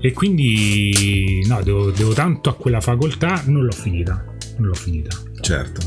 E 0.00 0.12
quindi, 0.12 1.44
no, 1.46 1.62
devo, 1.62 1.90
devo 1.90 2.12
tanto 2.12 2.50
a 2.50 2.54
quella 2.54 2.80
facoltà, 2.80 3.42
non 3.46 3.64
l'ho 3.64 3.72
finita. 3.72 4.24
Non 4.58 4.68
l'ho 4.68 4.74
finita. 4.74 5.16
Certo. 5.40 5.80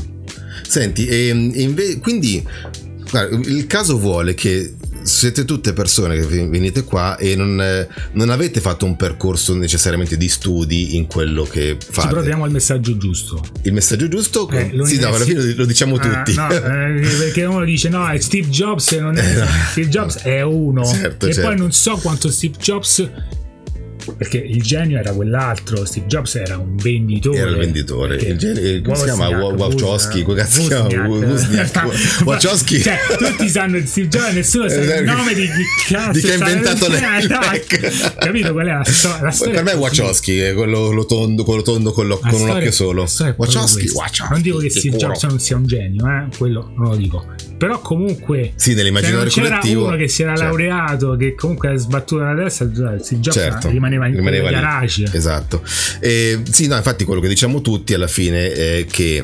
Senti, 0.66 1.06
e, 1.06 1.28
e 1.28 1.62
inve- 1.62 1.98
quindi 1.98 2.44
guarda, 3.10 3.36
il 3.36 3.66
caso 3.66 3.98
vuole 3.98 4.34
che 4.34 4.74
siete 5.08 5.44
tutte 5.44 5.72
persone 5.72 6.18
che 6.18 6.26
venite 6.26 6.84
qua 6.84 7.16
e 7.16 7.34
non, 7.34 7.86
non, 8.12 8.30
avete 8.30 8.60
fatto 8.60 8.84
un 8.84 8.96
percorso 8.96 9.54
necessariamente 9.54 10.16
di 10.16 10.28
studi 10.28 10.96
in 10.96 11.06
quello 11.06 11.44
che 11.44 11.76
fate. 11.80 12.08
Ci 12.08 12.14
proviamo 12.14 12.44
al 12.44 12.50
messaggio 12.50 12.96
giusto. 12.96 13.42
Il 13.62 13.72
messaggio 13.72 14.08
giusto? 14.08 14.48
Eh, 14.50 14.70
sì, 14.84 15.00
no, 15.00 15.08
alla 15.08 15.24
fine 15.24 15.54
lo 15.54 15.64
diciamo 15.64 15.96
ah, 15.96 15.98
tutti. 16.22 16.34
No, 16.36 16.50
eh, 16.50 17.00
perché 17.18 17.44
uno 17.44 17.64
dice 17.64 17.88
no, 17.88 18.06
Steve 18.18 18.48
Jobs 18.48 18.92
non 18.92 19.16
è... 19.16 19.24
Eh, 19.24 19.34
no. 19.40 19.46
Steve 19.70 19.88
Jobs 19.88 20.18
è 20.18 20.42
uno. 20.42 20.84
Certo, 20.84 21.26
e 21.26 21.32
certo. 21.32 21.48
poi 21.48 21.58
non 21.58 21.72
so 21.72 21.96
quanto 21.96 22.30
Steve 22.30 22.56
Jobs 22.58 23.10
perché 24.16 24.38
il 24.38 24.62
genio 24.62 24.98
era 24.98 25.12
quell'altro, 25.12 25.84
Steve 25.84 26.06
Jobs 26.06 26.34
era 26.36 26.56
un 26.56 26.76
venditore. 26.76 27.38
Era 27.38 27.50
il 27.50 27.56
venditore. 27.56 28.16
Il 28.16 28.36
genio, 28.36 28.82
come 28.82 28.96
si 28.96 29.04
chiama? 29.04 29.28
Wachowski, 29.28 30.22
come 30.22 30.36
cazzo 30.36 30.60
si 30.60 30.66
chiama? 30.68 31.06
Wachowski. 32.24 32.80
cioè, 32.80 32.98
tutti 33.18 33.48
sanno 33.48 33.80
Steve 33.84 34.08
Jobs, 34.08 34.32
nessuno 34.32 34.68
sa 34.68 34.76
il 34.76 34.90
esatto. 34.90 35.16
nome 35.16 35.34
di 35.34 35.46
chi 35.46 35.92
cazzo 35.92 36.12
di 36.12 36.20
chi 36.20 36.30
ha 36.30 36.34
inventato 36.34 36.88
le 36.88 36.98
Capito 38.18 38.52
qual 38.52 38.66
è 38.66 38.72
la, 38.72 38.84
sto- 38.84 39.18
la 39.20 39.30
storia? 39.30 39.54
Per 39.54 39.64
me 39.64 39.72
Wachowski 39.72 40.38
è 40.38 40.54
quello 40.54 40.90
lo 40.90 41.06
tondo, 41.06 41.44
quello 41.44 41.62
tondo 41.62 41.92
con, 41.92 42.06
un 42.10 42.50
occhio 42.50 42.72
solo. 42.72 43.06
Wachowski, 43.36 43.88
Wachowski. 43.88 44.32
Non 44.32 44.42
dico 44.42 44.58
che 44.58 44.70
Steve 44.70 44.96
Jobs 44.96 45.22
non 45.24 45.38
sia 45.38 45.56
un 45.56 45.66
genio, 45.66 46.06
eh? 46.06 46.36
quello 46.36 46.72
non 46.76 46.90
lo 46.90 46.96
dico. 46.96 47.24
Però 47.58 47.80
comunque 47.80 48.52
Sì, 48.54 48.74
nell'immaginario 48.74 49.28
cioè 49.28 49.48
collettivo. 49.48 49.86
uno 49.86 49.96
che 49.96 50.06
si 50.06 50.22
era 50.22 50.36
certo. 50.36 50.56
laureato 50.56 51.16
che 51.16 51.34
comunque 51.34 51.70
ha 51.70 51.76
sbattuto 51.76 52.22
la 52.22 52.34
testa, 52.36 52.64
Steve 52.98 53.20
Jobs 53.20 53.36
certo. 53.36 53.68
Rimaneva 53.98 54.18
in 54.18 54.24
rimaneva 54.24 54.50
garage. 54.50 55.04
Esatto. 55.12 55.62
E, 56.00 56.40
sì, 56.50 56.66
no, 56.66 56.76
infatti 56.76 57.04
quello 57.04 57.20
che 57.20 57.28
diciamo 57.28 57.60
tutti 57.60 57.94
alla 57.94 58.08
fine 58.08 58.52
è 58.52 58.86
che 58.88 59.22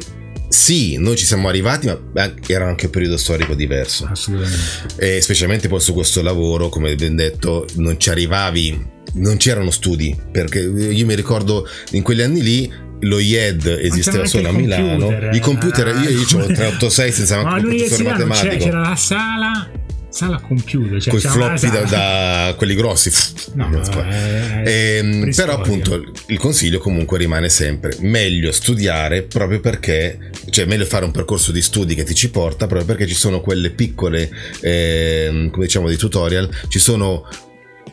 sì, 0.48 0.96
noi 0.98 1.16
ci 1.16 1.24
siamo 1.24 1.48
arrivati, 1.48 1.86
ma 1.86 2.34
era 2.46 2.66
anche 2.66 2.86
un 2.86 2.90
periodo 2.92 3.16
storico 3.16 3.54
diverso. 3.54 4.06
Assolutamente. 4.10 4.58
E 4.98 5.20
specialmente 5.20 5.68
poi 5.68 5.80
su 5.80 5.92
questo 5.92 6.22
lavoro, 6.22 6.68
come 6.68 6.94
ben 6.94 7.16
detto, 7.16 7.66
non 7.74 7.98
ci 7.98 8.10
arrivavi, 8.10 8.92
non 9.14 9.36
c'erano 9.36 9.70
studi, 9.70 10.16
perché 10.30 10.60
io 10.60 11.06
mi 11.06 11.14
ricordo 11.14 11.68
in 11.92 12.02
quegli 12.02 12.22
anni 12.22 12.42
lì 12.42 12.72
lo 13.00 13.18
IED 13.18 13.66
esisteva 13.82 14.24
solo 14.26 14.48
a 14.48 14.52
Milano, 14.52 15.30
i 15.32 15.40
computer, 15.40 15.88
io, 15.88 16.10
io 16.10 16.20
ho 16.20 16.46
386 16.46 17.12
senza 17.12 17.42
manco 17.42 17.66
professore 17.66 18.02
matematico. 18.04 18.64
C'era 18.64 18.80
la 18.80 18.96
sala 18.96 19.70
sala 20.14 20.40
computer 20.40 21.02
cioè 21.02 21.12
con 21.12 21.20
floppy 21.20 21.70
da, 21.70 21.82
da, 21.82 22.54
quelli 22.56 22.76
grossi. 22.76 23.10
No, 23.54 23.68
eh, 24.08 24.62
ehm, 24.64 25.34
però 25.34 25.54
appunto 25.54 26.04
il 26.26 26.38
consiglio 26.38 26.78
comunque 26.78 27.18
rimane 27.18 27.48
sempre 27.48 27.96
meglio 27.98 28.52
studiare 28.52 29.22
proprio 29.22 29.58
perché 29.58 30.30
cioè 30.50 30.66
meglio 30.66 30.84
fare 30.84 31.04
un 31.04 31.10
percorso 31.10 31.50
di 31.50 31.60
studi 31.60 31.96
che 31.96 32.04
ti 32.04 32.14
ci 32.14 32.30
porta 32.30 32.68
proprio 32.68 32.86
perché 32.86 33.08
ci 33.08 33.14
sono 33.14 33.40
quelle 33.40 33.70
piccole 33.70 34.30
eh, 34.60 35.48
come 35.50 35.64
diciamo 35.64 35.88
di 35.88 35.96
tutorial 35.96 36.48
ci 36.68 36.78
sono 36.78 37.26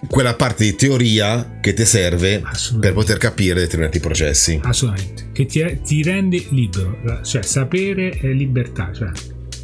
quella 0.08 0.36
parte 0.36 0.64
di 0.64 0.76
teoria 0.76 1.58
che 1.60 1.74
ti 1.74 1.86
serve 1.86 2.44
per 2.80 2.94
poter 2.94 3.18
capire 3.18 3.62
determinati 3.62 4.00
processi. 4.00 4.60
Assolutamente. 4.62 5.30
Che 5.32 5.46
ti, 5.48 5.82
ti 5.84 6.04
rende 6.04 6.46
libero 6.50 7.00
cioè 7.24 7.42
sapere 7.42 8.12
è 8.12 8.28
libertà 8.28 8.92
cioè 8.94 9.10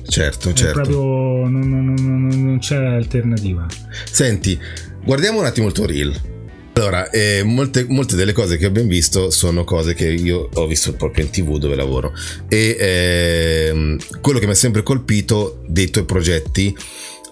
Certo, 0.07 0.53
certo. 0.53 0.81
Proprio 0.81 0.99
non, 1.47 1.69
non, 1.69 1.93
non, 1.93 2.27
non, 2.27 2.59
c'è 2.59 2.77
alternativa. 2.77 3.65
Senti, 4.09 4.57
guardiamo 5.03 5.39
un 5.39 5.45
attimo 5.45 5.67
il 5.67 5.73
tuo 5.73 5.85
reel. 5.85 6.35
Allora, 6.73 7.09
eh, 7.09 7.41
molte, 7.43 7.85
molte, 7.89 8.15
delle 8.15 8.33
cose 8.33 8.57
che 8.57 8.67
abbiamo 8.67 8.87
visto 8.87 9.31
sono 9.31 9.63
cose 9.63 9.95
che 9.95 10.07
io 10.09 10.47
ho 10.53 10.67
visto 10.67 10.93
proprio 10.93 11.25
in 11.25 11.31
tv 11.31 11.57
dove 11.57 11.75
lavoro 11.75 12.13
e 12.47 12.77
eh, 12.79 13.97
quello 14.21 14.37
che 14.37 14.45
mi 14.45 14.51
ha 14.51 14.55
sempre 14.55 14.83
colpito 14.83 15.63
dei 15.65 15.89
tuoi 15.89 16.05
progetti 16.05 16.75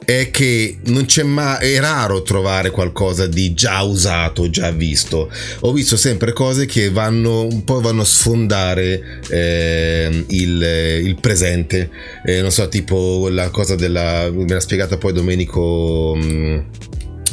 è 0.06 0.30
che 0.32 0.78
non 0.86 1.06
c'è 1.06 1.24
mai, 1.24 1.74
è 1.74 1.80
raro 1.80 2.22
trovare 2.22 2.70
qualcosa 2.70 3.26
di 3.26 3.54
già 3.54 3.82
usato, 3.82 4.50
già 4.50 4.72
visto. 4.72 5.30
Ho 5.62 5.74
visto 5.74 5.98
sempre 5.98 6.32
cose 6.32 6.66
che 6.66 6.90
vanno 6.90 7.44
un 7.46 7.64
po' 7.64 7.82
vanno 7.82 8.02
a 8.02 8.06
sfondare 8.06 9.22
eh, 9.30 10.26
il, 10.28 11.02
il, 11.04 11.18
presente. 11.20 11.90
Eh, 12.24 12.42
non 12.42 12.52
so, 12.52 12.68
tipo 12.70 13.28
la 13.30 13.50
cosa 13.50 13.76
della. 13.76 14.30
me 14.32 14.46
l'ha 14.48 14.60
spiegata 14.60 14.98
poi 14.98 15.14
Domenico. 15.14 16.16
Mh, 16.16 16.24
mm, 16.24 16.60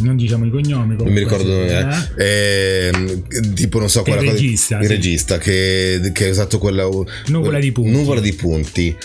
non 0.01 0.17
diciamo 0.17 0.47
i 0.47 0.51
cognomi 0.51 0.97
non 0.97 1.13
mi 1.13 1.19
ricordo 1.19 1.63
eh? 1.63 1.87
Eh, 2.17 3.23
tipo 3.55 3.79
non 3.79 3.89
so 3.89 4.03
quella 4.03 4.23
il 4.23 4.31
regista, 4.31 4.79
cosa, 4.79 4.89
il 4.89 4.97
regista 4.97 5.39
che, 5.39 6.11
che 6.13 6.27
ha 6.27 6.31
usato 6.31 6.59
quella 6.59 6.89
nuvola 7.27 7.59
di 7.59 7.71
punti 7.71 7.91
nuvola 7.91 8.21
di 8.21 8.33
punti 8.33 8.97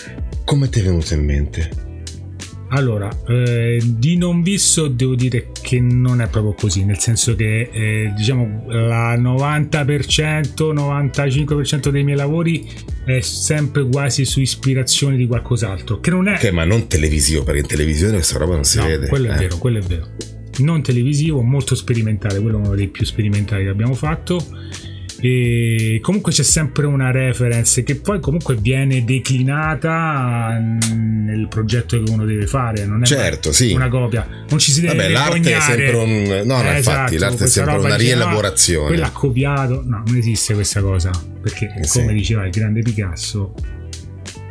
come 0.44 0.70
ti 0.70 0.80
è 0.80 0.82
venuto 0.82 1.12
in 1.12 1.24
mente? 1.24 1.87
Allora, 2.70 3.08
eh, 3.26 3.80
di 3.82 4.16
non 4.18 4.42
visto 4.42 4.88
devo 4.88 5.14
dire 5.14 5.50
che 5.60 5.80
non 5.80 6.20
è 6.20 6.28
proprio 6.28 6.52
così, 6.52 6.84
nel 6.84 6.98
senso 6.98 7.34
che 7.34 7.70
eh, 7.72 8.12
diciamo 8.14 8.64
la 8.68 9.16
90%, 9.16 10.74
95% 10.74 11.88
dei 11.88 12.04
miei 12.04 12.16
lavori 12.16 12.68
è 13.04 13.20
sempre 13.20 13.88
quasi 13.88 14.26
su 14.26 14.40
ispirazione 14.40 15.16
di 15.16 15.26
qualcos'altro, 15.26 16.00
che 16.00 16.10
non 16.10 16.28
è... 16.28 16.34
Ok, 16.34 16.50
ma 16.50 16.64
non 16.64 16.86
televisivo, 16.88 17.42
perché 17.42 17.60
in 17.60 17.66
televisione 17.66 18.14
questa 18.14 18.38
roba 18.38 18.54
non 18.54 18.64
si 18.64 18.78
no, 18.78 18.84
vede. 18.84 19.08
quello 19.08 19.28
è 19.28 19.34
eh. 19.34 19.38
vero, 19.38 19.56
quello 19.56 19.78
è 19.78 19.82
vero. 19.82 20.06
Non 20.58 20.82
televisivo, 20.82 21.40
molto 21.40 21.74
sperimentale, 21.74 22.40
quello 22.40 22.58
è 22.58 22.66
uno 22.66 22.74
dei 22.74 22.88
più 22.88 23.06
sperimentali 23.06 23.64
che 23.64 23.70
abbiamo 23.70 23.94
fatto 23.94 24.44
e 25.20 25.98
comunque 26.00 26.30
c'è 26.30 26.44
sempre 26.44 26.86
una 26.86 27.10
reference 27.10 27.82
che 27.82 27.96
poi 27.96 28.20
comunque 28.20 28.54
viene 28.54 29.04
declinata 29.04 30.56
nel 30.58 31.48
progetto 31.48 32.00
che 32.00 32.10
uno 32.10 32.24
deve 32.24 32.46
fare 32.46 32.84
non 32.86 33.02
è 33.02 33.06
certo, 33.06 33.52
sì. 33.52 33.72
una 33.72 33.88
copia 33.88 34.26
non 34.48 34.58
ci 34.58 34.70
si 34.70 34.80
deve 34.80 34.94
Vabbè, 34.94 35.08
l'arte 35.08 35.56
è 35.56 35.60
sempre 35.60 35.96
un 35.96 36.22
no, 36.22 36.60
no 36.60 36.70
eh, 36.70 36.76
infatti 36.76 37.16
esatto, 37.16 37.30
l'arte 37.30 37.44
è 37.44 37.48
sempre 37.48 37.76
una 37.78 37.96
rielaborazione 37.96 38.86
quello 38.86 39.04
ha 39.04 39.10
copiato 39.10 39.82
no 39.84 40.02
non 40.06 40.16
esiste 40.16 40.54
questa 40.54 40.80
cosa 40.80 41.10
perché 41.42 41.66
eh, 41.76 41.88
come 41.88 42.12
diceva 42.12 42.44
il 42.44 42.50
grande 42.50 42.82
Picasso 42.82 43.54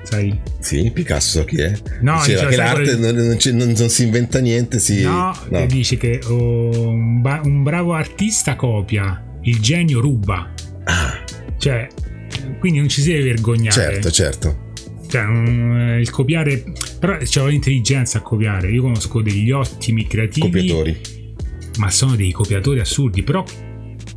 sai 0.03 0.37
sì 0.59 0.91
Picasso 0.93 1.45
chi 1.45 1.61
è? 1.61 1.71
no 2.01 2.19
diceva 2.19 2.47
diceva 2.47 2.49
che 2.49 2.55
l'arte 2.57 2.95
non, 2.97 3.15
non, 3.15 3.37
non, 3.53 3.71
non, 3.71 3.89
si 3.89 4.03
inventa 4.03 4.39
niente 4.39 4.79
si... 4.79 5.01
no, 5.01 5.33
no. 5.49 5.65
dice 5.65 5.95
che 5.95 6.19
oh, 6.27 6.89
un, 6.89 7.21
ba- 7.21 7.41
un 7.43 7.63
bravo 7.63 7.93
artista 7.93 8.57
copia 8.57 9.21
il 9.47 9.61
genio 9.61 10.01
ruba. 10.01 10.53
Ah. 10.87 11.23
Cioè, 11.57 11.87
quindi 12.59 12.79
non 12.79 12.89
ci 12.89 13.01
si 13.01 13.11
deve 13.11 13.23
vergognare. 13.23 13.71
Certo, 13.71 14.11
certo. 14.11 14.65
Cioè, 15.07 15.23
um, 15.23 15.97
il 15.99 16.09
copiare 16.09 16.63
Però 16.99 17.17
c'è 17.17 17.45
l'intelligenza 17.45 18.19
a 18.19 18.21
copiare. 18.21 18.69
Io 18.71 18.81
conosco 18.81 19.21
degli 19.21 19.51
ottimi 19.51 20.07
creativi. 20.07 20.49
Copiatori. 20.49 21.01
Ma 21.77 21.89
sono 21.89 22.15
dei 22.15 22.31
copiatori 22.31 22.79
assurdi. 22.79 23.23
Però 23.23 23.43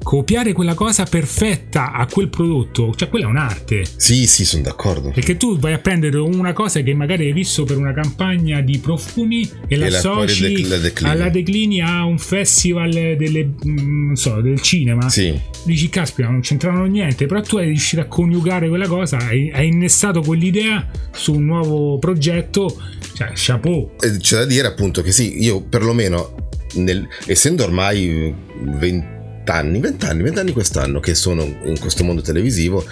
copiare 0.03 0.53
quella 0.53 0.75
cosa 0.75 1.05
perfetta 1.05 1.93
a 1.93 2.07
quel 2.07 2.29
prodotto, 2.29 2.95
cioè 2.95 3.09
quella 3.09 3.27
è 3.27 3.29
un'arte. 3.29 3.85
Sì, 3.97 4.27
sì, 4.27 4.45
sono 4.45 4.63
d'accordo. 4.63 5.11
Perché 5.11 5.37
tu 5.37 5.59
vai 5.59 5.73
a 5.73 5.79
prendere 5.79 6.19
una 6.19 6.53
cosa 6.53 6.81
che 6.81 6.95
magari 6.95 7.27
hai 7.27 7.33
visto 7.33 7.65
per 7.65 7.77
una 7.77 7.93
campagna 7.93 8.61
di 8.61 8.79
profumi 8.79 9.49
e, 9.69 9.75
e 9.75 9.77
la 9.77 9.87
associ 9.87 10.67
la 10.67 10.79
declini. 10.79 11.11
alla 11.11 11.29
declini 11.29 11.81
a 11.81 12.05
un 12.05 12.19
festival 12.19 12.91
delle, 12.91 13.51
mm, 13.67 14.13
so, 14.15 14.41
del 14.41 14.61
cinema. 14.61 15.09
Sì. 15.09 15.39
Dici, 15.65 15.89
caspita, 15.89 16.29
non 16.29 16.41
c'entravano 16.41 16.87
niente, 16.87 17.27
però 17.27 17.41
tu 17.43 17.59
hai 17.59 17.67
riuscito 17.67 18.01
a 18.01 18.07
coniugare 18.07 18.69
quella 18.69 18.89
cosa, 18.89 19.19
hai, 19.19 19.51
hai 19.53 19.69
innestato 19.69 20.23
quell'idea 20.23 20.91
su 21.13 21.35
un 21.35 21.45
nuovo 21.45 21.99
progetto, 21.99 22.81
cioè, 23.15 23.33
chapeau. 23.35 23.93
C'è 24.19 24.39
da 24.39 24.45
dire 24.47 24.67
appunto 24.67 25.03
che 25.03 25.13
sì, 25.13 25.43
io 25.43 25.61
perlomeno, 25.63 26.49
nel, 26.75 27.07
essendo 27.27 27.65
ormai 27.65 28.35
20 28.63 29.19
vent'anni, 29.41 29.81
vent'anni, 29.81 30.23
vent'anni 30.23 30.53
quest'anno 30.53 31.01
che 31.01 31.15
sono 31.15 31.43
in 31.65 31.79
questo 31.79 32.05
mondo 32.05 32.23
televisivo, 32.23 32.85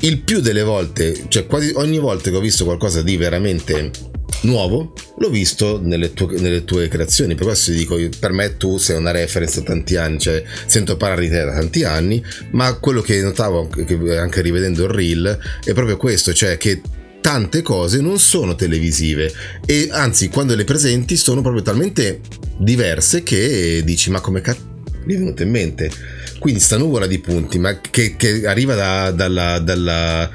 il 0.00 0.20
più 0.20 0.40
delle 0.40 0.62
volte, 0.62 1.26
cioè 1.28 1.46
quasi 1.46 1.72
ogni 1.76 1.98
volta 1.98 2.30
che 2.30 2.36
ho 2.36 2.40
visto 2.40 2.64
qualcosa 2.64 3.02
di 3.02 3.16
veramente 3.16 3.90
nuovo, 4.42 4.94
l'ho 5.18 5.28
visto 5.28 5.78
nelle 5.82 6.14
tue, 6.14 6.40
nelle 6.40 6.64
tue, 6.64 6.88
creazioni. 6.88 7.34
Per 7.34 7.44
questo 7.44 7.72
ti 7.72 7.76
dico, 7.76 7.98
per 8.18 8.32
me 8.32 8.56
tu 8.56 8.78
sei 8.78 8.96
una 8.96 9.10
reference 9.10 9.60
da 9.60 9.66
tanti 9.66 9.96
anni, 9.96 10.18
cioè 10.18 10.42
sento 10.66 10.96
parlare 10.96 11.22
di 11.22 11.28
te 11.28 11.44
da 11.44 11.52
tanti 11.52 11.84
anni, 11.84 12.24
ma 12.52 12.72
quello 12.74 13.02
che 13.02 13.20
notavo 13.20 13.68
anche 14.18 14.40
rivedendo 14.40 14.84
il 14.84 14.90
reel 14.90 15.38
è 15.62 15.72
proprio 15.74 15.98
questo, 15.98 16.32
cioè 16.32 16.56
che 16.56 16.80
tante 17.20 17.60
cose 17.60 18.00
non 18.00 18.18
sono 18.18 18.54
televisive 18.54 19.30
e 19.66 19.88
anzi 19.90 20.30
quando 20.30 20.54
le 20.54 20.64
presenti 20.64 21.18
sono 21.18 21.42
proprio 21.42 21.60
talmente 21.60 22.20
diverse 22.56 23.22
che 23.22 23.82
dici 23.84 24.08
ma 24.08 24.20
come 24.20 24.40
cazzo 24.40 24.69
mi 25.04 25.14
è 25.14 25.18
venuto 25.18 25.42
in 25.42 25.50
mente. 25.50 25.90
Quindi 26.38 26.60
sta 26.60 26.78
nuvola 26.78 27.06
di 27.06 27.18
punti, 27.18 27.58
ma 27.58 27.78
che, 27.80 28.16
che 28.16 28.46
arriva 28.46 28.74
da, 28.74 29.10
dalla, 29.10 29.58
dalla, 29.58 30.30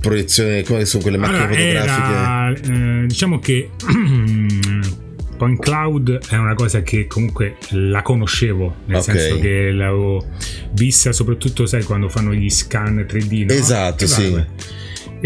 proiezione, 0.00 0.62
come 0.64 0.84
sono 0.84 1.02
quelle 1.02 1.16
macchine 1.16 1.44
allora, 1.44 1.54
fotografiche? 1.54 2.72
Era, 2.72 3.02
eh, 3.02 3.06
diciamo 3.06 3.38
che 3.38 3.70
Point 5.36 5.60
Cloud 5.60 6.28
è 6.28 6.36
una 6.36 6.54
cosa 6.54 6.82
che 6.82 7.06
comunque 7.06 7.56
la 7.70 8.02
conoscevo, 8.02 8.74
nel 8.86 8.98
okay. 8.98 9.18
senso 9.18 9.38
che 9.40 9.70
l'avevo 9.70 10.26
vista 10.72 11.12
soprattutto, 11.12 11.66
sai, 11.66 11.82
quando 11.84 12.08
fanno 12.08 12.34
gli 12.34 12.50
scan 12.50 13.06
3D. 13.08 13.46
No? 13.46 13.52
Esatto, 13.52 14.06
sì. 14.06 14.44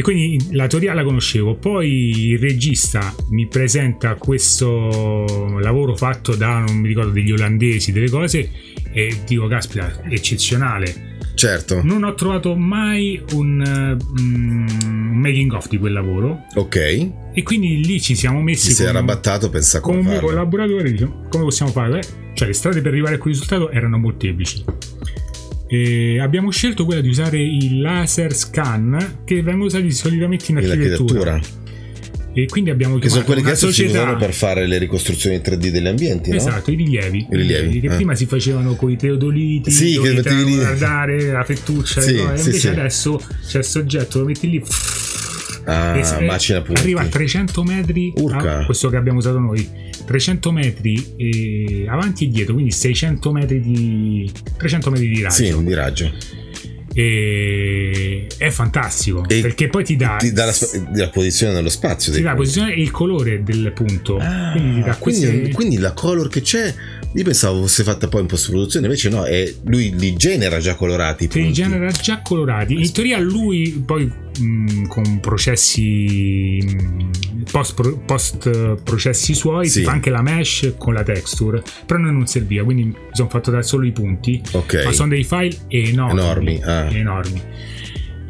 E 0.00 0.02
quindi 0.02 0.54
la 0.56 0.66
teoria 0.66 0.94
la 0.94 1.04
conoscevo, 1.04 1.56
poi 1.56 2.30
il 2.30 2.38
regista 2.38 3.14
mi 3.28 3.46
presenta 3.48 4.14
questo 4.14 5.58
lavoro 5.58 5.94
fatto 5.94 6.34
da, 6.36 6.60
non 6.60 6.76
mi 6.76 6.88
ricordo, 6.88 7.10
degli 7.10 7.30
olandesi, 7.30 7.92
delle 7.92 8.08
cose, 8.08 8.50
e 8.94 9.20
dico, 9.26 9.46
caspita, 9.46 10.02
eccezionale. 10.08 11.18
Certo. 11.34 11.82
Non 11.84 12.04
ho 12.04 12.14
trovato 12.14 12.56
mai 12.56 13.22
un, 13.32 13.98
um, 14.16 15.10
making 15.16 15.52
of 15.52 15.68
di 15.68 15.76
quel 15.76 15.92
lavoro. 15.92 16.46
Ok. 16.54 16.76
E 17.34 17.42
quindi 17.42 17.84
lì 17.84 18.00
ci 18.00 18.14
siamo 18.14 18.40
messi. 18.40 18.68
Ti 18.68 18.72
sei 18.76 18.86
arrabattato, 18.86 19.50
pensa 19.50 19.80
come. 19.80 19.98
Con 19.98 20.06
un 20.06 20.12
mio 20.12 20.20
collaboratore, 20.22 20.92
diciamo, 20.92 21.26
come 21.28 21.44
possiamo 21.44 21.72
fare? 21.72 22.00
Cioè, 22.32 22.48
le 22.48 22.54
strade 22.54 22.80
per 22.80 22.90
arrivare 22.90 23.16
a 23.16 23.18
quel 23.18 23.34
risultato 23.34 23.70
erano 23.70 23.98
molteplici. 23.98 24.64
E 25.70 26.18
abbiamo 26.20 26.50
scelto 26.50 26.84
quella 26.84 27.00
di 27.00 27.08
usare 27.08 27.38
i 27.40 27.78
laser 27.78 28.34
scan 28.34 29.20
che 29.24 29.36
vengono 29.42 29.66
usati 29.66 29.90
solitamente 29.92 30.50
in 30.50 30.56
architettura. 30.56 31.36
in 31.36 31.42
e 32.32 32.46
quindi 32.46 32.70
abbiamo 32.70 32.98
che 32.98 33.08
sono 33.08 33.24
quelli 33.24 33.42
che 33.42 33.48
adesso 33.48 33.66
società... 33.66 33.90
si 33.90 33.96
usano 33.96 34.16
per 34.16 34.32
fare 34.32 34.66
le 34.66 34.78
ricostruzioni 34.78 35.36
3D 35.36 35.68
degli 35.68 35.86
ambienti 35.86 36.34
esatto 36.34 36.70
no? 36.70 36.74
i 36.74 36.76
rilievi, 36.76 37.26
I 37.28 37.36
rilievi 37.36 37.80
che 37.80 37.86
eh. 37.88 37.96
prima 37.96 38.14
si 38.14 38.26
facevano 38.26 38.76
con 38.76 38.90
i 38.90 38.96
teodoliti 38.96 39.70
sì, 39.70 39.98
che 40.00 40.12
mettevi 40.12 40.44
lì 40.44 40.54
guardare 40.54 41.32
la 41.32 41.42
fettuccia 41.42 42.00
sì, 42.00 42.16
no? 42.16 42.30
invece 42.30 42.52
sì, 42.52 42.68
adesso 42.68 43.20
c'è 43.44 43.58
il 43.58 43.64
soggetto 43.64 44.20
lo 44.20 44.26
metti 44.26 44.48
lì 44.48 44.62
ah, 45.70 45.96
e, 45.96 46.24
macina 46.24 46.60
punti. 46.62 46.80
arriva 46.80 47.00
a 47.00 47.06
300 47.06 47.62
metri 47.62 48.12
Urca. 48.16 48.64
questo 48.64 48.88
che 48.88 48.96
abbiamo 48.96 49.18
usato 49.18 49.38
noi 49.38 49.68
300 50.04 50.52
metri 50.52 51.14
e 51.16 51.86
avanti 51.88 52.24
e 52.24 52.28
dietro 52.28 52.54
quindi 52.54 52.72
600 52.72 53.32
metri 53.32 53.60
di 53.60 54.30
300 54.56 54.90
metri 54.90 55.08
di 55.08 55.22
raggio 55.22 55.34
sì 55.34 55.64
di 55.64 55.74
raggio 55.74 56.12
e 56.92 58.26
è 58.36 58.50
fantastico 58.50 59.24
e 59.28 59.40
perché 59.40 59.68
poi 59.68 59.84
ti 59.84 59.94
dà, 59.94 60.16
ti 60.18 60.32
dà 60.32 60.46
la, 60.46 60.54
la, 60.94 61.08
posizione 61.08 61.52
nello 61.52 61.68
spazio 61.68 62.12
ti 62.12 62.20
dà 62.20 62.30
la 62.30 62.36
posizione 62.36 62.74
e 62.74 62.80
il 62.80 62.90
colore 62.90 63.44
del 63.44 63.70
punto 63.72 64.18
ah, 64.18 64.50
quindi, 64.50 64.82
quindi, 64.98 65.52
quindi, 65.52 65.76
la 65.78 65.92
color 65.92 66.28
che 66.28 66.40
c'è 66.40 66.74
io 67.12 67.24
pensavo 67.24 67.62
fosse 67.62 67.82
fatta 67.82 68.08
poi 68.08 68.20
in 68.20 68.26
post 68.26 68.50
produzione 68.50 68.86
invece 68.86 69.08
no 69.08 69.24
è, 69.24 69.52
lui 69.64 69.94
li 69.96 70.14
genera 70.14 70.58
già 70.58 70.74
colorati 70.74 71.28
li 71.32 71.52
genera 71.52 71.90
già 71.90 72.20
colorati 72.22 72.74
in 72.74 72.92
teoria 72.92 73.18
lui 73.18 73.82
poi 73.84 74.04
mh, 74.38 74.86
con 74.86 75.18
processi 75.20 76.64
post, 77.50 77.98
post, 78.04 78.80
processi 78.82 79.34
suoi 79.34 79.66
sì. 79.66 79.80
si 79.80 79.82
fa 79.84 79.92
anche 79.92 80.10
la 80.10 80.22
mesh 80.22 80.74
con 80.78 80.94
la 80.94 81.02
texture 81.02 81.62
però 81.84 81.98
noi 81.98 82.12
non 82.12 82.26
serviva 82.26 82.62
quindi 82.62 82.84
mi 82.84 82.94
sono 83.10 83.28
fatto 83.28 83.50
dare 83.50 83.64
solo 83.64 83.86
i 83.86 83.92
punti 83.92 84.40
okay. 84.52 84.84
ma 84.84 84.92
sono 84.92 85.08
dei 85.08 85.24
file 85.24 85.56
enormi 85.68 86.20
enormi, 86.20 86.62
ah. 86.62 86.96
enormi. 86.96 87.42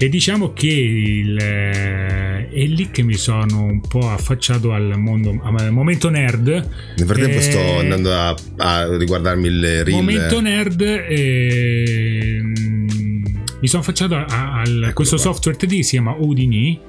E 0.02 0.08
diciamo 0.08 0.54
che 0.54 0.66
il, 0.66 1.36
è 1.36 2.64
lì 2.64 2.90
che 2.90 3.02
mi 3.02 3.16
sono 3.16 3.64
un 3.64 3.82
po' 3.82 4.08
affacciato 4.08 4.72
al 4.72 4.94
mondo, 4.96 5.38
al 5.42 5.70
momento 5.72 6.08
nerd. 6.08 6.48
Nel 6.48 7.06
frattempo 7.06 7.36
eh, 7.36 7.42
sto 7.42 7.58
andando 7.58 8.10
a, 8.10 8.34
a, 8.56 8.96
riguardarmi 8.96 9.46
il 9.46 9.84
reel. 9.84 9.96
Momento 9.96 10.40
nerd. 10.40 10.80
Eh, 10.80 12.40
mi 13.60 13.68
sono 13.68 13.82
affacciato 13.82 14.14
a, 14.14 14.24
a, 14.24 14.62
a 14.62 14.92
questo 14.94 15.16
qua. 15.16 15.24
software 15.24 15.58
3D 15.58 15.80
si 15.80 15.90
chiama 15.90 16.14
Udini 16.18 16.80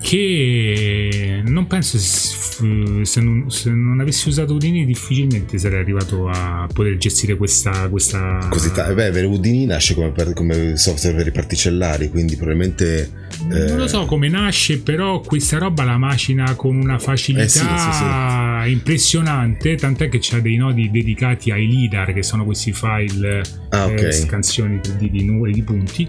che 0.00 1.42
non 1.44 1.66
penso 1.66 1.98
se 1.98 3.20
non, 3.20 3.50
se 3.50 3.70
non, 3.70 4.00
avessi 4.00 4.28
usato 4.28 4.54
Udini 4.54 4.84
difficilmente 4.84 5.58
sarei 5.58 5.80
arrivato 5.80 6.28
a 6.28 6.68
poter 6.72 6.96
gestire 6.96 7.36
questa, 7.36 7.88
questa... 7.88 8.46
così 8.48 8.72
ta- 8.72 8.92
beh 8.92 9.22
Udini 9.24 9.64
nasce 9.66 9.94
come, 9.94 10.12
come, 10.34 10.76
software 10.76 11.16
per 11.16 11.26
i 11.26 11.32
particellari 11.32 12.10
quindi 12.10 12.36
probabilmente 12.36 13.10
eh... 13.50 13.64
non 13.68 13.78
lo 13.78 13.88
so 13.88 14.06
come 14.06 14.28
nasce 14.28 14.80
però 14.80 15.20
questa 15.20 15.58
roba 15.58 15.84
la 15.84 15.98
macina 15.98 16.54
con 16.54 16.76
una 16.76 16.98
facilità 16.98 17.44
eh 17.44 17.48
sì, 17.48 17.58
sì, 17.58 18.66
sì. 18.66 18.70
impressionante 18.72 19.74
tant'è 19.76 20.08
che 20.08 20.18
c'ha 20.20 20.40
dei 20.40 20.56
nodi 20.56 20.90
dedicati 20.90 21.50
ai 21.50 21.66
lidar 21.66 22.12
che 22.12 22.22
sono 22.22 22.44
questi 22.44 22.72
file 22.72 23.42
ah, 23.70 23.86
okay. 23.86 24.06
eh, 24.06 24.12
scansioni 24.12 24.76
3D 24.76 25.10
di 25.10 25.24
nuvole 25.24 25.52
di 25.52 25.62
punti 25.62 26.08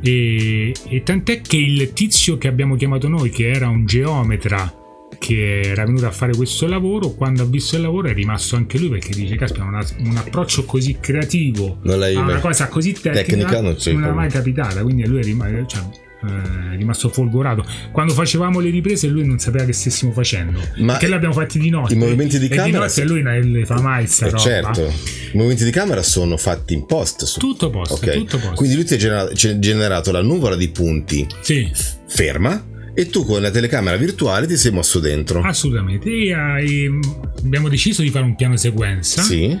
e, 0.00 0.72
e 0.88 1.02
tant'è 1.02 1.40
che 1.40 1.56
il 1.56 1.92
tizio 1.92 2.38
che 2.38 2.48
abbiamo 2.48 2.76
chiamato 2.76 3.08
noi, 3.08 3.30
che 3.30 3.50
era 3.50 3.68
un 3.68 3.86
geometra 3.86 4.74
che 5.18 5.60
era 5.60 5.84
venuto 5.84 6.06
a 6.06 6.10
fare 6.10 6.34
questo 6.34 6.66
lavoro, 6.66 7.10
quando 7.10 7.42
ha 7.42 7.44
visto 7.44 7.76
il 7.76 7.82
lavoro 7.82 8.08
è 8.08 8.14
rimasto 8.14 8.56
anche 8.56 8.78
lui 8.78 8.88
perché 8.88 9.12
dice: 9.12 9.36
Caspita, 9.36 9.64
una, 9.64 9.84
un 9.98 10.16
approccio 10.16 10.64
così 10.64 10.96
creativo 10.98 11.78
non 11.82 12.02
a 12.02 12.08
una 12.08 12.40
cosa 12.40 12.68
così 12.68 12.92
tecnica, 12.92 13.24
tecnica 13.24 13.60
non, 13.60 13.76
non 13.84 14.02
era 14.02 14.14
mai 14.14 14.30
capitata. 14.30 14.82
Quindi 14.82 15.06
lui 15.06 15.20
è 15.20 15.22
rimasto. 15.22 15.66
Cioè, 15.66 15.80
eh, 16.22 16.76
rimasto 16.76 17.08
folgorato. 17.08 17.64
Quando 17.92 18.12
facevamo 18.12 18.60
le 18.60 18.70
riprese, 18.70 19.06
lui 19.06 19.24
non 19.24 19.38
sapeva 19.38 19.64
che 19.64 19.72
stessimo 19.72 20.12
facendo. 20.12 20.60
Ma 20.76 20.96
che 20.98 21.08
l'abbiamo 21.08 21.34
fatti 21.34 21.58
di 21.58 21.70
notte. 21.70 21.94
I 21.94 21.96
movimenti 21.96 22.38
di 22.38 22.46
e 22.46 22.48
camera. 22.48 22.66
di 22.66 22.72
notte 22.72 23.04
lui 23.04 23.22
non 23.22 23.40
le 23.40 23.64
fa 23.64 23.80
mai 23.80 24.06
sta 24.06 24.26
eh, 24.26 24.30
roba. 24.30 24.42
Certo, 24.42 24.82
i 24.82 25.36
movimenti 25.36 25.64
di 25.64 25.70
camera 25.70 26.02
sono 26.02 26.36
fatti 26.36 26.74
in 26.74 26.86
post. 26.86 27.24
Su... 27.24 27.38
Tutto 27.38 27.70
post, 27.70 27.92
okay. 27.92 28.18
tutto 28.18 28.38
post. 28.38 28.54
Quindi 28.54 28.74
lui 28.76 28.84
ti 28.84 28.94
ha 28.94 28.98
generato, 28.98 29.34
generato 29.34 30.12
la 30.12 30.22
nuvola 30.22 30.56
di 30.56 30.68
punti 30.68 31.26
sì. 31.40 31.70
ferma 32.06 32.66
e 32.92 33.08
tu 33.08 33.24
con 33.24 33.40
la 33.40 33.50
telecamera 33.50 33.96
virtuale 33.96 34.46
ti 34.46 34.56
sei 34.56 34.72
mosso 34.72 34.98
dentro. 34.98 35.40
Assolutamente. 35.40 36.10
E, 36.10 36.28
e, 36.28 36.90
abbiamo 37.38 37.68
deciso 37.68 38.02
di 38.02 38.10
fare 38.10 38.24
un 38.24 38.36
piano 38.36 38.56
sequenza. 38.56 39.22
Sì. 39.22 39.56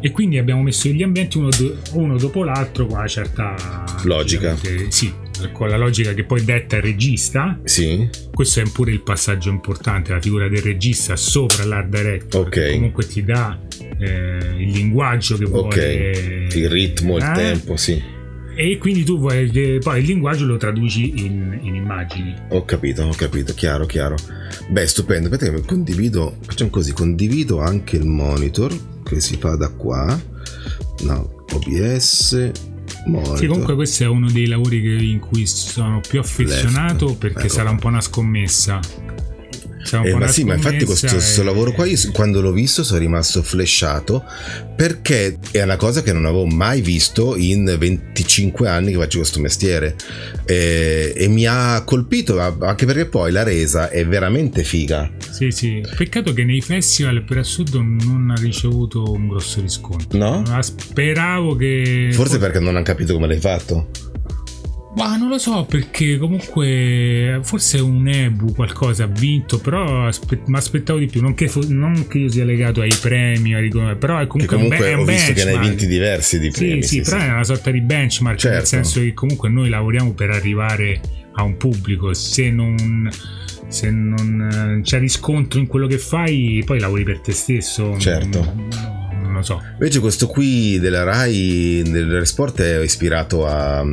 E 0.00 0.10
quindi 0.10 0.38
abbiamo 0.38 0.62
messo 0.62 0.88
gli 0.88 1.02
ambienti 1.02 1.38
uno, 1.38 1.48
uno 1.92 2.18
dopo 2.18 2.44
l'altro 2.44 2.86
con 2.86 2.98
una 2.98 3.08
certa 3.08 3.84
logica. 4.04 4.54
Sì, 4.88 5.10
con 5.52 5.68
la 5.68 5.76
logica 5.76 6.12
che 6.14 6.24
poi 6.24 6.44
detta 6.44 6.76
il 6.76 6.82
regista. 6.82 7.58
Sì. 7.64 8.08
Questo 8.32 8.60
è 8.60 8.64
pure 8.72 8.92
il 8.92 9.02
passaggio 9.02 9.50
importante, 9.50 10.12
la 10.12 10.20
figura 10.20 10.48
del 10.48 10.62
regista 10.62 11.16
sopra 11.16 11.64
l'art 11.64 11.88
director. 11.88 12.46
Ok. 12.46 12.72
comunque 12.72 13.06
ti 13.06 13.22
dà 13.22 13.58
eh, 13.98 14.38
il 14.58 14.70
linguaggio 14.70 15.36
che 15.36 15.44
vuole. 15.44 16.10
Ok. 16.10 16.54
Il 16.54 16.68
ritmo, 16.68 17.16
il 17.16 17.24
eh? 17.24 17.32
tempo, 17.34 17.76
sì 17.76 18.12
e 18.56 18.78
quindi 18.78 19.02
tu 19.02 19.18
vuoi, 19.18 19.50
eh, 19.52 19.78
poi 19.82 19.98
il 19.98 20.06
linguaggio 20.06 20.46
lo 20.46 20.56
traduci 20.56 21.24
in, 21.24 21.58
in, 21.60 21.74
immagini. 21.74 22.34
Ho 22.50 22.64
capito, 22.64 23.02
ho 23.02 23.14
capito, 23.14 23.52
chiaro, 23.52 23.84
chiaro. 23.84 24.14
Beh, 24.68 24.86
stupendo. 24.86 25.28
Aspetta 25.28 25.52
che 25.52 25.64
condivido, 25.64 26.36
facciamo 26.40 26.70
così, 26.70 26.92
condivido 26.92 27.58
anche 27.60 27.96
il 27.96 28.06
monitor 28.06 28.72
che 29.02 29.20
si 29.20 29.36
fa 29.38 29.56
da 29.56 29.70
qua. 29.70 30.20
No, 31.00 31.44
OBS. 31.52 32.52
Monitor. 33.06 33.38
Sì, 33.38 33.46
comunque 33.46 33.74
questo 33.74 34.04
è 34.04 34.06
uno 34.06 34.30
dei 34.30 34.46
lavori 34.46 35.10
in 35.10 35.18
cui 35.18 35.46
sono 35.46 36.00
più 36.00 36.20
affezionato 36.20 37.06
Left. 37.06 37.18
perché 37.18 37.44
ecco. 37.44 37.48
sarà 37.48 37.70
un 37.70 37.78
po' 37.78 37.88
una 37.88 38.00
scommessa. 38.00 38.80
Eh, 40.02 40.14
ma 40.14 40.26
sì, 40.26 40.44
ma 40.44 40.54
infatti 40.54 40.84
questo, 40.84 41.08
questo 41.08 41.40
e... 41.40 41.44
lavoro 41.44 41.72
qua, 41.72 41.86
io 41.86 41.98
quando 42.12 42.40
l'ho 42.40 42.52
visto 42.52 42.82
sono 42.82 42.98
rimasto 42.98 43.42
flashato 43.42 44.24
perché 44.74 45.38
è 45.50 45.62
una 45.62 45.76
cosa 45.76 46.02
che 46.02 46.12
non 46.12 46.24
avevo 46.24 46.46
mai 46.46 46.80
visto 46.80 47.36
in 47.36 47.74
25 47.78 48.68
anni 48.68 48.92
che 48.92 48.98
faccio 48.98 49.18
questo 49.18 49.40
mestiere 49.40 49.94
e, 50.46 51.12
e 51.14 51.28
mi 51.28 51.46
ha 51.46 51.82
colpito 51.84 52.40
anche 52.40 52.86
perché 52.86 53.06
poi 53.06 53.30
la 53.30 53.42
resa 53.42 53.90
è 53.90 54.06
veramente 54.06 54.64
figa. 54.64 55.10
Sì, 55.30 55.50
sì, 55.50 55.84
peccato 55.96 56.32
che 56.32 56.44
nei 56.44 56.60
festival 56.60 57.22
per 57.24 57.38
assurdo 57.38 57.80
non 57.80 58.32
ha 58.36 58.40
ricevuto 58.40 59.12
un 59.12 59.28
grosso 59.28 59.60
riscontro. 59.60 60.18
No? 60.18 60.42
Speravo 60.60 61.56
che... 61.56 62.10
Forse 62.12 62.38
perché 62.38 62.58
non 62.58 62.74
hanno 62.74 62.84
capito 62.84 63.14
come 63.14 63.26
l'hai 63.26 63.40
fatto. 63.40 63.88
Ma 64.96 65.16
non 65.16 65.28
lo 65.28 65.38
so 65.38 65.64
perché 65.64 66.18
comunque 66.18 67.40
forse 67.42 67.78
un 67.78 68.06
Ebu 68.06 68.54
qualcosa 68.54 69.04
ha 69.04 69.06
vinto, 69.08 69.58
però 69.58 70.06
aspe- 70.06 70.42
mi 70.46 70.56
aspettavo 70.56 71.00
di 71.00 71.06
più. 71.06 71.20
Non 71.20 71.34
che, 71.34 71.48
fo- 71.48 71.64
non 71.66 72.06
che, 72.06 72.18
io 72.18 72.28
sia 72.28 72.44
legato 72.44 72.80
ai 72.80 72.94
premi, 73.00 73.52
però 73.98 74.18
è 74.18 74.26
comunque, 74.26 74.56
comunque 74.56 74.76
un, 74.76 74.82
be- 74.82 74.94
ho 74.94 75.04
visto 75.04 75.32
benchmark. 75.32 75.34
che 75.34 75.44
ne 75.44 75.50
hai 75.50 75.68
vinti 75.68 75.86
diversi 75.86 76.38
di 76.38 76.50
premi. 76.50 76.82
Sì, 76.82 76.88
sì, 76.88 76.94
sì 76.96 77.10
però 77.10 77.20
sì. 77.22 77.26
è 77.26 77.30
una 77.30 77.44
sorta 77.44 77.70
di 77.70 77.80
benchmark, 77.80 78.38
certo. 78.38 78.56
nel 78.56 78.66
senso 78.66 79.00
che 79.00 79.12
comunque 79.14 79.48
noi 79.48 79.68
lavoriamo 79.68 80.12
per 80.12 80.30
arrivare 80.30 81.00
a 81.32 81.42
un 81.42 81.56
pubblico. 81.56 82.14
Se 82.14 82.50
non 82.50 83.10
se 83.66 83.90
non 83.90 84.80
c'è 84.84 85.00
riscontro 85.00 85.58
in 85.58 85.66
quello 85.66 85.88
che 85.88 85.98
fai, 85.98 86.62
poi 86.64 86.78
lavori 86.78 87.02
per 87.02 87.18
te 87.18 87.32
stesso. 87.32 87.98
Certo. 87.98 88.44
Non, 88.44 88.93
non 89.44 89.60
so. 89.60 89.62
Invece 89.72 90.00
questo 90.00 90.26
qui 90.26 90.78
della 90.78 91.02
Rai 91.02 91.82
del 91.84 92.26
Sport 92.26 92.60
è 92.62 92.80
ispirato 92.80 93.46
a, 93.46 93.84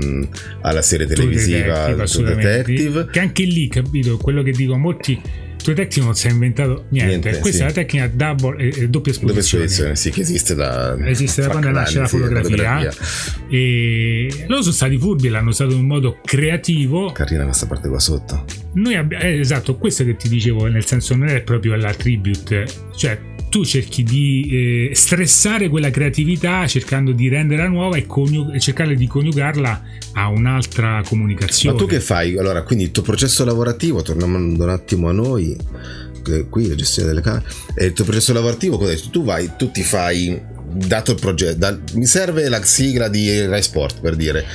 alla 0.61 0.81
serie 0.81 1.05
televisiva 1.05 1.93
True 1.93 2.05
Detective, 2.05 2.35
Detective. 2.35 3.07
Che 3.11 3.19
anche 3.19 3.43
lì, 3.43 3.67
capito, 3.67 4.17
quello 4.17 4.41
che 4.41 4.51
dico 4.51 4.73
a 4.73 4.77
molti 4.77 5.21
True 5.61 5.75
Detective 5.75 6.05
non 6.05 6.15
si 6.15 6.27
è 6.27 6.31
inventato 6.31 6.85
niente, 6.89 7.09
niente 7.09 7.33
sì. 7.33 7.39
questa 7.39 7.63
è 7.63 7.67
la 7.67 7.73
tecnica 7.73 8.07
double, 8.07 8.57
eh, 8.57 8.89
doppia 8.89 9.11
esposizione. 9.11 9.21
Doppia 9.21 9.39
esposizione, 9.39 9.95
sì, 9.95 10.09
che 10.09 10.21
esiste 10.21 10.55
da 10.55 10.97
esiste 11.07 11.41
da 11.41 11.49
quando 11.49 11.69
nasce 11.69 11.99
la 11.99 12.07
fotografia, 12.07 12.91
fotografia. 12.91 13.47
e 13.49 14.45
loro 14.47 14.61
sono 14.61 14.73
stati 14.73 14.97
furbi 14.97 15.27
e 15.27 15.29
l'hanno 15.29 15.49
usato 15.49 15.71
in 15.73 15.79
un 15.79 15.85
modo 15.85 16.19
creativo. 16.23 17.11
Carina 17.11 17.43
questa 17.43 17.67
parte 17.67 17.89
qua 17.89 17.99
sotto. 17.99 18.45
Noi 18.73 18.95
abbiamo 18.95 19.23
eh, 19.23 19.39
esatto, 19.39 19.75
questo 19.75 20.03
che 20.03 20.15
ti 20.15 20.29
dicevo, 20.29 20.65
nel 20.65 20.85
senso 20.85 21.15
non 21.15 21.27
è 21.27 21.41
proprio 21.41 21.75
la 21.75 21.93
tribute, 21.93 22.65
cioè 22.95 23.19
tu 23.51 23.65
cerchi 23.65 24.03
di 24.03 24.47
eh, 24.49 24.95
stressare 24.95 25.67
quella 25.67 25.89
creatività 25.89 26.65
cercando 26.67 27.11
di 27.11 27.27
renderla 27.27 27.67
nuova 27.67 27.97
e 27.97 28.05
coniug- 28.05 28.57
cercare 28.59 28.95
di 28.95 29.07
coniugarla 29.07 29.83
a 30.13 30.29
un'altra 30.29 31.03
comunicazione. 31.05 31.75
Ma 31.75 31.81
tu 31.83 31.87
che 31.89 31.99
fai? 31.99 32.37
Allora, 32.37 32.63
quindi 32.63 32.85
il 32.85 32.91
tuo 32.91 33.03
processo 33.03 33.43
lavorativo, 33.43 34.01
torniamo 34.01 34.37
un 34.37 34.69
attimo 34.69 35.09
a 35.09 35.11
noi, 35.11 35.53
qui 36.49 36.67
la 36.69 36.75
gestione 36.75 37.09
delle 37.09 37.19
camere, 37.19 37.43
il 37.79 37.91
tuo 37.91 38.05
processo 38.05 38.31
lavorativo, 38.31 38.77
cosa 38.77 38.95
tu 39.11 39.25
vai, 39.25 39.51
tu 39.57 39.69
ti 39.69 39.83
fai 39.83 40.41
dato 40.73 41.11
il 41.11 41.19
progetto, 41.19 41.57
da, 41.57 41.77
mi 41.93 42.05
serve 42.05 42.47
la 42.49 42.63
sigla 42.63 43.07
di 43.07 43.45
Rai 43.45 43.61
Sport 43.61 44.01
per 44.01 44.15
dire. 44.15 44.45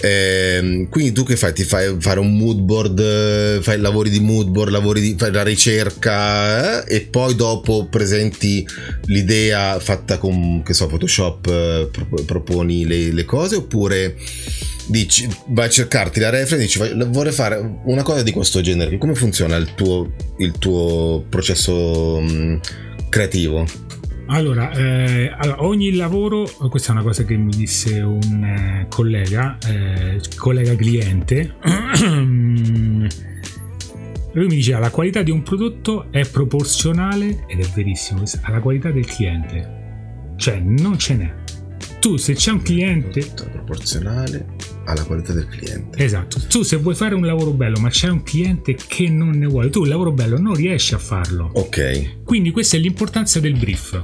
Eh, 0.00 0.86
quindi 0.90 1.12
tu 1.12 1.24
che 1.24 1.36
fai? 1.36 1.52
Ti 1.52 1.64
fai 1.64 1.96
fare 1.98 2.20
un 2.20 2.36
mood 2.36 2.58
board, 2.58 3.60
fai 3.62 3.78
lavori 3.78 4.10
di 4.10 4.20
mood 4.20 4.48
board, 4.48 4.70
lavori 4.70 5.00
di, 5.00 5.14
fai 5.18 5.32
la 5.32 5.42
ricerca 5.42 6.84
eh, 6.84 6.96
e 6.96 7.00
poi 7.02 7.34
dopo 7.34 7.86
presenti 7.90 8.66
l'idea 9.06 9.78
fatta 9.80 10.18
con 10.18 10.62
che 10.62 10.74
so, 10.74 10.86
Photoshop, 10.86 11.46
eh, 11.46 12.24
proponi 12.24 12.86
le, 12.86 13.12
le, 13.12 13.24
cose 13.24 13.56
oppure 13.56 14.16
dici 14.88 15.28
vai 15.48 15.66
a 15.66 15.70
cercarti 15.70 16.20
la 16.20 16.30
reference 16.30 16.78
dici 16.78 17.04
vorrei 17.08 17.32
fare 17.32 17.80
una 17.84 18.02
cosa 18.02 18.22
di 18.22 18.32
questo 18.32 18.60
genere. 18.60 18.98
Come 18.98 19.14
funziona 19.14 19.56
il 19.56 19.74
tuo, 19.74 20.12
il 20.38 20.52
tuo 20.58 21.24
processo 21.28 22.20
mh, 22.20 22.60
creativo? 23.08 23.64
Allora, 24.28 24.72
eh, 24.72 25.32
allora, 25.36 25.62
ogni 25.64 25.94
lavoro, 25.94 26.50
questa 26.68 26.88
è 26.88 26.92
una 26.92 27.02
cosa 27.02 27.24
che 27.24 27.36
mi 27.36 27.54
disse 27.54 28.00
un 28.00 28.44
eh, 28.44 28.86
collega, 28.88 29.56
eh, 29.66 30.20
collega 30.36 30.74
cliente, 30.74 31.54
lui 34.32 34.46
mi 34.46 34.56
diceva 34.56 34.80
la 34.80 34.90
qualità 34.90 35.22
di 35.22 35.30
un 35.30 35.42
prodotto 35.42 36.08
è 36.10 36.26
proporzionale, 36.28 37.44
ed 37.46 37.60
è 37.60 37.66
verissimo, 37.74 38.22
alla 38.42 38.60
qualità 38.60 38.90
del 38.90 39.06
cliente. 39.06 40.34
Cioè, 40.36 40.58
non 40.58 40.98
ce 40.98 41.16
n'è. 41.16 41.32
Tu 42.00 42.16
se 42.16 42.34
c'è 42.34 42.50
un 42.50 42.62
cliente... 42.62 43.24
Proporzionale 43.50 44.75
alla 44.86 45.04
qualità 45.04 45.32
del 45.32 45.46
cliente. 45.46 46.02
Esatto. 46.02 46.40
Tu 46.48 46.62
se 46.62 46.76
vuoi 46.76 46.94
fare 46.94 47.14
un 47.14 47.26
lavoro 47.26 47.50
bello, 47.52 47.78
ma 47.78 47.90
c'è 47.90 48.08
un 48.08 48.22
cliente 48.22 48.74
che 48.74 49.08
non 49.08 49.30
ne 49.30 49.46
vuole, 49.46 49.70
tu 49.70 49.82
il 49.82 49.88
lavoro 49.88 50.12
bello 50.12 50.38
non 50.38 50.54
riesci 50.54 50.94
a 50.94 50.98
farlo. 50.98 51.50
Ok. 51.54 52.22
Quindi 52.24 52.50
questa 52.50 52.76
è 52.76 52.80
l'importanza 52.80 53.40
del 53.40 53.56
brief. 53.56 54.00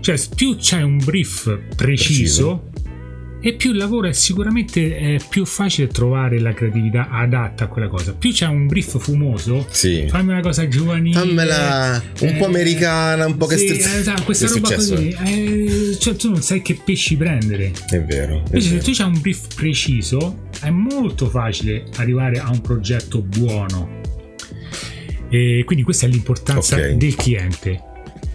Cioè, 0.00 0.18
più 0.34 0.56
c'è 0.56 0.82
un 0.82 0.98
brief 1.04 1.44
preciso, 1.76 1.76
preciso. 1.76 2.69
E 3.42 3.54
più 3.54 3.70
il 3.70 3.78
lavoro 3.78 4.08
è 4.08 4.12
sicuramente 4.12 4.96
è 4.96 5.16
più 5.28 5.46
facile 5.46 5.88
trovare 5.88 6.38
la 6.38 6.52
creatività 6.52 7.08
adatta 7.10 7.64
a 7.64 7.66
quella 7.68 7.88
cosa. 7.88 8.12
Più 8.12 8.32
c'è 8.32 8.46
un 8.46 8.66
brief 8.66 8.98
fumoso, 8.98 9.66
sì. 9.70 10.06
fammi 10.08 10.30
una 10.30 10.42
cosa 10.42 10.68
giovanile, 10.68 11.18
fammela 11.18 12.02
un 12.20 12.28
eh, 12.28 12.34
po' 12.34 12.44
americana, 12.44 13.26
un 13.26 13.36
po' 13.38 13.46
che 13.46 13.56
sì, 13.56 13.68
st- 13.68 13.94
esatto, 13.94 14.24
questa 14.24 14.46
roba 14.46 14.68
successo? 14.68 14.94
così. 14.94 15.16
Eh, 15.24 15.96
cioè, 15.98 16.14
tu 16.16 16.30
non 16.30 16.42
sai 16.42 16.60
che 16.60 16.78
pesci 16.84 17.16
prendere. 17.16 17.72
È 17.88 18.00
vero. 18.00 18.36
È 18.36 18.56
Invece, 18.56 18.68
vero. 18.70 18.82
se 18.82 18.90
tu 18.90 18.96
c'hai 18.96 19.06
un 19.06 19.20
brief 19.20 19.54
preciso, 19.54 20.48
è 20.60 20.70
molto 20.70 21.28
facile 21.30 21.84
arrivare 21.96 22.38
a 22.38 22.50
un 22.50 22.60
progetto 22.60 23.22
buono. 23.22 23.98
E 25.30 25.62
quindi 25.64 25.84
questa 25.84 26.06
è 26.06 26.08
l'importanza 26.10 26.76
okay. 26.76 26.96
del 26.96 27.14
cliente. 27.14 27.88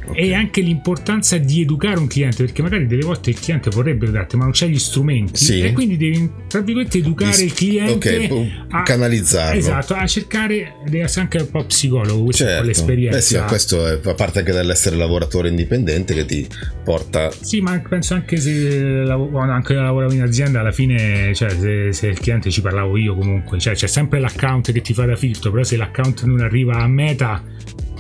Okay. 0.08 0.30
E 0.30 0.34
anche 0.34 0.62
l'importanza 0.62 1.38
di 1.38 1.62
educare 1.62 2.00
un 2.00 2.08
cliente, 2.08 2.44
perché 2.44 2.62
magari 2.62 2.88
delle 2.88 3.04
volte 3.04 3.32
il 3.32 3.40
cliente 3.40 3.70
vorrebbe 3.70 4.10
darti, 4.10 4.38
ma 4.38 4.44
non 4.44 4.54
c'è 4.54 4.68
gli 4.68 4.80
strumenti. 4.80 5.44
Sì. 5.44 5.62
E 5.62 5.74
quindi 5.74 5.98
devi, 5.98 6.30
tra 6.48 6.62
virgolette, 6.62 7.00
educare 7.00 7.42
il 7.42 7.54
cliente 7.54 7.94
okay. 7.94 8.52
a 8.70 8.84
canalizzarlo. 8.84 9.60
Esatto, 9.60 9.94
a 9.94 10.06
cercare, 10.06 10.76
devi 10.86 11.00
essere 11.00 11.22
anche 11.22 11.38
un 11.40 11.50
po' 11.50 11.66
psicologo, 11.66 12.24
questa 12.24 12.46
certo. 12.46 12.64
è 12.64 12.66
l'esperienza. 12.66 13.18
Beh 13.18 13.24
sì, 13.24 13.40
questo 13.48 13.88
è, 13.88 14.00
a 14.04 14.14
parte 14.14 14.40
anche 14.40 14.52
dall'essere 14.52 14.96
lavoratore 14.96 15.50
indipendente 15.50 16.14
che 16.14 16.26
ti 16.26 16.48
porta... 16.84 17.32
Sì, 17.32 17.62
ma 17.62 17.82
penso 17.88 18.14
anche 18.14 18.38
se 18.38 19.04
anche 19.08 19.74
lavoravo 19.74 20.14
in 20.14 20.22
azienda, 20.22 20.60
alla 20.60 20.72
fine, 20.72 21.34
cioè, 21.34 21.50
se, 21.50 21.94
se 21.94 22.08
il 22.08 22.20
cliente 22.20 22.50
ci 22.50 22.62
parlavo 22.62 22.98
io 22.98 23.16
comunque, 23.16 23.60
cioè 23.60 23.74
c'è 23.74 23.88
sempre 23.88 24.20
l'account 24.20 24.72
che 24.72 24.82
ti 24.82 24.94
fa 24.94 25.06
da 25.06 25.16
filtro, 25.16 25.52
però 25.52 25.64
se 25.64 25.78
l'account 25.78 26.24
non 26.24 26.42
arriva 26.42 26.76
a 26.78 26.88
meta 26.88 27.44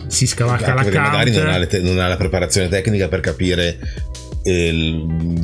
si 0.07 0.27
scavalca 0.27 0.73
Anche 0.73 0.91
l'account 0.91 1.11
magari 1.11 1.31
non 1.31 1.47
ha, 1.47 1.65
te- 1.65 1.81
non 1.81 1.99
ha, 1.99 2.07
la 2.07 2.17
preparazione 2.17 2.67
tecnica 2.67 3.07
per 3.07 3.19
capire 3.19 3.77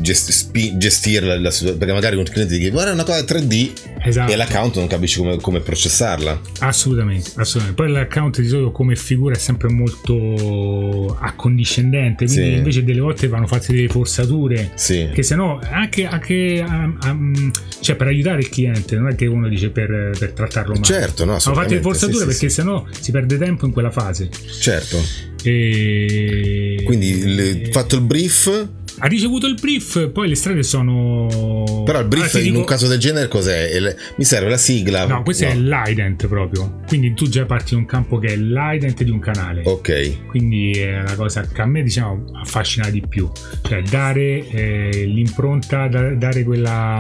gest- 0.01 0.29
spi- 0.31 0.77
gestire 0.77 1.25
la, 1.25 1.39
la, 1.39 1.49
perché 1.77 1.91
magari 1.93 2.15
un 2.17 2.23
cliente 2.23 2.53
ti 2.53 2.59
dice 2.59 2.69
guarda 2.71 2.91
una 2.91 3.03
cosa 3.03 3.19
3D 3.21 3.71
esatto. 4.03 4.31
e 4.31 4.35
l'account 4.35 4.75
non 4.75 4.87
capisci 4.87 5.17
come, 5.17 5.37
come, 5.37 5.59
processarla 5.59 6.39
assolutamente, 6.59 7.31
assolutamente 7.35 7.81
poi 7.83 7.91
l'account 7.91 8.39
di 8.41 8.47
solito 8.47 8.71
come 8.71 8.95
figura 8.95 9.33
è 9.35 9.39
sempre 9.39 9.69
molto 9.69 11.17
accondiscendente 11.19 12.25
quindi 12.25 12.43
Sì. 12.51 12.57
invece 12.57 12.83
delle 12.83 12.99
volte 12.99 13.27
vanno 13.27 13.47
fatte 13.47 13.73
delle 13.73 13.87
forzature 13.87 14.71
sì 14.75 15.09
che 15.13 15.23
se 15.23 15.35
no 15.35 15.59
anche, 15.71 16.05
anche 16.05 16.63
um, 16.67 16.97
um, 17.03 17.51
cioè 17.79 17.95
per 17.95 18.07
aiutare 18.07 18.39
il 18.41 18.49
cliente 18.49 18.95
non 18.95 19.09
è 19.09 19.15
che 19.15 19.25
uno 19.25 19.47
dice 19.47 19.69
per, 19.69 20.11
per 20.17 20.31
trattarlo 20.33 20.73
male 20.73 20.85
certo 20.85 21.25
no 21.25 21.31
Hanno 21.31 21.39
fatto 21.39 21.55
le 21.73 21.77
assolutamente, 21.77 21.81
forzature 21.89 22.19
sì, 22.19 22.25
perché 22.25 22.49
se 22.49 22.63
no 22.63 22.87
si 22.99 23.11
perde 23.11 23.37
tempo 23.37 23.65
in 23.65 23.71
quella 23.71 23.89
fase. 23.91 24.29
certo 24.59 25.01
E... 25.43 26.81
quindi 26.85 27.09
il- 27.09 27.69
fatto 27.71 27.95
il 27.95 28.01
brief 28.01 28.67
Ha 29.03 29.07
ricevuto 29.07 29.47
il 29.47 29.55
brief, 29.59 30.09
poi 30.09 30.27
le 30.27 30.35
strade 30.35 30.61
sono. 30.63 31.81
però 31.85 31.99
il 32.01 32.07
brief 32.07 32.23
Allora, 32.25 32.29
ti 32.29 32.37
in 32.39 32.43
dico- 32.45 32.59
un 32.59 32.65
caso 32.65 32.87
del 32.87 32.99
genere 32.99 33.27
cos'è? 33.27 33.71
Il- 33.75 33.95
mi 34.17 34.23
serve 34.23 34.49
la 34.49 34.57
sigla 34.57 35.07
No, 35.07 35.23
questo 35.23 35.45
è 35.45 35.55
l'ident 35.55 36.27
proprio. 36.27 36.81
Quindi 36.87 37.13
tu 37.15 37.27
già 37.27 37.45
parti 37.45 37.73
in 37.73 37.79
un 37.79 37.85
campo 37.87 38.19
che 38.19 38.27
è 38.27 38.35
l'ident 38.35 39.01
di 39.03 39.09
un 39.09 39.19
canale. 39.19 39.63
ok 39.65 40.27
Quindi 40.27 40.71
è 40.73 41.01
la 41.01 41.15
cosa 41.15 41.41
che 41.47 41.61
a 41.61 41.65
me 41.65 41.81
diciamo 41.81 42.25
affascina 42.41 42.89
di 42.91 43.01
più. 43.07 43.29
Cioè 43.67 43.81
dare 43.81 44.47
eh, 44.49 45.05
l'impronta, 45.07 45.87
da- 45.87 46.13
dare 46.13 46.43
quella 46.43 46.99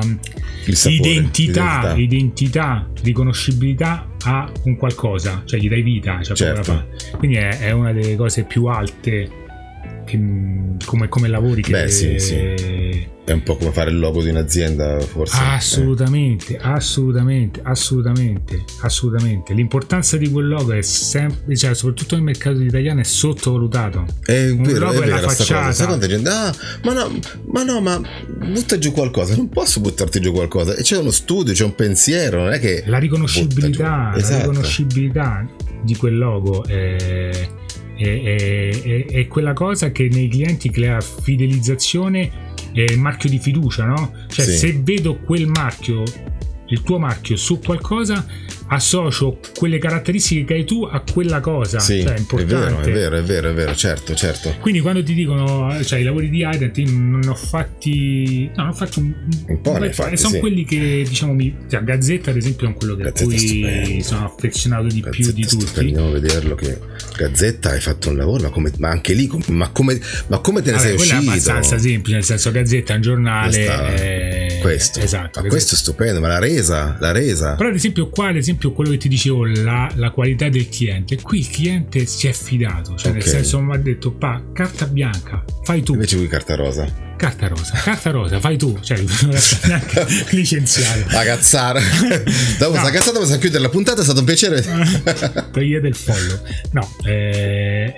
il 0.65 0.75
sapore 0.75 1.09
identità, 1.09 1.93
l'identità. 1.93 1.95
identità, 1.97 2.89
riconoscibilità 3.03 4.07
a 4.23 4.51
un 4.63 4.75
qualcosa, 4.75 5.43
cioè 5.45 5.59
gli 5.59 5.69
dai 5.69 5.81
vita, 5.81 6.21
cioè 6.23 6.35
Certo. 6.35 6.71
da 6.71 6.85
quindi 7.17 7.37
è, 7.37 7.59
è 7.59 7.71
una 7.71 7.91
delle 7.93 8.15
cose 8.15 8.43
più 8.43 8.65
alte 8.65 9.29
che, 10.11 10.85
come, 10.85 11.07
come 11.09 11.27
lavori 11.27 11.61
che 11.61 11.71
Beh, 11.71 11.87
sì, 11.89 12.19
sì. 12.19 12.35
è 12.35 13.31
un 13.31 13.43
po' 13.43 13.55
come 13.55 13.71
fare 13.71 13.89
il 13.91 13.97
logo 13.99 14.21
di 14.21 14.29
un'azienda 14.29 14.99
forse 14.99 15.37
Assolutamente, 15.39 16.57
assolutamente, 16.57 17.61
assolutamente, 17.63 18.63
assolutamente. 18.81 19.53
L'importanza 19.53 20.17
di 20.17 20.29
quel 20.29 20.47
logo 20.47 20.73
è 20.73 20.81
sempre, 20.81 21.55
cioè, 21.55 21.73
soprattutto 21.73 22.15
nel 22.15 22.23
mercato 22.23 22.61
italiano, 22.61 22.99
è 22.99 23.03
sottovalutato. 23.03 24.05
È 24.23 24.49
Un 24.49 24.63
vero, 24.63 24.85
logo 24.87 25.01
è 25.01 25.05
è 25.05 25.09
la 25.09 25.15
vero 25.15 25.29
facciata. 25.29 25.71
Sai 25.71 25.87
quanta 25.87 26.07
gente? 26.07 26.29
Ah, 26.29 26.53
ma 26.83 26.93
no, 26.93 27.19
ma 27.45 27.63
no, 27.63 27.79
ma 27.81 28.01
butta 28.51 28.77
giù 28.77 28.91
qualcosa. 28.91 29.35
Non 29.35 29.49
posso 29.49 29.79
buttarti 29.79 30.19
giù 30.19 30.31
qualcosa. 30.31 30.75
E 30.75 30.81
c'è 30.83 30.97
uno 30.97 31.11
studio, 31.11 31.53
c'è 31.53 31.63
un 31.63 31.75
pensiero, 31.75 32.43
non 32.43 32.51
è 32.53 32.59
che. 32.59 32.83
La 32.85 32.97
riconoscibilità, 32.97 33.69
giù. 33.69 33.81
la 33.81 34.13
Esatto. 34.17 34.39
riconoscibilità. 34.49 35.47
di 35.83 35.95
quel 35.95 36.15
logo 36.15 36.63
è, 36.65 37.47
è, 38.01 38.69
è, 38.69 39.05
è 39.05 39.27
quella 39.27 39.53
cosa 39.53 39.91
che 39.91 40.07
nei 40.11 40.27
clienti 40.27 40.69
crea 40.69 40.99
fidelizzazione 41.01 42.49
e 42.73 42.83
il 42.83 42.99
marchio 42.99 43.29
di 43.29 43.39
fiducia, 43.39 43.85
no? 43.85 44.13
Cioè 44.27 44.45
Sì. 44.45 44.57
se 44.57 44.79
vedo 44.83 45.17
quel 45.17 45.47
marchio, 45.47 46.03
il 46.67 46.81
tuo 46.83 46.99
marchio 46.99 47.35
su 47.35 47.59
qualcosa, 47.59 48.25
associo 48.73 49.39
quelle 49.57 49.79
caratteristiche 49.79 50.45
che 50.45 50.53
hai 50.53 50.63
tu 50.65 50.87
a 50.89 51.01
quella 51.01 51.39
cosa. 51.41 51.79
Sì, 51.79 52.01
cioè, 52.01 52.13
è 52.13 52.15
è 52.15 52.19
importante. 52.19 52.55
vero, 52.55 52.79
è 52.79 52.91
vero, 52.91 53.17
è 53.17 53.21
vero, 53.23 53.49
è 53.49 53.53
vero, 53.53 53.75
certo, 53.75 54.15
certo. 54.15 54.55
Quindi 54.59 54.79
quando 54.79 55.03
ti 55.03 55.13
dicono, 55.13 55.83
cioè 55.83 55.99
i 55.99 56.03
lavori 56.03 56.29
di 56.29 56.45
Ident, 56.49 56.77
io 56.77 56.89
non 56.91 57.21
ho 57.27 57.35
fatti, 57.35 58.49
no, 58.55 58.63
ne 58.63 58.69
ho 58.69 58.73
fatti 58.73 58.99
un, 58.99 59.13
Un 59.47 59.61
po' 59.61 59.77
ne 59.77 59.91
fatti, 59.91 60.15
Sono 60.17 60.33
sì. 60.35 60.39
quelli 60.39 60.63
che 60.63 61.03
diciamo, 61.07 61.33
mi, 61.33 61.53
cioè, 61.69 61.83
Gazzetta 61.83 62.29
ad 62.31 62.37
esempio 62.37 62.69
è 62.69 62.73
quello 62.73 62.95
che 62.95 63.03
è 63.03 63.11
cui 63.11 63.37
stupendo. 63.37 64.03
sono 64.03 64.25
affezionato 64.25 64.87
di 64.87 65.01
più 65.01 65.09
Gazzetta 65.11 65.31
di 65.35 65.43
stupendo, 65.43 65.65
tutti. 65.65 65.79
Andiamo 65.79 66.07
a 66.07 66.11
vederlo 66.11 66.55
che 66.55 66.77
Gazzetta 67.17 67.69
hai 67.71 67.81
fatto 67.81 68.09
un 68.09 68.17
lavoro, 68.17 68.43
ma, 68.43 68.49
come, 68.49 68.71
ma 68.77 68.89
anche 68.89 69.13
lì, 69.13 69.29
ma 69.47 69.69
come, 69.71 69.99
ma 70.27 70.39
come 70.39 70.61
te 70.61 70.71
ne 70.71 70.77
Vabbè, 70.77 70.87
sei 70.87 70.95
quello 70.95 71.11
è 71.11 71.15
uscito? 71.15 71.31
abbastanza 71.31 71.77
semplice, 71.77 72.15
nel 72.15 72.23
senso 72.23 72.51
Gazzetta 72.51 72.93
è 72.93 72.95
un 72.95 73.01
giornale. 73.01 73.49
Eh, 74.61 74.63
questo, 74.63 74.99
Esatto. 74.99 75.41
ma 75.41 75.47
questo 75.47 75.75
è 75.75 75.77
stupendo, 75.77 76.19
ma 76.19 76.27
la 76.27 76.39
resa, 76.39 76.97
la 76.99 77.11
resa. 77.11 77.55
Però 77.55 77.69
ad 77.69 77.75
esempio 77.75 78.09
qua, 78.09 78.27
ad 78.29 78.35
esempio 78.35 78.71
quello 78.73 78.91
che 78.91 78.97
ti 78.97 79.07
dicevo, 79.09 79.45
la, 79.45 79.91
la 79.95 80.11
qualità 80.11 80.47
del 80.49 80.69
cliente, 80.69 81.19
qui 81.21 81.39
il 81.39 81.49
cliente 81.49 82.05
si 82.05 82.27
è 82.27 82.31
fidato, 82.33 82.95
cioè 82.95 83.11
nel 83.11 83.21
Ok. 83.21 83.27
senso 83.27 83.59
mi 83.61 83.73
ha 83.73 83.77
detto, 83.77 84.11
pa, 84.11 84.41
carta 84.53 84.85
bianca, 84.85 85.43
fai 85.63 85.81
tu, 85.83 85.93
Invece 85.93 86.17
qui 86.17 86.27
carta 86.27 86.55
rosa. 86.55 87.09
carta 87.17 87.47
rosa, 87.47 87.73
carta 87.83 88.09
rosa, 88.11 88.39
fai 88.39 88.57
tu, 88.57 88.77
cioè 88.81 88.97
neanche 89.65 90.05
licenziato. 90.31 91.05
La 91.11 91.23
cazzara. 91.23 91.79
Dopo 92.59 92.75
No. 92.77 92.89
cazzata 92.89 93.17
possiamo 93.19 93.39
chiudere 93.39 93.61
la 93.63 93.69
puntata, 93.69 94.01
è 94.01 94.03
stato 94.03 94.19
un 94.19 94.25
piacere. 94.25 94.63
togliete 95.51 95.87
il 95.87 95.95
follo 95.95 96.39
no 96.71 96.95
eh, 97.05 97.93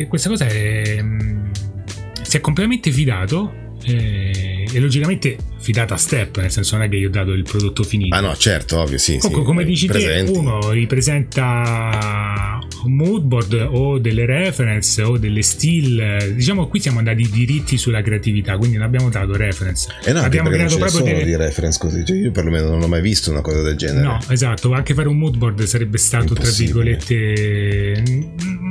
e 0.00 0.06
questa 0.08 0.28
cosa 0.28 0.46
è 0.46 1.00
mm, 1.02 1.50
si 2.22 2.36
è 2.36 2.40
completamente 2.40 2.90
fidato 2.92 3.52
eh, 3.84 4.57
e 4.72 4.80
logicamente 4.80 5.36
fidata 5.58 5.94
a 5.94 5.96
step 5.96 6.38
nel 6.38 6.50
senso 6.50 6.76
non 6.76 6.84
è 6.84 6.88
che 6.88 6.96
io 6.96 7.08
ho 7.08 7.10
dato 7.10 7.32
il 7.32 7.42
prodotto 7.42 7.82
finito 7.82 8.14
Ah 8.14 8.20
no, 8.20 8.36
certo, 8.36 8.80
ovvio, 8.80 8.98
sì. 8.98 9.18
Comunque, 9.18 9.40
sì, 9.40 9.46
come 9.46 9.64
dici 9.64 9.86
presenti. 9.86 10.32
te, 10.32 10.38
uno 10.38 10.70
ripresenta 10.70 12.58
un 12.84 12.96
moodboard 12.96 13.68
o 13.70 13.98
delle 13.98 14.26
reference 14.26 15.02
o 15.02 15.18
delle 15.18 15.42
still. 15.42 16.34
Diciamo, 16.34 16.66
qui 16.68 16.80
siamo 16.80 16.98
andati 16.98 17.28
diritti 17.30 17.76
sulla 17.76 18.02
creatività, 18.02 18.56
quindi 18.56 18.76
non 18.76 18.86
abbiamo 18.86 19.08
dato 19.08 19.36
reference. 19.36 19.88
Eh 20.04 20.12
no, 20.12 20.20
abbiamo 20.20 20.48
non 20.48 20.58
creato 20.58 20.78
ne 20.78 20.86
proprio 20.86 21.04
delle, 21.04 21.24
di 21.24 21.36
reference 21.36 21.78
così. 21.78 22.04
Cioè, 22.04 22.16
io 22.16 22.30
perlomeno 22.30 22.70
non 22.70 22.82
ho 22.82 22.88
mai 22.88 23.00
visto 23.00 23.30
una 23.30 23.40
cosa 23.40 23.62
del 23.62 23.76
genere. 23.76 24.04
No, 24.04 24.18
esatto, 24.28 24.72
anche 24.72 24.94
fare 24.94 25.08
un 25.08 25.18
moodboard 25.18 25.62
sarebbe 25.64 25.98
stato, 25.98 26.34
tra 26.34 26.50
virgolette... 26.50 28.02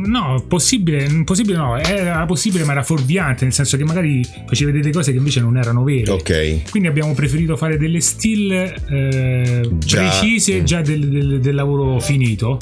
No, 0.07 0.41
possibile, 0.47 1.05
possibile 1.25 1.57
no, 1.57 1.77
era 1.77 2.25
possibile 2.25 2.63
ma 2.63 2.71
era 2.71 2.83
fuorviante, 2.83 3.43
nel 3.43 3.53
senso 3.53 3.75
che 3.75 3.83
magari 3.83 4.25
facevi 4.47 4.71
delle 4.71 4.91
cose 4.91 5.11
che 5.11 5.17
invece 5.17 5.41
non 5.41 5.57
erano 5.57 5.83
vere. 5.95 6.11
Ok. 6.11 6.69
Quindi 6.69 6.87
abbiamo 6.89 7.13
preferito 7.13 7.55
fare 7.57 7.77
delle 7.77 7.99
still 8.01 8.51
eh, 8.51 9.69
Già. 9.77 9.97
precise 10.09 10.61
Mm. 10.61 10.63
già 10.65 10.81
del, 10.81 11.07
del- 11.09 11.39
del 11.39 11.55
lavoro 11.55 11.99
finito 11.99 12.57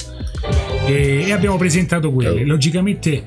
e, 0.86 1.24
e 1.26 1.32
abbiamo 1.32 1.56
presentato 1.56 2.12
quelle. 2.12 2.44
Logicamente 2.44 3.22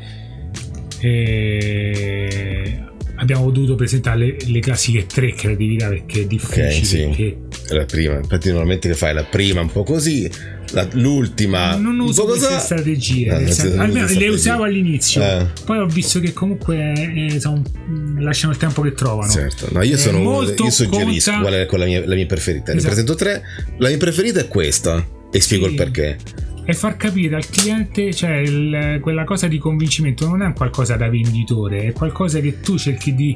eh, 1.02 2.80
abbiamo 3.16 3.50
dovuto 3.52 3.76
presentare 3.76 4.18
le, 4.20 4.38
le 4.45 4.60
classiche 4.60 5.06
tre 5.06 5.34
creatività 5.34 5.88
perché 5.89 6.22
è 6.22 6.26
difficile. 6.26 6.72
sì. 6.72 6.97
perché 7.06 7.38
La 7.76 7.86
prima, 7.86 8.16
infatti 8.18 8.47
normalmente 8.50 8.88
che 8.89 8.95
fai 8.95 9.14
la 9.14 9.24
prima 9.24 9.62
un 9.62 9.72
po' 9.72 9.84
così, 9.84 10.30
la- 10.72 10.88
l'ultima 10.94 11.76
non 11.76 12.00
uso 12.00 12.26
queste 12.26 12.48
così. 12.48 12.60
strategie, 12.60 13.52
si- 13.52 13.70
non 13.70 13.80
almeno 13.80 14.08
le 14.08 14.28
usavo 14.30 14.64
all'inizio, 14.64 15.22
Eh. 15.22 15.46
poi 15.66 15.78
ho 15.80 15.86
visto 15.88 16.20
che 16.20 16.34
comunque 16.34 16.94
eh, 16.94 17.40
sono- 17.40 17.62
mh, 17.62 18.22
lasciano 18.22 18.52
il 18.54 18.58
tempo 18.60 18.82
che 18.82 18.94
trovano. 18.94 19.32
Certo, 19.32 19.68
no, 19.72 19.82
io 19.82 19.96
Eh, 19.96 19.98
sono 19.98 20.20
uno, 20.20 20.42
io 20.44 20.70
suggerisco 20.70 21.32
conta- 21.32 21.42
qual 21.42 21.54
è 21.54 21.78
la 21.78 21.86
mia, 21.86 22.06
la 22.06 22.16
mia 22.16 22.26
preferita. 22.26 22.72
Ne 22.72 22.78
Esatto. 22.80 22.94
presento 22.94 23.16
tre. 23.16 23.42
La 23.78 23.88
mia 23.90 23.98
preferita 23.98 24.40
è 24.40 24.48
questa. 24.48 25.06
E 25.32 25.40
spiego 25.42 25.66
Sì. 25.66 25.72
il 25.72 25.78
perché. 25.78 26.18
e 26.66 26.74
far 26.76 26.98
capire 26.98 27.36
al 27.36 27.50
cliente, 27.50 28.14
cioè 28.14 28.36
il- 28.38 29.00
quella 29.02 29.24
cosa 29.24 29.48
di 29.48 29.58
convincimento 29.58 30.28
non 30.28 30.44
è 30.44 30.46
un 30.46 30.54
qualcosa 30.54 30.96
da 30.98 31.10
venditore, 31.10 31.86
è 31.86 31.92
qualcosa 31.94 32.40
che 32.42 32.60
tu 32.60 32.78
cerchi 32.78 33.16
di 33.16 33.36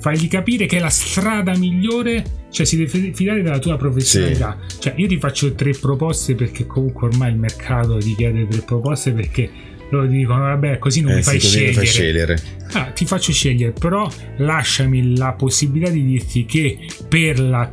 fargli 0.00 0.28
capire 0.28 0.66
che 0.66 0.78
è 0.78 0.80
la 0.80 0.88
strada 0.88 1.56
migliore, 1.56 2.24
cioè 2.50 2.64
si 2.66 2.76
deve 2.76 3.12
fidare 3.12 3.42
della 3.42 3.58
tua 3.58 3.76
professionalità. 3.76 4.58
Cioè 4.78 4.94
io 4.96 5.06
ti 5.06 5.18
faccio 5.18 5.52
tre 5.54 5.72
proposte 5.72 6.34
perché 6.34 6.66
comunque 6.66 7.08
ormai 7.08 7.32
il 7.32 7.38
mercato 7.38 7.98
ti 7.98 8.14
chiede 8.14 8.46
tre 8.48 8.62
proposte 8.62 9.12
perché 9.12 9.50
loro 9.90 10.06
dicono 10.06 10.40
vabbè 10.40 10.78
così 10.78 11.00
non 11.00 11.12
Eh, 11.12 11.16
mi 11.16 11.22
sì, 11.22 11.28
fai 11.30 11.40
scegliere. 11.40 11.72
fai 11.72 11.86
scegliere. 11.86 12.42
Ah, 12.72 12.84
ti 12.92 13.04
faccio 13.04 13.32
scegliere, 13.32 13.72
però 13.72 14.08
lasciami 14.38 15.16
la 15.16 15.32
possibilità 15.32 15.90
di 15.90 16.04
dirti 16.04 16.44
che 16.46 16.78
per, 17.08 17.40
la- 17.40 17.70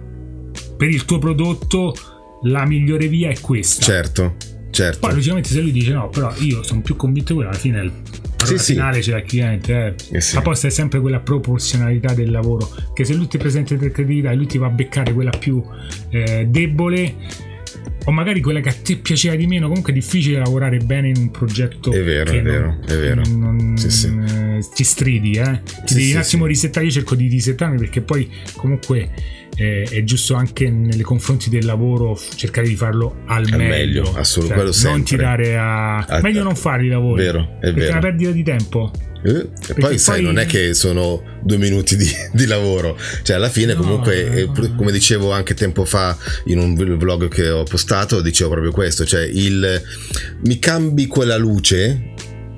per 0.78 0.90
il 0.90 1.06
tuo 1.06 1.20
prodotto 1.20 1.94
la 2.44 2.66
migliore 2.66 3.08
via 3.08 3.30
è 3.30 3.40
questa. 3.40 3.84
Certo, 3.84 4.36
certo. 4.72 5.00
Poi 5.00 5.14
logicamente 5.14 5.50
se 5.50 5.62
lui 5.62 5.72
dice 5.72 5.92
no, 5.94 6.10
però 6.10 6.34
io 6.40 6.64
sono 6.64 6.82
più 6.82 6.96
convinto 6.96 7.36
che 7.38 7.44
alla 7.44 7.54
fine 7.54 7.92
parola 8.38 8.58
Sì, 8.58 8.64
sì. 8.64 8.74
finale 8.74 9.00
c'è 9.00 9.16
il 9.18 9.24
cliente. 9.24 9.96
Eh. 10.12 10.18
Eh 10.18 10.22
sì. 10.22 10.36
La 10.36 10.42
posta 10.42 10.68
è 10.68 10.70
sempre 10.70 11.00
quella 11.02 11.20
proporzionalità 11.20 12.14
del 12.14 12.32
lavoro. 12.32 12.70
Che 12.94 13.04
se 13.04 13.14
lui 13.14 13.28
ti 13.28 13.38
presenta 13.38 13.76
tre 13.76 13.92
creatività 13.92 14.32
e 14.32 14.36
lui 14.36 14.46
ti 14.46 14.58
va 14.58 14.68
a 14.68 14.70
beccare 14.72 15.12
quella 15.14 15.32
più 15.32 15.62
eh, 16.10 16.46
debole, 16.48 17.14
o 18.06 18.12
magari 18.12 18.40
quella 18.40 18.62
che 18.62 18.70
a 18.70 18.74
te 18.82 18.96
piaceva 18.98 19.36
di 19.36 19.48
meno, 19.48 19.68
comunque 19.68 19.92
è 19.92 19.96
difficile 19.96 20.38
lavorare 20.38 20.78
bene 20.78 21.10
in 21.10 21.18
un 21.18 21.30
progetto. 21.32 21.92
È 21.92 22.02
vero, 22.04 22.32
che 22.32 22.40
è 22.40 22.42
vero, 22.42 22.66
non- 22.68 22.80
è 22.88 22.96
vero. 22.98 23.22
non- 23.26 23.78
Sì, 23.78 23.90
sì. 23.92 24.10
ti 24.74 24.84
stridi, 24.86 25.32
eh. 25.34 25.62
Ti 25.86 25.94
devi 25.94 26.12
un 26.14 26.18
attimo 26.20 26.46
risettare. 26.46 26.86
Io 26.86 26.92
cerco 26.92 27.16
di 27.16 27.28
risettarmi 27.28 27.78
perché 27.78 28.02
poi 28.02 28.30
comunque 28.56 29.10
eh, 29.58 29.88
è 29.90 30.04
giusto 30.04 30.36
anche 30.36 30.70
nei 30.70 31.02
confronti 31.02 31.50
del 31.50 31.66
lavoro 31.66 32.18
cercare 32.36 32.68
di 32.68 32.76
farlo 32.76 33.24
al, 33.26 33.44
Al 33.52 33.58
meglio. 33.58 33.68
meglio, 34.04 34.14
assolut- 34.16 34.72
Cioè, 34.72 34.92
non 34.92 35.04
tirare 35.04 35.58
a... 35.58 35.98
A- 35.98 36.20
meglio 36.22 36.44
non 36.44 36.56
fare 36.56 36.86
i 36.86 36.90
lavori. 36.90 37.24
Vero, 37.24 37.58
è 37.60 37.66
è 37.66 37.70
una 37.70 37.80
vero. 37.80 38.00
perdita 38.00 38.32
di 38.32 38.44
tempo. 38.44 38.92
Eh, 39.24 39.50
E 39.70 39.74
poi, 39.74 39.98
sai, 39.98 40.18
poi- 40.18 40.26
non 40.26 40.38
è 40.38 40.46
che 40.46 40.74
sono 40.76 41.24
due 41.44 41.58
minuti 41.58 41.96
di, 41.98 42.08
di 42.34 42.46
lavoro, 42.46 42.98
cioè 43.24 43.36
alla 43.36 43.50
fine 43.50 43.74
No, 43.74 43.82
comunque, 43.82 44.32
eh, 44.32 44.46
no. 44.46 44.52
pr- 44.52 44.76
come 44.76 44.92
dicevo 44.92 45.32
anche 45.32 45.56
tempo 45.56 45.86
fa 45.86 46.16
in 46.46 46.60
un 46.60 46.76
vlog 46.76 47.28
che 47.28 47.50
ho 47.50 47.64
postato, 47.64 48.22
dicevo 48.22 48.52
proprio 48.52 48.72
questo, 48.72 49.06
cioè 49.06 49.24
il 49.24 49.82
mi 50.46 50.60
cambi 50.60 51.08
quella 51.08 51.36
luce, 51.36 52.14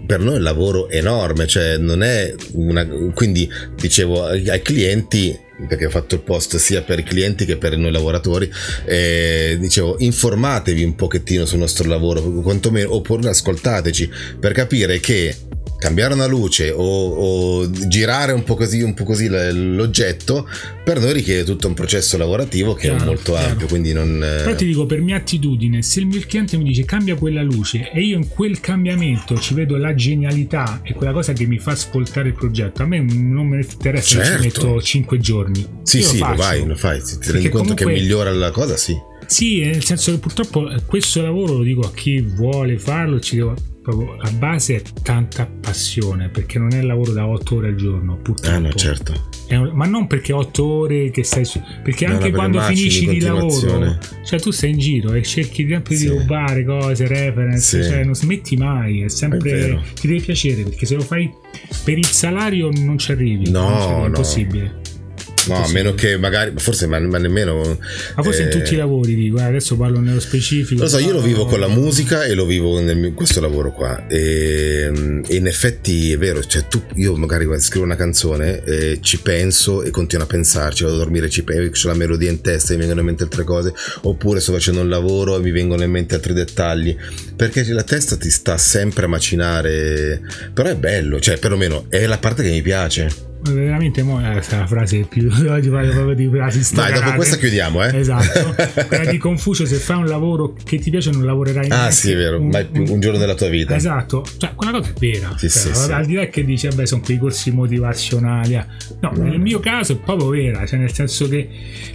per 0.06 0.20
noi 0.20 0.34
è 0.34 0.38
un 0.38 0.44
lavoro 0.44 0.90
enorme, 0.90 1.48
cioè 1.48 1.78
non 1.78 2.04
è 2.04 2.36
una... 2.54 2.86
quindi 3.14 3.50
dicevo 3.80 4.26
ai 4.26 4.62
clienti, 4.62 5.48
perché 5.68 5.86
ho 5.86 5.90
fatto 5.90 6.16
il 6.16 6.22
post 6.22 6.58
sia 6.58 6.82
per 6.82 7.00
i 7.00 7.04
clienti 7.04 7.46
che 7.46 7.58
per 7.58 7.78
noi 7.78 7.92
lavoratori, 7.92 8.50
eh, 8.86 9.58
dicevo 9.60 9.96
informatevi 10.00 10.84
un 10.84 10.96
pochettino 10.96 11.46
sul 11.46 11.60
nostro 11.60 11.88
lavoro, 11.88 12.22
quantomeno, 12.22 12.94
oppure 12.94 13.30
ascoltateci 13.30 14.10
per 14.40 14.54
capire 14.54 15.00
che 15.00 15.36
cambiare 15.80 16.14
una 16.14 16.26
luce 16.28 16.72
o, 16.72 16.82
o 16.84 17.70
girare 17.88 18.34
un 18.34 18.44
po' 18.44 18.56
così, 18.56 18.82
un 18.82 18.94
po' 18.94 19.06
così 19.06 19.28
l'oggetto 19.30 20.48
per 20.84 21.00
noi 21.00 21.14
richiede 21.14 21.44
tutto 21.44 21.68
un 21.68 21.74
processo 21.74 22.18
lavorativo 22.18 22.74
che 22.74 22.88
è 22.88 22.96
Chiaro, 22.96 23.06
molto 23.06 23.32
chiaro. 23.34 23.48
ampio 23.52 23.68
quindi 23.68 23.94
non 23.94 24.16
eh, 24.24 24.42
Però 24.44 24.56
ti 24.56 24.66
dico, 24.66 24.86
per 24.86 25.02
mia 25.02 25.16
attitudine, 25.18 25.82
se 25.82 26.00
il 26.02 26.08
mio 26.08 26.22
cliente 26.28 26.58
mi 26.58 26.64
dice 26.66 26.84
cambia 26.86 27.16
quella 27.16 27.42
luce 27.42 27.92
e 27.92 28.02
io 28.02 28.18
in 28.18 28.28
quel 28.28 28.60
cambiamento 28.60 29.38
ci 29.40 29.54
vedo 29.54 29.78
la 29.78 29.94
genialità 29.96 30.82
e 30.84 30.94
quella 30.94 31.12
cosa 31.14 31.32
che 31.34 31.46
mi 31.46 31.60
fa 31.60 31.76
svoltare 31.76 32.30
il 32.30 32.34
progetto, 32.34 32.84
a 32.84 32.86
me 32.86 33.00
non 33.02 33.48
mi 33.48 33.58
interessa 33.64 34.20
se 34.20 34.26
Certo. 34.26 34.42
ci 34.42 34.46
metto 34.68 34.82
5 34.82 35.18
giorni. 35.20 35.66
sì 35.84 36.00
Io 36.00 36.04
sì 36.06 36.18
lo, 36.20 36.26
faccio. 36.26 36.38
vai 36.42 36.66
lo 36.66 36.76
fai 36.76 37.02
se 37.02 37.18
ti 37.20 37.32
rendi 37.32 37.50
conto 37.50 37.74
che 37.74 37.84
comunque- 37.84 38.02
migliora 38.04 38.32
la 38.34 38.52
cosa 38.52 38.76
sì 38.76 38.96
Sì, 39.26 39.60
nel 39.62 39.84
senso 39.84 40.12
che 40.12 40.18
purtroppo 40.18 40.70
eh, 40.70 40.82
questo 40.86 41.22
lavoro 41.22 41.58
lo 41.58 41.64
dico 41.64 41.82
a 41.82 41.92
chi 41.94 42.20
vuole 42.22 42.78
farlo, 42.80 43.20
ci 43.20 43.36
devo 43.38 43.54
proprio 43.90 44.16
la 44.22 44.32
base 44.32 44.76
è 44.78 44.82
tanta 45.04 45.46
passione, 45.48 46.30
perché 46.30 46.60
non 46.60 46.74
è 46.74 46.82
lavoro 46.82 47.12
da 47.12 47.28
8 47.28 47.56
ore 47.56 47.68
al 47.70 47.76
giorno, 47.76 48.18
purtroppo. 48.18 48.56
ah 48.56 48.60
no 48.60 48.72
certo 48.74 49.28
È 49.48 49.56
un- 49.56 49.72
ma 49.74 49.86
non 49.86 50.06
perché 50.08 50.32
8 50.32 50.64
ore 50.64 51.10
che 51.10 51.24
stai 51.24 51.44
su, 51.46 51.60
perché 51.84 52.06
No, 52.06 52.14
anche 52.14 52.30
no, 52.30 52.36
quando 52.38 52.60
finisci 52.62 53.06
in 53.06 53.10
di 53.12 53.20
lavoro, 53.22 53.98
cioè 54.24 54.40
tu 54.40 54.52
stai 54.52 54.70
in 54.72 54.78
giro 54.78 55.14
e 55.14 55.24
cerchi 55.24 55.68
sempre 55.68 55.96
Sì. 55.96 56.04
di 56.10 56.18
rubare 56.18 56.64
cose, 56.64 57.08
reference, 57.08 57.82
Sì. 57.84 57.90
cioè 57.90 58.04
non 58.04 58.14
smetti 58.16 58.56
mai, 58.58 59.02
è 59.02 59.06
È 59.06 59.10
sempre 59.10 59.40
vero. 59.40 59.82
ti 60.00 60.08
deve 60.08 60.20
piacere, 60.22 60.62
perché 60.64 60.86
se 60.86 60.96
lo 60.96 61.02
fai 61.02 61.32
per 61.84 61.98
il 61.98 62.06
salario 62.06 62.70
non 62.72 62.98
ci 63.00 63.12
arrivi, 63.12 63.50
No, 63.50 63.70
non 63.70 63.80
ci 63.80 63.84
arrivi, 63.88 63.94
è 63.96 64.00
no. 64.02 64.06
impossibile. 64.06 64.82
No, 65.50 65.64
a 65.64 65.72
meno 65.72 65.94
che 65.94 66.18
magari, 66.18 66.54
forse 66.58 66.88
ma, 66.88 67.00
ma 67.00 67.18
nemmeno... 67.18 67.78
Ma 68.16 68.24
forse 68.24 68.42
eh, 68.42 68.44
in 68.46 68.50
tutti 68.50 68.74
i 68.74 68.78
lavori, 68.78 69.16
dico, 69.16 69.38
eh, 69.40 69.44
adesso 69.44 69.76
parlo 69.76 70.00
nello 70.00 70.20
specifico. 70.20 70.82
Lo 70.82 70.88
so, 70.88 71.00
io 71.00 71.12
lo 71.12 71.22
vivo 71.22 71.46
con 71.46 71.60
la 71.60 71.68
musica 71.68 72.24
e 72.24 72.34
lo 72.34 72.46
vivo 72.46 72.80
in 72.80 73.14
questo 73.16 73.40
lavoro 73.40 73.72
qua. 73.72 74.08
E, 74.08 74.92
e, 75.28 75.36
in 75.36 75.48
effetti 75.48 76.12
è 76.12 76.18
vero, 76.18 76.44
cioè 76.44 76.68
tu, 76.68 76.82
io 76.96 77.16
magari 77.16 77.48
scrivo 77.60 77.86
una 77.86 77.96
canzone, 77.96 78.64
e 78.64 79.00
ci 79.02 79.20
penso 79.20 79.84
e 79.84 79.90
continuo 79.92 80.26
a 80.26 80.28
pensarci, 80.28 80.84
vado 80.84 80.96
a 80.96 81.00
dormire, 81.00 81.30
ci 81.30 81.44
penso, 81.44 81.88
ho 81.88 81.92
la 81.92 81.98
melodia 81.98 82.30
in 82.30 82.42
testa 82.42 82.74
e 82.74 82.76
mi 82.76 82.80
vengono 82.80 83.02
in 83.02 83.08
mente 83.08 83.24
altre 83.24 83.44
cose, 83.44 83.74
oppure 84.02 84.40
sto 84.40 84.54
facendo 84.54 84.82
un 84.82 84.90
lavoro 84.90 85.38
e 85.38 85.40
mi 85.40 85.52
vengono 85.52 85.84
in 85.84 85.92
mente 85.92 86.16
altri 86.16 86.34
dettagli, 86.34 86.96
perché 87.36 87.64
la 87.72 87.84
testa 87.84 88.18
ti 88.18 88.30
sta 88.30 88.58
sempre 88.58 89.06
a 89.06 89.08
macinare, 89.08 90.22
però 90.54 90.70
è 90.70 90.76
bello, 90.76 91.20
cioè 91.20 91.38
perlomeno 91.38 91.86
è 91.90 92.06
la 92.06 92.18
parte 92.18 92.44
che 92.44 92.50
mi 92.50 92.62
piace 92.62 93.28
veramente 93.42 94.04
mo 94.04 94.20
è 94.20 94.34
la 94.34 94.68
frase 94.68 95.06
più 95.08 95.30
oggi 95.50 95.70
parlo 95.70 95.92
proprio 95.92 96.16
di 96.16 96.28
frasi 96.28 96.74
Dai, 96.74 96.94
dopo 96.94 97.14
questa 97.14 97.38
chiudiamo, 97.38 97.84
eh? 97.84 97.98
Esatto. 97.98 98.56
Quella 98.88 99.10
di 99.10 99.18
Confucio, 99.18 99.66
se 99.66 99.76
fai 99.76 99.98
un 99.98 100.06
lavoro 100.06 100.56
che 100.64 100.78
ti 100.80 100.90
piace 100.90 101.12
non 101.12 101.26
lavorerai 101.26 101.68
mai. 101.68 101.88
Ah, 101.88 101.92
sì, 101.92 102.12
è 102.12 102.16
vero, 102.16 102.40
un, 102.40 102.48
mai 102.48 102.66
più 102.66 102.84
un 102.88 103.00
giorno 103.00 103.18
della 103.18 103.36
tua 103.36 103.50
vita. 103.50 103.76
Esatto. 103.76 104.26
Cioè, 104.38 104.54
quella 104.56 104.72
cosa 104.72 104.90
è 104.90 104.94
vera. 105.00 105.36
Sì, 105.38 105.50
cioè, 105.50 105.74
sì, 105.74 105.92
al 105.92 106.04
sì. 106.04 106.10
di 106.10 106.16
là 106.16 106.26
che 106.28 106.46
dice, 106.46 106.70
vabbè, 106.70 106.86
sono 106.86 107.02
quei 107.02 107.18
corsi 107.18 107.52
motivazionali. 107.52 108.56
Ah. 108.56 108.68
No, 109.02 109.14
mm. 109.16 109.22
nel 109.22 109.40
mio 109.40 109.60
caso 109.60 109.94
è 109.94 109.96
proprio 109.98 110.30
vera, 110.30 110.66
cioè 110.66 110.80
nel 110.80 110.94
senso 110.94 111.28
che 111.28 111.48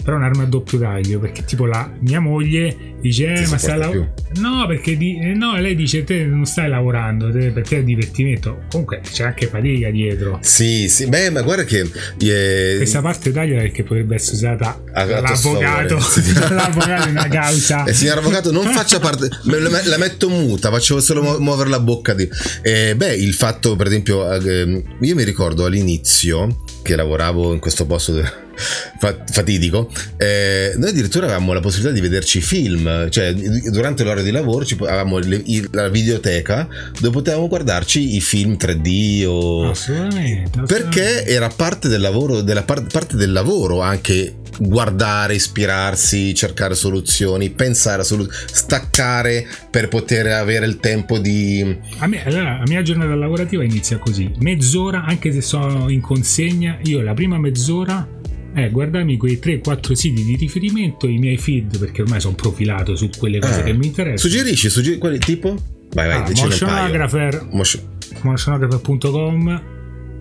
però 0.02 0.16
è 0.16 0.20
un'arma 0.20 0.42
a 0.42 0.46
doppio 0.46 0.78
taglio, 0.78 1.18
perché 1.18 1.44
tipo 1.44 1.66
la 1.66 1.90
mia 2.00 2.20
moglie 2.20 2.94
dice, 3.00 3.32
eh, 3.32 3.46
ma 3.48 3.58
stai 3.58 3.78
lavorando? 3.78 4.14
No, 4.40 4.66
perché 4.66 4.96
di... 4.96 5.18
Eh, 5.18 5.34
no, 5.34 5.56
lei 5.58 5.74
dice, 5.74 6.04
te 6.04 6.24
non 6.24 6.46
stai 6.46 6.68
lavorando, 6.68 7.30
te, 7.30 7.50
per 7.50 7.66
te 7.66 7.78
è 7.78 7.82
divertimento. 7.82 8.62
Comunque 8.70 9.00
c'è 9.02 9.24
anche 9.24 9.46
fatica 9.46 9.90
dietro. 9.90 10.38
Sì, 10.40 10.88
sì, 10.88 11.06
beh, 11.06 11.30
ma 11.34 11.42
guarda 11.42 11.64
che 11.64 11.90
Yeah. 12.18 12.76
Questa 12.76 13.00
parte 13.00 13.32
tagliala 13.32 13.62
perché 13.62 13.82
potrebbe 13.82 14.14
essere 14.14 14.36
usata 14.36 14.80
dall'avvocato, 14.92 15.98
dall'avvocato 16.32 17.08
in 17.08 17.16
una 17.16 17.28
causa. 17.28 17.84
Eh, 17.84 17.92
signor 17.92 18.18
avvocato, 18.18 18.52
non 18.52 18.64
faccia 18.72 19.00
parte, 19.00 19.28
la 19.42 19.98
metto 19.98 20.28
muta, 20.28 20.70
faccio 20.70 21.00
solo 21.00 21.38
muovere 21.40 21.68
la 21.70 21.80
bocca. 21.80 22.14
Di... 22.14 22.28
Eh, 22.62 22.94
beh, 22.96 23.14
il 23.14 23.34
fatto, 23.34 23.76
per 23.76 23.88
esempio, 23.88 24.32
eh, 24.32 24.82
io 25.00 25.14
mi 25.14 25.24
ricordo 25.24 25.64
all'inizio 25.64 26.62
che 26.82 26.96
lavoravo 26.96 27.52
in 27.52 27.58
questo 27.58 27.84
posto 27.86 28.12
fatidico, 29.30 29.90
eh, 30.16 30.72
noi 30.76 30.90
addirittura 30.90 31.26
avevamo 31.26 31.52
la 31.52 31.60
possibilità 31.60 31.94
di 31.94 32.00
vederci 32.00 32.40
film, 32.40 33.08
cioè 33.10 33.32
durante 33.32 34.04
l'ora 34.04 34.22
di 34.22 34.30
lavoro 34.30 34.64
ci, 34.64 34.76
avevamo 34.80 35.18
le, 35.18 35.42
la 35.72 35.88
videoteca 35.88 36.66
dove 37.00 37.10
potevamo 37.10 37.48
guardarci 37.48 38.16
i 38.16 38.20
film 38.20 38.52
3D 38.52 39.26
o... 39.26 39.70
Assolutamente, 39.70 40.60
assolutamente. 40.60 40.60
Perché 40.66 41.26
era 41.26 41.48
parte 41.48 41.88
del 41.88 42.00
lavoro, 42.00 42.40
della 42.40 42.62
par- 42.62 42.86
parte 42.86 43.16
del 43.16 43.32
lavoro 43.32 43.80
anche 43.80 44.36
guardare, 44.58 45.34
ispirarsi, 45.34 46.34
cercare 46.34 46.74
soluzioni, 46.74 47.50
pensare 47.50 48.02
a 48.02 48.04
soluzioni, 48.04 48.38
staccare 48.46 49.46
per 49.70 49.88
poter 49.88 50.26
avere 50.28 50.66
il 50.66 50.78
tempo 50.78 51.18
di... 51.18 51.76
A 51.98 52.06
me, 52.06 52.24
allora, 52.24 52.58
la 52.58 52.64
mia 52.66 52.82
giornata 52.82 53.14
lavorativa 53.14 53.64
inizia 53.64 53.98
così, 53.98 54.30
mezz'ora, 54.38 55.04
anche 55.04 55.32
se 55.32 55.40
sono 55.40 55.88
in 55.90 56.00
consegna, 56.00 56.78
io 56.82 57.02
la 57.02 57.14
prima 57.14 57.38
mezz'ora 57.38 58.06
eh, 58.54 58.70
guardarmi 58.70 59.16
quei 59.16 59.38
3-4 59.42 59.92
siti 59.92 60.24
di 60.24 60.36
riferimento, 60.36 61.06
i 61.08 61.18
miei 61.18 61.36
feed, 61.36 61.78
perché 61.78 62.02
ormai 62.02 62.20
sono 62.20 62.34
profilato 62.34 62.96
su 62.96 63.10
quelle 63.16 63.38
cose 63.38 63.60
eh. 63.60 63.64
che 63.64 63.72
mi 63.72 63.86
interessano. 63.86 64.32
Suggerisci, 64.32 64.70
suggerisci 64.70 65.00
quali 65.00 65.18
tipo? 65.18 65.56
Vai, 65.92 66.08
vai, 66.08 66.16
ah, 66.18 66.32
motionographer, 66.34 67.46
motionographer.com 68.22 69.62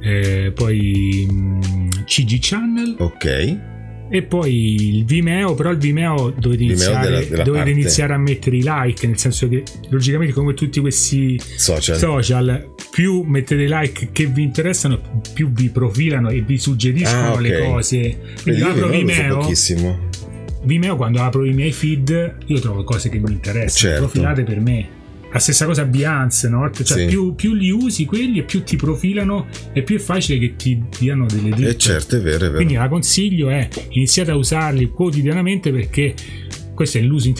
eh, 0.02 0.52
poi 0.54 1.28
mh, 1.30 1.36
mm, 1.36 1.90
CG 2.06 2.38
Channel. 2.40 2.96
Ok 3.00 3.72
e 4.14 4.22
poi 4.22 4.98
il 4.98 5.06
Vimeo, 5.06 5.56
però 5.56 5.72
il 5.72 5.80
Vimeo 5.80 6.32
dovete, 6.38 6.62
iniziare, 6.62 7.08
della, 7.08 7.20
della 7.26 7.44
dovete 7.44 7.72
iniziare, 7.72 8.14
a 8.14 8.20
mettere 8.20 8.58
i 8.58 8.64
like, 8.64 9.08
nel 9.08 9.18
senso 9.18 9.50
che 9.50 9.64
logicamente 9.90 10.36
come 10.36 10.54
tutti 10.54 10.80
questi 10.80 11.42
social. 11.56 11.98
social 11.98 12.74
più 12.92 13.24
mettete 13.24 13.64
i 13.64 13.68
like 13.68 14.10
che 14.12 14.28
vi 14.28 14.44
interessano, 14.44 15.02
più 15.34 15.52
vi 15.52 15.70
profilano 15.70 16.30
e 16.30 16.42
vi 16.42 16.60
suggeriscono 16.60 17.30
ah, 17.30 17.32
okay. 17.32 17.42
le 17.42 17.64
cose. 17.64 18.20
Quindi 18.44 18.62
Vedi, 18.62 18.72
apro 18.72 18.88
Vimeo. 18.90 19.52
Vimeo 20.62 20.96
quando 20.96 21.20
apro 21.20 21.44
i 21.44 21.54
miei 21.54 21.72
feed 21.72 22.36
io 22.46 22.60
trovo 22.60 22.84
cose 22.84 23.10
che 23.10 23.18
mi 23.18 23.32
interessano, 23.32 23.94
certo. 23.94 24.08
profilate 24.10 24.44
per 24.44 24.60
me 24.60 25.02
la 25.34 25.40
stessa 25.40 25.66
cosa 25.66 25.84
Behance, 25.86 26.48
no? 26.48 26.70
Cioè, 26.72 26.86
sì. 26.86 27.06
più, 27.06 27.34
più, 27.34 27.54
li 27.54 27.72
usi 27.72 28.06
quelli 28.06 28.40
e 28.40 28.44
più 28.44 28.64
ti 28.64 28.76
profilano 28.76 29.48
e 29.74 29.82
più 29.82 29.96
è 29.96 30.00
facile 30.00 30.38
che 30.38 30.56
ti 30.56 30.84
diano 31.00 31.26
delle 31.26 31.50
dritte. 31.50 31.70
Eh 31.70 31.78
certo, 31.78 32.18
è 32.18 32.22
vero, 32.22 32.38
è 32.38 32.40
vero. 32.40 32.56
Quindi 32.56 32.76
la 32.76 32.88
consiglio 32.88 33.50
è 33.50 33.68
iniziate 33.90 34.30
a 34.30 34.36
usarli 34.36 34.90
quotidianamente 34.92 35.72
perché 35.72 36.14
questo 36.76 37.00
è 37.00 37.02
l'uso, 37.02 37.34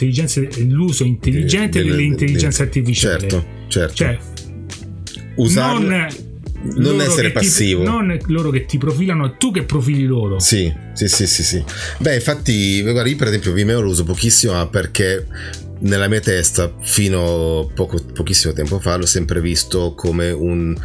l'uso 0.66 1.04
intelligente 1.04 1.78
delle, 1.78 1.90
delle 1.92 2.02
intelligenze 2.02 2.62
artificiali. 2.62 3.28
Certo, 3.28 3.46
certo. 3.68 3.94
Cioè, 3.94 4.18
usarle 5.36 6.08
non 6.76 7.00
essere 7.00 7.30
passivo. 7.30 7.84
Ti, 7.84 7.88
non 7.88 8.18
loro 8.26 8.50
che 8.50 8.64
ti 8.64 8.76
profilano, 8.76 9.36
tu 9.36 9.52
che 9.52 9.62
profili 9.62 10.04
loro. 10.04 10.40
Sì, 10.40 10.72
sì, 10.94 11.06
sì, 11.06 11.28
sì. 11.28 11.44
sì. 11.44 11.64
Beh, 11.98 12.16
infatti, 12.16 12.82
guarda, 12.82 13.08
io 13.08 13.16
per 13.16 13.28
esempio 13.28 13.52
Vimeo 13.52 13.80
lo 13.80 13.90
uso 13.90 14.02
pochissimo 14.02 14.66
perché 14.68 15.26
nella 15.84 16.08
mia 16.08 16.20
testa 16.20 16.72
fino 16.80 17.60
a 17.60 17.66
poco, 17.72 17.98
pochissimo 18.12 18.52
tempo 18.52 18.78
fa 18.78 18.96
l'ho 18.96 19.06
sempre 19.06 19.40
visto 19.40 19.94
come 19.94 20.30
un 20.30 20.76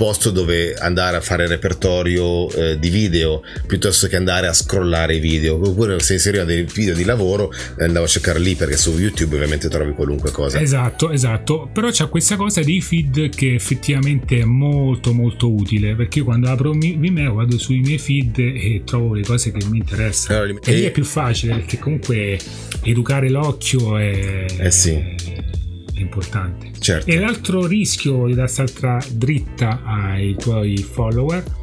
posto 0.00 0.30
dove 0.30 0.72
andare 0.72 1.18
a 1.18 1.20
fare 1.20 1.46
repertorio 1.46 2.50
eh, 2.52 2.78
di 2.78 2.88
video 2.88 3.42
piuttosto 3.66 4.06
che 4.06 4.16
andare 4.16 4.46
a 4.46 4.54
scrollare 4.54 5.16
i 5.16 5.20
video. 5.20 5.56
Oppure 5.56 6.00
se 6.00 6.14
inseriva 6.14 6.44
dei 6.44 6.62
video 6.62 6.94
di 6.94 7.04
lavoro 7.04 7.52
andavo 7.76 8.06
a 8.06 8.08
cercare 8.08 8.38
lì 8.38 8.54
perché 8.54 8.78
su 8.78 8.98
YouTube 8.98 9.34
ovviamente 9.34 9.68
trovi 9.68 9.92
qualunque 9.92 10.30
cosa. 10.30 10.58
Esatto 10.58 11.10
esatto. 11.10 11.68
Però 11.70 11.90
c'è 11.90 12.08
questa 12.08 12.36
cosa 12.36 12.62
dei 12.62 12.80
feed 12.80 13.28
che 13.28 13.52
effettivamente 13.52 14.38
è 14.38 14.44
molto 14.44 15.12
molto 15.12 15.52
utile 15.52 15.94
perché 15.94 16.20
io 16.20 16.24
quando 16.24 16.48
apro 16.48 16.70
Vimeo 16.70 17.34
vado 17.34 17.58
sui 17.58 17.80
miei 17.80 17.98
feed 17.98 18.38
e 18.38 18.80
trovo 18.86 19.12
le 19.12 19.22
cose 19.22 19.52
che 19.52 19.62
mi 19.66 19.76
interessano. 19.76 20.40
Allora, 20.40 20.58
e, 20.64 20.72
e 20.72 20.74
lì 20.76 20.84
è 20.84 20.92
più 20.92 21.04
facile 21.04 21.56
perché 21.56 21.78
comunque 21.78 22.38
educare 22.84 23.28
l'occhio 23.28 23.98
è 23.98 24.46
eh 24.60 24.70
sì 24.70 25.48
importante. 26.00 26.70
Certo. 26.78 27.10
E 27.10 27.18
l'altro 27.18 27.66
rischio 27.66 28.26
di 28.26 28.34
darsi 28.34 28.64
dritta 29.12 29.82
ai 29.84 30.36
tuoi 30.36 30.76
follower. 30.78 31.58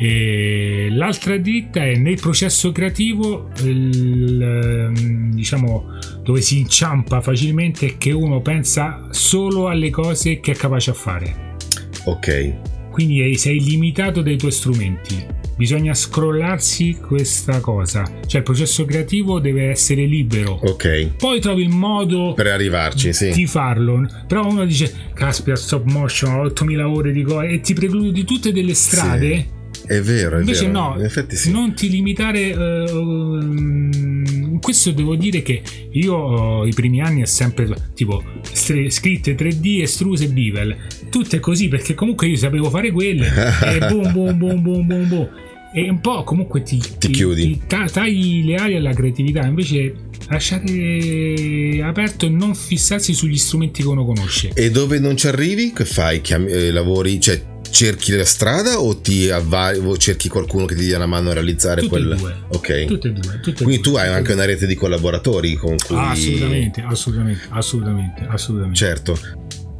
E 0.00 0.88
l'altra 0.92 1.36
dritta 1.38 1.84
è 1.84 1.96
nel 1.96 2.20
processo 2.20 2.70
creativo, 2.70 3.50
il, 3.64 4.40
ehm, 4.40 5.34
diciamo, 5.34 5.98
dove 6.22 6.40
si 6.40 6.60
inciampa 6.60 7.20
facilmente 7.20 7.86
è 7.86 7.98
che 7.98 8.12
uno 8.12 8.40
pensa 8.40 9.08
solo 9.10 9.66
alle 9.66 9.90
cose 9.90 10.38
che 10.38 10.52
è 10.52 10.54
capace 10.54 10.90
a 10.90 10.94
fare. 10.94 11.56
Ok. 12.04 12.90
Quindi 12.90 13.36
sei 13.36 13.60
limitato 13.60 14.22
dai 14.22 14.36
tuoi 14.36 14.52
strumenti 14.52 15.37
bisogna 15.58 15.92
scrollarsi 15.92 16.98
questa 17.04 17.60
cosa. 17.60 18.04
Cioè 18.24 18.38
il 18.38 18.44
processo 18.44 18.84
creativo 18.84 19.40
deve 19.40 19.70
essere 19.70 20.04
libero. 20.04 20.60
Ok. 20.62 21.16
Poi 21.16 21.40
trovi 21.40 21.62
il 21.62 21.68
modo 21.68 22.32
per 22.34 22.46
arrivarci, 22.46 23.12
sì. 23.12 23.30
di 23.30 23.46
farlo. 23.46 24.06
Però 24.28 24.46
uno 24.46 24.64
dice, 24.64 25.10
caspita, 25.12 25.56
stop 25.56 25.84
motion, 25.86 26.46
8000 26.46 26.88
ore 26.88 27.12
di 27.12 27.22
cose 27.22 27.48
e 27.48 27.60
ti 27.60 27.74
precludi 27.74 28.24
tutte 28.24 28.52
delle 28.52 28.74
strade. 28.74 29.36
Sì. 29.36 29.56
È 29.86 30.00
vero, 30.00 30.36
è 30.36 30.40
Invece 30.40 30.66
vero. 30.66 30.78
no, 30.78 30.94
in 30.98 31.04
effetti 31.04 31.34
sì. 31.34 31.50
non 31.50 31.74
ti 31.74 31.90
limitare. 31.90 32.52
Uh, 32.52 34.58
questo 34.60 34.90
devo 34.90 35.14
dire 35.14 35.42
che 35.42 35.62
io 35.92 36.66
i 36.66 36.72
primi 36.72 37.00
anni 37.00 37.22
ho 37.22 37.26
sempre 37.26 37.68
tipo 37.94 38.22
scritte 38.42 39.34
3D, 39.34 39.80
estruse 39.80 40.28
Bevel, 40.28 40.76
tutte 41.10 41.40
così 41.40 41.68
perché 41.68 41.94
comunque 41.94 42.26
io 42.26 42.36
sapevo 42.36 42.68
fare 42.68 42.90
quelle 42.90 43.28
e 43.64 43.78
boom 43.78 44.12
boom 44.12 44.36
boom 44.36 44.62
boom 44.62 44.86
boom 44.86 45.08
boom 45.08 45.28
e 45.72 45.88
un 45.88 46.00
po' 46.00 46.24
comunque 46.24 46.62
ti, 46.62 46.78
ti, 46.78 46.96
ti 46.98 47.10
chiudi, 47.10 47.60
ti 47.66 47.78
tagli 47.90 48.44
le 48.44 48.54
ali 48.56 48.76
alla 48.76 48.92
creatività, 48.92 49.44
invece 49.44 49.94
lasciate 50.28 51.80
aperto 51.82 52.26
e 52.26 52.28
non 52.28 52.54
fissarsi 52.54 53.12
sugli 53.12 53.36
strumenti 53.36 53.82
che 53.82 53.88
uno 53.88 54.04
conosce. 54.04 54.50
E 54.54 54.70
dove 54.70 54.98
non 54.98 55.16
ci 55.16 55.26
arrivi, 55.26 55.72
che 55.72 55.84
fai? 55.84 56.20
Chiami, 56.20 56.50
eh, 56.50 56.70
lavori, 56.70 57.20
cioè 57.20 57.40
cerchi 57.70 58.12
la 58.12 58.24
strada 58.24 58.80
o 58.80 58.98
ti 58.98 59.30
avvari, 59.30 59.78
o 59.78 59.96
cerchi 59.96 60.28
qualcuno 60.28 60.64
che 60.64 60.74
ti 60.74 60.84
dia 60.84 60.96
una 60.96 61.06
mano 61.06 61.30
a 61.30 61.34
realizzare 61.34 61.82
tutte 61.82 61.92
quel... 61.92 62.12
E 62.12 62.16
due. 62.16 62.36
Ok. 62.48 62.84
Tutte 62.86 63.08
e 63.08 63.12
due. 63.12 63.40
Tutte 63.40 63.64
Quindi 63.64 63.82
due, 63.82 63.92
tu 63.92 63.98
hai 63.98 64.08
anche 64.08 64.32
una 64.32 64.44
rete 64.44 64.66
di 64.66 64.74
collaboratori 64.74 65.54
con 65.54 65.76
cui... 65.76 65.96
assolutamente, 65.96 66.82
assolutamente, 66.82 67.46
assolutamente, 67.50 68.26
assolutamente. 68.28 68.78
Certo. 68.78 69.18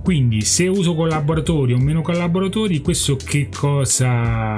Quindi 0.09 0.41
se 0.41 0.67
uso 0.67 0.95
collaboratori 0.95 1.75
o 1.75 1.79
meno 1.79 2.01
collaboratori, 2.01 2.81
questo 2.81 3.17
che 3.17 3.51
cosa 3.55 4.57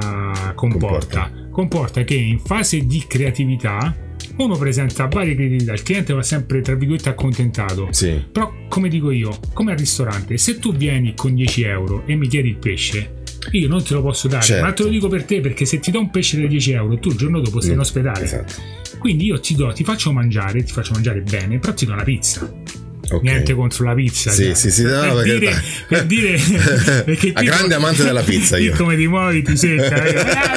comporta? 0.55 0.55
Comporta, 0.55 1.33
comporta 1.51 2.05
che 2.05 2.15
in 2.15 2.39
fase 2.39 2.87
di 2.87 3.03
creatività 3.05 3.93
uno 4.37 4.57
presenta 4.57 5.07
varie 5.07 5.35
creatività, 5.35 5.73
il 5.73 5.83
cliente 5.83 6.13
va 6.13 6.23
sempre 6.23 6.61
tra 6.61 6.77
virgolette 6.77 7.09
accontentato. 7.09 7.89
Sì. 7.91 8.27
Però 8.31 8.69
come 8.69 8.89
dico 8.89 9.11
io, 9.11 9.37
come 9.53 9.73
al 9.73 9.79
ristorante, 9.79 10.39
se 10.39 10.61
tu 10.61 10.73
vieni 10.73 11.15
con 11.17 11.35
10 11.35 11.63
euro 11.65 12.05
e 12.07 12.15
mi 12.15 12.29
chiedi 12.29 12.51
il 12.51 12.57
pesce, 12.59 13.23
io 13.51 13.67
non 13.67 13.83
te 13.83 13.95
lo 13.95 14.03
posso 14.03 14.29
dare, 14.29 14.45
certo. 14.45 14.65
ma 14.65 14.73
te 14.73 14.85
lo 14.85 14.89
dico 14.89 15.09
per 15.09 15.25
te 15.25 15.41
perché 15.41 15.65
se 15.65 15.81
ti 15.81 15.91
do 15.91 15.99
un 15.99 16.11
pesce 16.13 16.41
da 16.41 16.47
10 16.47 16.71
euro, 16.71 16.97
tu 17.01 17.09
il 17.09 17.17
giorno 17.17 17.41
dopo 17.41 17.61
sei 17.61 17.71
in 17.71 17.79
mm, 17.79 17.81
ospedale. 17.81 18.23
Esatto. 18.23 18.55
Quindi 19.01 19.25
io 19.25 19.41
ti 19.41 19.57
do, 19.57 19.73
ti 19.73 19.83
faccio 19.83 20.13
mangiare, 20.13 20.63
ti 20.63 20.71
faccio 20.71 20.93
mangiare 20.93 21.23
bene, 21.23 21.59
però 21.59 21.75
ti 21.75 21.87
do 21.87 21.93
una 21.93 22.05
pizza. 22.05 22.89
Okay. 23.13 23.29
Niente 23.29 23.55
contro 23.55 23.85
la 23.85 23.95
pizza. 23.95 24.31
Sì, 24.31 24.45
cioè. 24.45 24.55
sì, 24.55 24.71
sì, 24.71 24.83
no, 24.85 25.15
per, 25.15 25.25
dire, 25.25 25.63
per 25.89 26.07
dire 26.07 26.39
perché 27.05 27.33
A 27.35 27.43
grande 27.43 27.75
amante 27.75 28.05
della 28.05 28.23
pizza 28.23 28.57
io. 28.57 28.77
come 28.77 28.97
ti 28.97 29.09
muovi 29.09 29.43
ti 29.43 29.57
secca. 29.57 30.05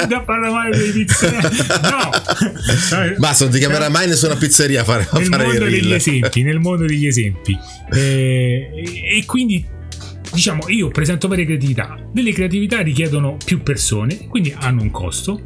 eh, 0.02 0.06
da 0.06 0.20
parlare 0.20 0.80
di 0.80 0.90
pizza. 0.92 1.30
No. 1.30 2.10
Basta, 3.18 3.44
non 3.44 3.52
ti 3.52 3.58
chiamerà 3.58 3.88
mai 3.88 4.06
nessuna 4.06 4.36
pizzeria 4.36 4.82
a 4.82 4.84
fare, 4.84 5.04
a 5.10 5.18
nel 5.18 5.26
fare 5.26 5.44
mondo 5.44 5.64
degli 5.64 5.92
esempi, 5.92 6.42
nel 6.42 6.60
mondo 6.60 6.86
degli 6.86 7.06
esempi. 7.06 7.58
Eh, 7.94 8.70
e 9.18 9.24
quindi 9.26 9.64
diciamo 10.32 10.68
io 10.68 10.88
presento 10.88 11.28
varie 11.28 11.44
creatività. 11.44 11.96
Delle 12.10 12.32
creatività 12.32 12.80
richiedono 12.80 13.36
più 13.44 13.62
persone, 13.62 14.26
quindi 14.26 14.54
hanno 14.56 14.82
un 14.82 14.90
costo. 14.90 15.40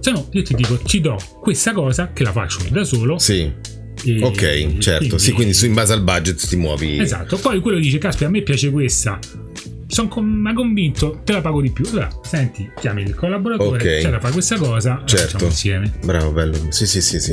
Se 0.00 0.10
no, 0.10 0.28
io 0.30 0.42
ti 0.42 0.54
dico, 0.54 0.76
ti 0.78 1.00
do 1.00 1.16
questa 1.40 1.72
cosa 1.72 2.10
che 2.12 2.22
la 2.22 2.32
faccio 2.32 2.60
da 2.70 2.84
solo. 2.84 3.18
Sì 3.18 3.78
e 4.04 4.22
ok, 4.22 4.78
certo. 4.78 4.98
Quindi, 4.98 5.18
sì, 5.18 5.32
quindi 5.32 5.66
in 5.66 5.74
base 5.74 5.92
al 5.92 6.02
budget 6.02 6.46
ti 6.46 6.56
muovi. 6.56 6.98
Esatto. 6.98 7.36
Poi 7.38 7.60
quello 7.60 7.78
dice: 7.78 7.98
Caspita, 7.98 8.26
a 8.26 8.30
me 8.30 8.42
piace 8.42 8.70
questa. 8.70 9.18
Sono 9.86 10.06
com- 10.06 10.54
convinto, 10.54 11.20
te 11.24 11.32
la 11.32 11.40
pago 11.40 11.60
di 11.60 11.70
più. 11.70 11.84
Allora, 11.90 12.08
senti, 12.22 12.70
chiami 12.78 13.02
il 13.02 13.14
collaboratore, 13.14 13.82
okay. 13.82 14.02
c'è 14.02 14.10
da 14.10 14.20
fare 14.20 14.32
questa 14.32 14.56
cosa, 14.56 15.02
certo. 15.04 15.44
insieme. 15.44 15.92
Bravo, 16.04 16.30
bello. 16.30 16.56
Sì, 16.68 16.86
sì, 16.86 17.02
sì, 17.02 17.18
sì. 17.18 17.32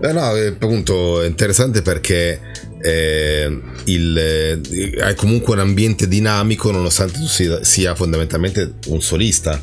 Eh, 0.00 0.12
no, 0.12 0.36
è 0.36 0.46
appunto 0.46 1.24
interessante 1.24 1.82
perché 1.82 2.40
eh, 2.80 3.60
il, 3.84 4.16
eh, 4.16 5.02
hai 5.02 5.14
comunque 5.16 5.54
un 5.54 5.60
ambiente 5.60 6.06
dinamico 6.06 6.70
nonostante 6.70 7.18
tu 7.18 7.26
sia, 7.26 7.64
sia 7.64 7.96
fondamentalmente 7.96 8.74
un 8.86 9.02
solista 9.02 9.60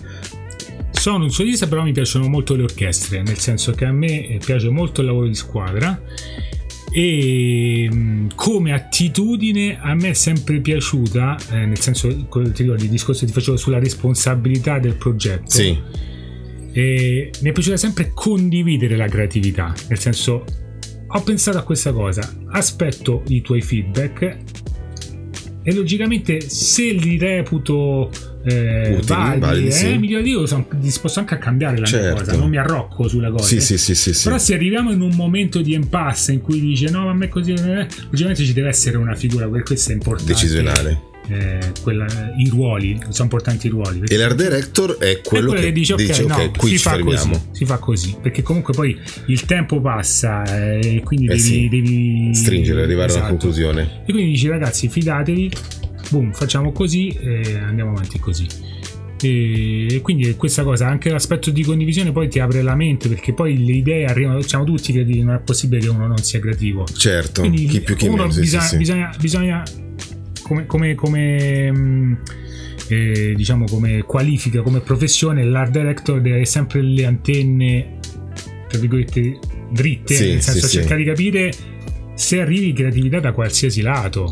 sono 1.03 1.25
un 1.25 1.31
solista, 1.31 1.67
però 1.67 1.83
mi 1.83 1.91
piacciono 1.91 2.29
molto 2.29 2.55
le 2.55 2.63
orchestre, 2.63 3.21
nel 3.23 3.37
senso 3.37 3.73
che 3.73 3.83
a 3.83 3.91
me 3.91 4.39
piace 4.43 4.69
molto 4.69 5.01
il 5.01 5.07
lavoro 5.07 5.27
di 5.27 5.35
squadra 5.35 6.01
e 6.93 7.89
mm, 7.93 8.27
come 8.35 8.71
attitudine 8.71 9.81
a 9.81 9.95
me 9.95 10.11
è 10.11 10.13
sempre 10.13 10.61
piaciuta, 10.61 11.37
eh, 11.51 11.65
nel 11.65 11.77
senso, 11.77 12.07
ti 12.07 12.63
ricordi 12.63 12.85
il 12.85 12.89
discorso 12.89 13.19
che 13.19 13.25
ti 13.25 13.33
facevo 13.33 13.57
sulla 13.57 13.79
responsabilità 13.79 14.79
del 14.79 14.95
progetto. 14.95 15.49
Sì. 15.49 15.77
E 16.71 17.31
mi 17.41 17.49
è 17.49 17.51
piaciuta 17.51 17.75
sempre 17.75 18.11
condividere 18.13 18.95
la 18.95 19.09
creatività, 19.09 19.73
nel 19.89 19.99
senso 19.99 20.45
ho 21.05 21.21
pensato 21.21 21.57
a 21.57 21.63
questa 21.63 21.91
cosa, 21.91 22.33
aspetto 22.51 23.23
i 23.27 23.41
tuoi 23.41 23.61
feedback 23.61 24.37
e 25.63 25.73
logicamente 25.73 26.39
se 26.39 26.93
li 26.93 27.17
reputo 27.17 28.09
eh, 28.45 28.95
Utili, 28.95 29.05
validi, 29.05 29.39
validi, 29.39 29.67
eh, 29.67 29.71
sì. 29.71 29.97
migliore 29.97 30.27
io 30.27 30.45
sono 30.45 30.67
disposto 30.75 31.19
anche 31.19 31.35
a 31.35 31.37
cambiare 31.37 31.77
la 31.77 31.85
certo. 31.85 32.05
mia 32.05 32.15
cosa, 32.15 32.35
non 32.35 32.49
mi 32.49 32.57
arrocco 32.57 33.07
sulle 33.07 33.31
cose. 33.31 33.59
Sì, 33.61 33.77
sì, 33.77 33.95
sì, 33.95 34.11
Però 34.23 34.37
se 34.37 34.53
arriviamo 34.53 34.91
in 34.91 35.01
un 35.01 35.15
momento 35.15 35.61
di 35.61 35.73
impasse 35.73 36.33
in 36.33 36.41
cui 36.41 36.59
dice 36.59 36.89
no, 36.89 37.05
ma 37.05 37.11
a 37.11 37.13
me 37.13 37.29
così, 37.29 37.53
eh, 37.53 37.87
logicamente 38.09 38.43
ci 38.43 38.53
deve 38.53 38.69
essere 38.69 38.97
una 38.97 39.15
figura, 39.15 39.47
per 39.47 39.63
questo 39.63 39.91
è 39.91 39.93
importante. 39.93 40.33
Decisionale. 40.33 41.11
Eh, 41.25 41.71
quella, 41.81 42.05
i 42.35 42.49
ruoli, 42.49 42.99
sono 43.07 43.23
importanti 43.23 43.67
i 43.67 43.69
ruoli. 43.69 44.01
E 44.05 44.17
l'art 44.17 44.35
director 44.35 44.97
è 44.97 45.21
quello, 45.21 45.47
quello 45.47 45.61
che, 45.61 45.67
che, 45.67 45.71
dice, 45.71 45.93
ok, 45.93 46.05
dice, 46.05 46.25
no, 46.25 46.51
qui 46.57 46.71
si 46.71 46.77
fa 46.79 46.99
così, 46.99 47.31
si 47.51 47.65
fa 47.65 47.77
così, 47.77 48.17
perché 48.21 48.41
comunque 48.41 48.73
poi 48.73 48.99
il 49.27 49.45
tempo 49.45 49.79
passa 49.79 50.43
e 50.43 51.01
quindi 51.01 51.27
eh 51.27 51.29
devi, 51.29 51.39
sì. 51.39 51.69
devi, 51.69 52.31
stringere, 52.33 52.83
arrivare 52.83 53.07
esatto. 53.07 53.23
a 53.23 53.29
una 53.29 53.37
esatto. 53.37 53.53
conclusione. 53.53 54.01
E 54.05 54.11
quindi 54.11 54.31
dici 54.31 54.49
ragazzi 54.49 54.89
fidatevi, 54.89 55.51
boom, 56.13 56.31
facciamo 56.31 56.71
così 56.71 57.09
e 57.09 57.57
andiamo 57.57 57.91
avanti 57.91 58.19
così. 58.19 58.47
E 59.19 59.99
quindi 60.03 60.35
questa 60.35 60.63
cosa, 60.63 60.87
anche 60.87 61.09
l'aspetto 61.09 61.49
di 61.49 61.63
condivisione 61.63 62.11
poi 62.11 62.27
ti 62.27 62.39
apre 62.39 62.61
la 62.61 62.75
mente 62.75 63.07
perché 63.07 63.33
poi 63.33 63.65
le 63.65 63.71
idee 63.71 64.05
arrivano, 64.05 64.37
diciamo 64.37 64.63
tutti 64.65 64.91
creativi, 64.91 65.23
non 65.23 65.35
è 65.35 65.39
possibile 65.39 65.81
che 65.81 65.89
uno 65.89 66.05
non 66.07 66.17
sia 66.17 66.39
creativo. 66.39 66.85
Certo, 66.85 67.41
quindi 67.41 67.65
chi 67.65 67.81
più 67.81 67.95
chi 67.95 68.09
meno. 68.09 68.27
Bisogna, 68.27 68.61
sì, 68.61 68.69
sì. 68.69 68.77
bisogna, 68.77 69.15
bisogna 69.19 69.63
come, 70.43 70.65
come, 70.65 70.93
come 70.93 71.71
mm, 71.71 72.13
eh, 72.89 73.33
diciamo 73.35 73.65
come 73.65 74.03
qualifica, 74.03 74.61
come 74.61 74.81
professione, 74.81 75.43
l'art 75.45 75.71
director 75.71 76.17
deve 76.17 76.29
avere 76.29 76.45
sempre 76.45 76.81
le 76.81 77.05
antenne, 77.05 77.99
tra 78.67 78.77
virgolette, 78.77 79.39
dritte, 79.71 80.13
sì, 80.13 80.29
nel 80.31 80.41
senso 80.41 80.67
cercare 80.67 80.97
di 80.97 81.05
capire 81.05 81.51
se 82.13 82.41
arrivi 82.41 82.73
creatività 82.73 83.19
da 83.19 83.31
qualsiasi 83.31 83.81
lato 83.81 84.29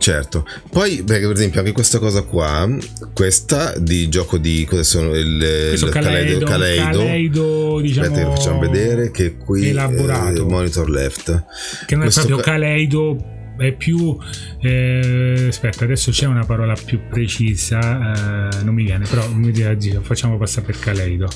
Certo, 0.00 0.46
poi 0.70 1.02
per 1.02 1.30
esempio 1.30 1.60
anche 1.60 1.72
questa 1.72 1.98
cosa 1.98 2.22
qua, 2.22 2.66
questa 3.12 3.74
di 3.78 4.08
gioco 4.08 4.38
di 4.38 4.64
cosa 4.66 4.82
sono 4.82 5.14
il, 5.14 5.26
il 5.74 5.88
Kaleido, 5.90 6.46
Kaleido, 6.46 6.96
Kaleido 7.00 7.80
diciamo, 7.82 8.06
aspetta 8.06 8.30
facciamo 8.30 8.60
vedere 8.60 9.10
che 9.10 9.36
qui 9.36 9.68
elaborato. 9.68 10.40
Eh, 10.40 10.50
monitor 10.50 10.88
left. 10.88 11.44
Che 11.84 11.94
non 11.96 12.04
Questo 12.04 12.20
è 12.20 12.24
proprio 12.24 12.36
ca- 12.38 12.52
Kaleido 12.52 13.38
è 13.60 13.72
più 13.72 14.16
eh, 14.62 15.46
aspetta 15.48 15.84
adesso 15.84 16.10
c'è 16.10 16.26
una 16.26 16.44
parola 16.44 16.74
più 16.82 17.00
precisa 17.08 18.48
eh, 18.50 18.62
non 18.64 18.74
mi 18.74 18.84
viene 18.84 19.06
però 19.06 19.28
mi 19.30 19.50
dire, 19.50 20.00
facciamo 20.00 20.38
passare 20.38 20.66
per 20.66 20.78
Caleido 20.78 21.28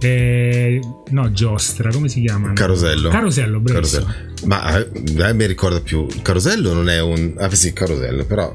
eh, 0.00 0.80
no 1.10 1.30
giostra 1.30 1.90
come 1.90 2.08
si 2.08 2.20
chiama? 2.20 2.52
Carosello 2.52 3.08
Carosello, 3.10 3.62
Carosello. 3.62 4.14
ma 4.46 4.76
eh, 4.76 5.32
mi 5.32 5.46
ricorda 5.46 5.80
più 5.80 6.06
Carosello 6.20 6.72
non 6.72 6.88
è 6.88 7.00
un 7.00 7.34
ah 7.38 7.54
sì 7.54 7.72
Carosello 7.72 8.24
però 8.24 8.50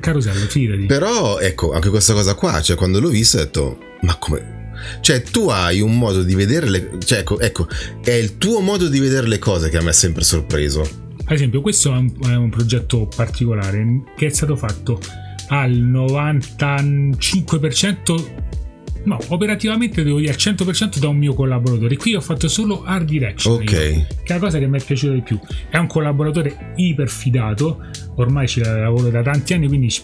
Carosello 0.00 0.46
fidati 0.46 0.86
però 0.86 1.38
ecco 1.38 1.72
anche 1.72 1.90
questa 1.90 2.14
cosa 2.14 2.34
qua 2.34 2.60
cioè 2.62 2.76
quando 2.76 3.00
l'ho 3.00 3.10
visto 3.10 3.36
ho 3.36 3.40
detto 3.40 3.78
ma 4.00 4.16
come 4.16 4.54
cioè, 5.00 5.22
tu 5.22 5.48
hai 5.48 5.80
un 5.80 5.96
modo 5.98 6.22
di 6.22 6.34
vedere 6.34 6.68
le 6.68 6.90
cioè, 7.04 7.20
ecco, 7.20 7.40
ecco, 7.40 7.66
è 8.04 8.10
il 8.10 8.36
tuo 8.38 8.60
modo 8.60 8.88
di 8.88 9.00
vedere 9.00 9.26
le 9.26 9.38
cose 9.38 9.70
che 9.70 9.78
a 9.78 9.82
me 9.82 9.88
ha 9.88 9.94
sempre 9.94 10.22
sorpreso. 10.22 11.05
Ad 11.28 11.32
esempio, 11.32 11.60
questo 11.60 11.92
è 11.92 11.96
un, 11.96 12.12
è 12.24 12.34
un 12.34 12.50
progetto 12.50 13.08
particolare 13.14 14.02
che 14.16 14.26
è 14.26 14.30
stato 14.30 14.56
fatto 14.56 15.00
al 15.48 15.72
95% 15.72 18.44
No, 19.06 19.18
operativamente 19.28 20.02
devo 20.02 20.18
dire 20.18 20.32
al 20.32 20.36
100% 20.36 20.98
da 20.98 21.08
un 21.08 21.16
mio 21.16 21.32
collaboratore. 21.32 21.96
Qui 21.96 22.16
ho 22.16 22.20
fatto 22.20 22.48
solo 22.48 22.82
art 22.82 23.04
direction. 23.04 23.54
Ok. 23.54 23.70
Io, 23.70 23.76
che 23.76 24.06
è 24.24 24.32
la 24.32 24.38
cosa 24.38 24.58
che 24.58 24.66
mi 24.66 24.80
è 24.80 24.82
piaciuta 24.82 25.12
di 25.12 25.22
più. 25.22 25.38
È 25.70 25.76
un 25.76 25.86
collaboratore 25.86 26.72
iper 26.74 27.08
fidato. 27.08 27.84
Ormai 28.16 28.48
ci 28.48 28.60
lavoro 28.60 29.08
da 29.08 29.22
tanti 29.22 29.54
anni, 29.54 29.68
quindi 29.68 29.94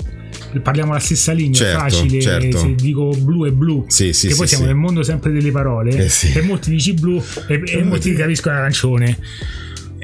parliamo 0.63 0.93
la 0.93 1.01
stessa 1.01 1.33
lingua. 1.33 1.59
Certo, 1.59 1.79
facile. 1.81 2.21
Certo. 2.21 2.59
Se 2.59 2.75
dico 2.77 3.09
blu 3.09 3.45
è 3.45 3.51
blu. 3.51 3.87
Sì, 3.89 4.13
sì, 4.13 4.29
che 4.29 4.37
poi 4.37 4.47
sì, 4.47 4.55
siamo 4.55 4.69
sì. 4.69 4.71
nel 4.71 4.81
mondo 4.81 5.03
sempre 5.03 5.33
delle 5.33 5.51
parole. 5.51 6.05
Eh, 6.05 6.09
sì. 6.09 6.31
E 6.33 6.43
molti 6.43 6.71
dici 6.71 6.93
blu 6.93 7.21
e, 7.49 7.61
e 7.67 7.83
molti 7.83 8.13
capiscono 8.13 8.55
arancione. 8.55 9.19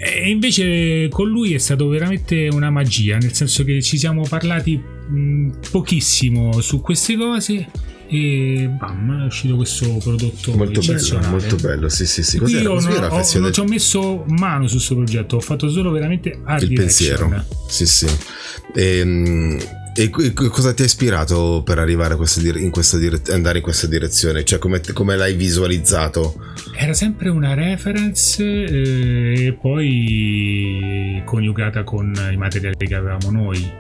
E 0.01 0.31
invece 0.31 1.09
con 1.09 1.29
lui 1.29 1.55
è 1.55 1.59
stato 1.59 1.89
veramente 1.89 2.49
una 2.53 2.71
magia, 2.71 3.19
nel 3.19 3.33
senso 3.33 3.65
che 3.65 3.83
ci 3.83 3.99
siamo 3.99 4.23
parlati 4.29 4.77
mh, 4.77 5.51
pochissimo 5.71 6.61
su 6.61 6.81
queste 6.81 7.17
cose 7.17 7.69
e 8.07 8.71
bam, 8.79 9.23
è 9.23 9.27
uscito 9.27 9.57
questo 9.57 9.99
prodotto 10.03 10.57
molto 10.57 10.81
bello, 10.81 11.29
molto 11.29 11.57
bello, 11.57 11.89
sì 11.89 12.07
sì 12.07 12.23
sì. 12.23 12.39
Cos'era, 12.39 12.63
io 12.63 12.81
non, 12.81 12.87
ho, 13.11 13.39
non 13.39 13.53
ci 13.53 13.61
ho 13.61 13.65
messo 13.65 14.25
mano 14.29 14.67
su 14.67 14.77
questo 14.77 14.95
progetto, 14.95 15.37
ho 15.37 15.41
fatto 15.41 15.69
solo 15.69 15.91
veramente 15.91 16.39
art 16.45 16.63
il 16.63 16.73
pensiero. 16.75 17.45
Sì 17.69 17.85
sì. 17.85 18.07
E, 18.75 19.59
e 20.01 20.11
cosa 20.11 20.73
ti 20.73 20.83
ha 20.83 20.85
ispirato 20.85 21.63
per 21.65 21.81
arrivare 21.81 22.15
questa 22.15 22.41
in 22.57 22.71
questa 22.71 22.99
dire- 22.99 23.21
andare 23.31 23.59
in 23.59 23.65
questa 23.65 23.89
direzione? 23.89 24.45
Cioè, 24.45 24.61
come, 24.61 24.81
come 24.93 25.17
l'hai 25.17 25.35
visualizzato? 25.35 26.37
Era 26.77 26.93
sempre 26.93 27.31
una 27.31 27.55
reference 27.55 28.41
eh, 28.41 29.47
e 29.47 29.53
poi 29.61 31.21
coniugata 31.25 31.83
con 31.83 32.15
i 32.31 32.37
materiali 32.37 32.87
che 32.87 32.95
avevamo 32.95 33.31
noi. 33.33 33.73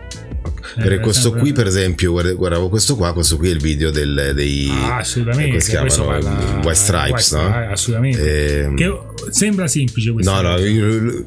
Per 0.74 0.98
questo 0.98 1.32
qui, 1.32 1.52
per 1.52 1.68
esempio, 1.68 2.12
guardavo 2.12 2.68
questo 2.68 2.96
qua, 2.96 3.12
questo 3.12 3.36
qui 3.36 3.50
è 3.50 3.52
il 3.52 3.60
video 3.60 3.92
del, 3.92 4.32
dei... 4.34 4.68
Ah, 4.70 4.96
assolutamente. 4.96 5.60
Si 5.60 5.70
chiamano, 5.70 6.62
White 6.64 6.74
Stripes, 6.74 7.30
White, 7.30 7.48
no? 7.48 7.70
Assolutamente. 7.70 8.20
E... 8.20 8.58
Ehm, 8.62 8.76
che 8.76 8.98
sembra 9.30 9.68
semplice 9.68 10.10
questo. 10.10 10.32
No, 10.32 10.40
no, 10.40 10.56
io, 10.58 11.22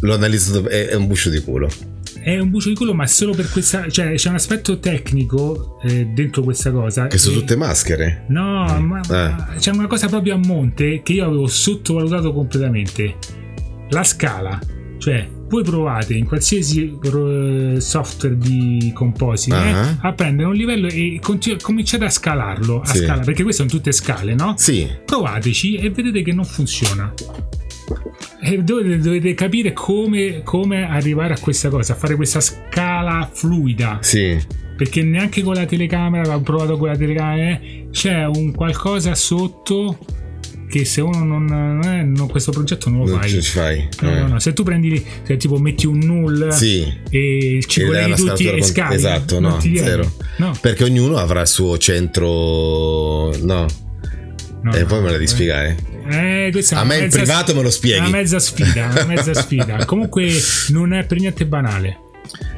l'ho 0.00 0.14
analizzato, 0.14 0.68
è, 0.68 0.88
è 0.88 0.94
un 0.94 1.06
buscio 1.06 1.30
di 1.30 1.40
culo 1.40 1.70
è 2.22 2.38
un 2.38 2.50
bucio 2.50 2.68
di 2.68 2.74
culo, 2.74 2.94
ma 2.94 3.06
solo 3.06 3.32
per 3.32 3.48
questa. 3.50 3.88
cioè 3.88 4.14
c'è 4.14 4.28
un 4.28 4.34
aspetto 4.34 4.78
tecnico 4.78 5.78
eh, 5.82 6.06
dentro 6.06 6.42
questa 6.42 6.70
cosa. 6.70 7.06
Che 7.06 7.18
sono 7.18 7.38
tutte 7.38 7.56
maschere? 7.56 8.24
No, 8.28 8.78
mm. 8.78 8.84
ma, 8.84 9.00
eh. 9.00 9.58
c'è 9.58 9.70
una 9.70 9.86
cosa 9.86 10.08
proprio 10.08 10.34
a 10.34 10.38
monte 10.38 11.02
che 11.02 11.14
io 11.14 11.26
avevo 11.26 11.46
sottovalutato 11.46 12.32
completamente. 12.32 13.16
La 13.90 14.04
scala, 14.04 14.60
cioè 14.98 15.26
voi 15.48 15.62
provate 15.62 16.14
in 16.14 16.26
qualsiasi 16.26 16.98
software 17.78 18.36
di 18.36 18.92
composite 18.94 19.56
uh-huh. 19.56 19.96
a 20.02 20.12
prendere 20.12 20.48
un 20.48 20.54
livello 20.54 20.88
e 20.88 21.18
continu- 21.22 21.60
cominciate 21.62 22.04
a 22.04 22.10
scalarlo 22.10 22.82
a 22.82 22.86
sì. 22.86 22.98
scala 22.98 23.22
perché 23.22 23.42
queste 23.42 23.66
sono 23.66 23.74
tutte 23.74 23.92
scale 23.92 24.34
no? 24.34 24.54
Sì. 24.58 24.86
provateci 25.06 25.76
e 25.76 25.90
vedete 25.90 26.22
che 26.22 26.32
non 26.32 26.44
funziona 26.44 27.12
e 28.40 28.62
dovete, 28.62 28.98
dovete 28.98 29.34
capire 29.34 29.72
come, 29.72 30.42
come, 30.44 30.88
arrivare 30.88 31.34
a 31.34 31.38
questa 31.38 31.68
cosa, 31.68 31.92
a 31.92 31.96
fare 31.96 32.14
questa 32.16 32.40
scala 32.40 33.28
fluida. 33.32 33.98
Sì. 34.00 34.38
perché 34.76 35.02
neanche 35.02 35.42
con 35.42 35.54
la 35.54 35.66
telecamera, 35.66 36.32
l'ho 36.32 36.40
provato 36.40 36.76
con 36.76 36.88
la 36.88 36.96
telecamera, 36.96 37.48
eh, 37.50 37.86
c'è 37.90 38.24
un 38.26 38.52
qualcosa 38.52 39.14
sotto 39.14 39.98
che 40.68 40.84
se 40.84 41.00
uno 41.00 41.24
non, 41.24 41.80
è, 41.82 42.02
non 42.02 42.28
questo 42.28 42.52
progetto 42.52 42.90
non 42.90 43.06
lo 43.06 43.12
Non 43.12 43.20
fai. 43.20 43.40
fai. 43.40 43.88
No, 44.02 44.10
eh. 44.10 44.20
no, 44.20 44.26
no, 44.28 44.38
se 44.38 44.52
tu 44.52 44.62
prendi, 44.62 45.02
se 45.22 45.36
tipo 45.38 45.56
metti 45.58 45.86
un 45.86 45.98
null 45.98 46.50
Sì. 46.50 46.86
e 47.10 47.58
ci 47.66 47.80
dai 47.80 47.88
colleghi 47.88 48.20
una 48.20 48.32
tutti 48.32 48.46
e 48.46 48.50
con- 48.50 48.62
scali, 48.62 48.94
Esatto, 48.94 49.40
no, 49.40 49.58
zero. 49.60 50.12
No, 50.36 50.52
Perché 50.60 50.84
ognuno 50.84 51.16
avrà 51.16 51.40
il 51.40 51.46
suo 51.48 51.76
centro. 51.78 53.34
No, 53.42 53.66
no, 54.62 54.72
e 54.74 54.80
no, 54.80 54.86
poi 54.86 55.00
me 55.00 55.06
la 55.06 55.12
devi 55.12 55.24
eh. 55.24 55.28
spiegare. 55.28 55.76
Eh, 56.10 56.64
A 56.70 56.84
me 56.84 56.98
in 56.98 57.10
privato 57.10 57.54
me 57.54 57.62
lo 57.62 57.70
spieghi. 57.70 57.98
Una 57.98 58.08
mezza 58.08 58.38
sfida, 58.38 58.86
una 58.90 59.04
mezza 59.04 59.34
sfida. 59.34 59.84
Comunque 59.86 60.30
non 60.68 60.92
è 60.92 61.04
per 61.04 61.18
niente 61.18 61.46
banale. 61.46 62.06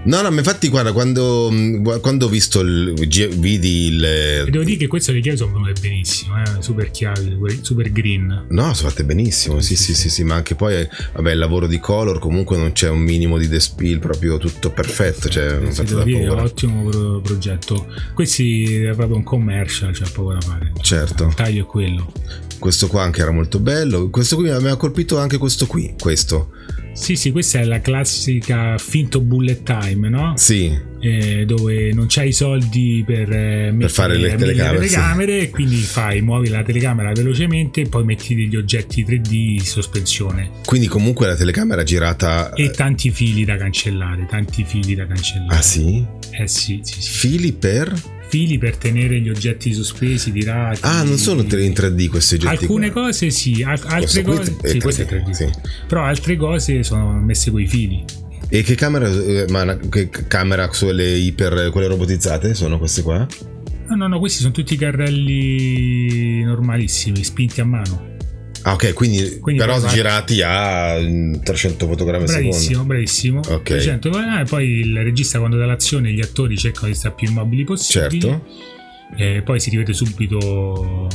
No, 0.02 0.22
no, 0.22 0.30
ma 0.30 0.38
infatti, 0.38 0.68
guarda, 0.68 0.92
quando, 0.92 1.50
mh, 1.50 2.00
quando 2.00 2.26
ho 2.26 2.28
visto 2.28 2.60
il. 2.60 2.94
vidi 2.94 3.86
il. 3.86 4.04
E 4.04 4.44
devo 4.50 4.64
dire 4.64 4.78
che 4.78 4.86
queste 4.86 5.12
le 5.12 5.20
chiavi 5.20 5.36
sono 5.36 5.52
venute 5.52 5.80
benissimo, 5.80 6.40
eh? 6.40 6.62
super 6.62 6.90
chiavi, 6.90 7.38
super 7.60 7.90
green. 7.92 8.46
No, 8.48 8.74
sono 8.74 8.88
fatte 8.88 9.04
benissimo, 9.04 9.60
sì, 9.60 9.76
sì, 9.76 9.94
sì, 9.94 10.08
sì, 10.08 10.24
ma 10.24 10.34
anche 10.36 10.54
poi, 10.54 10.88
vabbè, 11.12 11.32
il 11.32 11.38
lavoro 11.38 11.66
di 11.66 11.78
color 11.78 12.18
comunque 12.18 12.56
non 12.56 12.72
c'è 12.72 12.88
un 12.88 13.00
minimo 13.00 13.36
di 13.38 13.46
despill, 13.48 13.98
proprio 13.98 14.38
tutto 14.38 14.70
perfetto, 14.70 15.28
cioè 15.28 15.58
non 15.58 15.72
Sì, 15.72 15.84
da 15.84 16.02
dire, 16.02 16.26
paura. 16.26 16.42
ottimo 16.44 16.88
pro- 16.88 17.20
progetto. 17.20 17.86
Questi 18.14 18.82
è 18.82 18.94
proprio 18.94 19.16
un 19.16 19.22
commercial, 19.22 19.92
c'è 19.92 20.08
poco 20.10 20.32
da 20.32 20.40
fare. 20.40 20.72
Certo. 20.80 21.26
Il 21.26 21.34
taglio 21.34 21.62
è 21.62 21.66
quello. 21.66 22.12
Questo 22.58 22.88
qua 22.88 23.02
anche 23.02 23.22
era 23.22 23.30
molto 23.30 23.58
bello, 23.58 24.10
questo 24.10 24.36
qui 24.36 24.44
mi 24.50 24.68
ha 24.68 24.76
colpito 24.76 25.18
anche 25.18 25.38
questo 25.38 25.66
qui, 25.66 25.94
questo. 25.98 26.50
Sì, 26.92 27.16
sì, 27.16 27.30
questa 27.30 27.60
è 27.60 27.64
la 27.64 27.80
classica 27.80 28.76
finto 28.78 29.20
bullet 29.20 29.62
time, 29.62 30.08
no? 30.08 30.34
Sì, 30.36 30.88
Eh, 31.02 31.46
dove 31.46 31.94
non 31.94 32.04
c'hai 32.08 32.28
i 32.28 32.32
soldi 32.32 33.02
per, 33.06 33.32
eh, 33.32 33.70
mettere 33.72 33.88
fare 33.88 34.14
le 34.18 34.34
mille 34.34 34.36
telecamere, 34.36 34.86
sì. 34.86 34.94
telecamere, 34.94 35.38
e 35.40 35.48
quindi 35.50 35.76
fai, 35.76 36.20
muovi 36.20 36.50
la 36.50 36.62
telecamera 36.62 37.12
velocemente 37.12 37.80
e 37.80 37.88
poi 37.88 38.04
metti 38.04 38.34
degli 38.34 38.54
oggetti 38.54 39.02
3D 39.02 39.32
in 39.32 39.60
sospensione 39.60 40.50
quindi 40.66 40.88
comunque 40.88 41.26
la 41.26 41.36
telecamera 41.36 41.82
girata... 41.84 42.52
e 42.52 42.70
tanti 42.70 43.10
fili 43.10 43.44
da 43.46 43.56
cancellare, 43.56 44.26
tanti 44.28 44.62
fili 44.62 44.94
da 44.94 45.06
cancellare. 45.06 45.56
Ah 45.56 45.62
sì? 45.62 46.04
Eh 46.32 46.46
sì, 46.46 46.80
sì, 46.82 47.00
sì. 47.00 47.10
Fili 47.10 47.52
per... 47.52 48.18
Fili 48.30 48.58
per 48.58 48.76
tenere 48.76 49.20
gli 49.20 49.28
oggetti 49.28 49.72
sospesi, 49.72 50.30
tirati. 50.30 50.78
Ah, 50.82 51.02
non 51.02 51.18
sono 51.18 51.40
in 51.40 51.48
3D 51.48 52.08
questi 52.08 52.36
oggetti 52.36 52.62
Alcune 52.62 52.92
qua. 52.92 53.02
cose 53.02 53.30
sì, 53.30 53.64
al- 53.66 53.80
altre 53.86 54.22
cose 54.22 54.56
è 54.62 54.68
sì, 54.68 54.76
3D, 54.78 54.80
questo 54.82 55.02
è 55.02 55.04
3D. 55.04 55.30
sì. 55.30 55.48
Però 55.88 56.04
altre 56.04 56.36
cose 56.36 56.84
sono 56.84 57.18
messe 57.18 57.50
coi 57.50 57.66
fili. 57.66 58.04
E 58.48 58.62
che 58.62 58.76
camera, 58.76 59.08
eh, 59.10 59.46
ma 59.48 59.76
che 59.76 60.08
camera 60.28 60.72
sulle 60.72 61.08
iper, 61.16 61.70
quelle 61.70 61.88
robotizzate 61.88 62.54
sono 62.54 62.78
queste 62.78 63.02
qua? 63.02 63.26
No, 63.88 63.96
no, 63.96 64.06
no, 64.06 64.18
questi 64.20 64.38
sono 64.42 64.52
tutti 64.52 64.76
carrelli 64.76 66.42
normalissimi, 66.44 67.24
spinti 67.24 67.60
a 67.60 67.64
mano. 67.64 68.16
Ah 68.62 68.74
ok, 68.74 68.92
quindi, 68.92 69.38
Quindi 69.38 69.60
però 69.60 69.80
girati 69.86 70.42
a 70.42 70.98
mm, 71.00 71.34
300 71.42 71.86
fotogrammi 71.86 72.22
al 72.24 72.28
secondo. 72.28 72.50
Bravissimo, 72.50 72.84
bravissimo. 72.84 73.40
Ok. 73.48 73.62
300, 73.62 74.10
ah, 74.10 74.40
e 74.40 74.44
poi 74.44 74.68
il 74.80 75.02
regista 75.02 75.38
quando 75.38 75.56
dà 75.56 75.66
l'azione 75.66 76.12
gli 76.12 76.20
attori 76.20 76.56
cercano 76.56 76.88
di 76.88 76.94
stare 76.94 77.14
più 77.14 77.28
immobili 77.28 77.64
possibili. 77.64 78.20
Certo. 78.20 78.46
E 79.16 79.42
poi 79.42 79.58
si 79.60 79.70
rivede 79.70 79.92
subito 79.92 81.08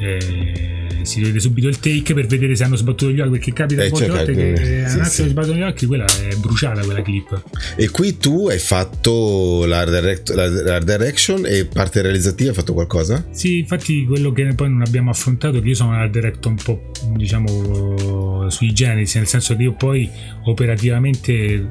eh, 0.00 0.86
si 1.02 1.18
rivede 1.18 1.40
subito 1.40 1.66
il 1.68 1.78
take 1.80 2.14
per 2.14 2.26
vedere 2.26 2.54
se 2.54 2.62
hanno 2.64 2.76
sbattuto 2.76 3.10
gli 3.10 3.20
occhi 3.20 3.30
perché 3.30 3.52
capita 3.52 3.82
Eh, 3.82 3.90
molte 3.90 4.06
cioè, 4.06 4.16
volte 4.16 4.32
eh, 4.32 4.52
che 4.52 4.56
sì, 4.56 4.72
eh, 4.72 4.82
attimo 4.84 5.08
sì. 5.08 5.28
sbattono 5.28 5.54
gli 5.58 5.62
occhi 5.62 5.86
quella 5.86 6.04
è 6.04 6.34
bruciata 6.36 6.82
quella 6.82 7.02
clip 7.02 7.42
E 7.76 7.88
qui 7.90 8.16
tu 8.18 8.48
hai 8.48 8.58
fatto 8.58 9.64
l'art, 9.66 9.90
direct- 9.90 10.30
la- 10.30 10.78
direction 10.78 11.44
e 11.46 11.64
parte 11.66 12.00
realizzativa 12.02 12.50
hai 12.50 12.56
fatto 12.56 12.72
qualcosa? 12.72 13.26
sì 13.30 13.58
infatti 13.58 14.04
quello 14.06 14.30
che 14.32 14.52
poi 14.54 14.70
non 14.70 14.82
abbiamo 14.82 15.10
affrontato 15.10 15.60
che 15.60 15.68
io 15.68 15.74
sono 15.74 15.90
un 15.90 15.96
art 15.96 16.10
director 16.12 16.52
un 16.52 16.58
po' 16.62 16.90
diciamo 17.16 18.48
sui 18.48 18.72
generis 18.72 19.14
nel 19.16 19.26
senso 19.26 19.56
che 19.56 19.62
io 19.64 19.72
poi 19.74 20.08
operativamente 20.44 21.68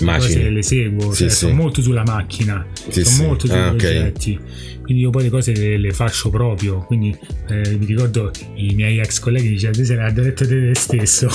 Immagini. 0.00 0.50
le 0.52 0.62
seguo 0.62 1.12
Sì, 1.12 1.18
cioè, 1.22 1.28
sì. 1.30 1.36
sono 1.36 1.54
molto 1.54 1.80
sulla 1.80 2.02
macchina 2.04 2.66
Sì, 2.88 3.04
sono 3.04 3.16
sì. 3.16 3.22
molto 3.22 3.46
sui 3.46 3.56
Ah, 3.58 3.68
progetti 3.68 4.40
quindi 4.84 5.02
io 5.02 5.10
poi 5.10 5.24
le 5.24 5.30
cose 5.30 5.52
le, 5.54 5.78
le 5.78 5.92
faccio 5.92 6.30
proprio 6.30 6.84
quindi 6.84 7.16
eh, 7.48 7.76
mi 7.76 7.86
ricordo 7.86 8.30
i 8.54 8.74
miei 8.74 8.98
ex 9.00 9.18
colleghi 9.18 9.48
dicevano 9.48 9.78
te 9.78 9.84
sei 9.84 9.96
l'art 9.96 10.14
director 10.14 10.46
di 10.46 10.72
te 10.72 10.74
stesso 10.74 11.28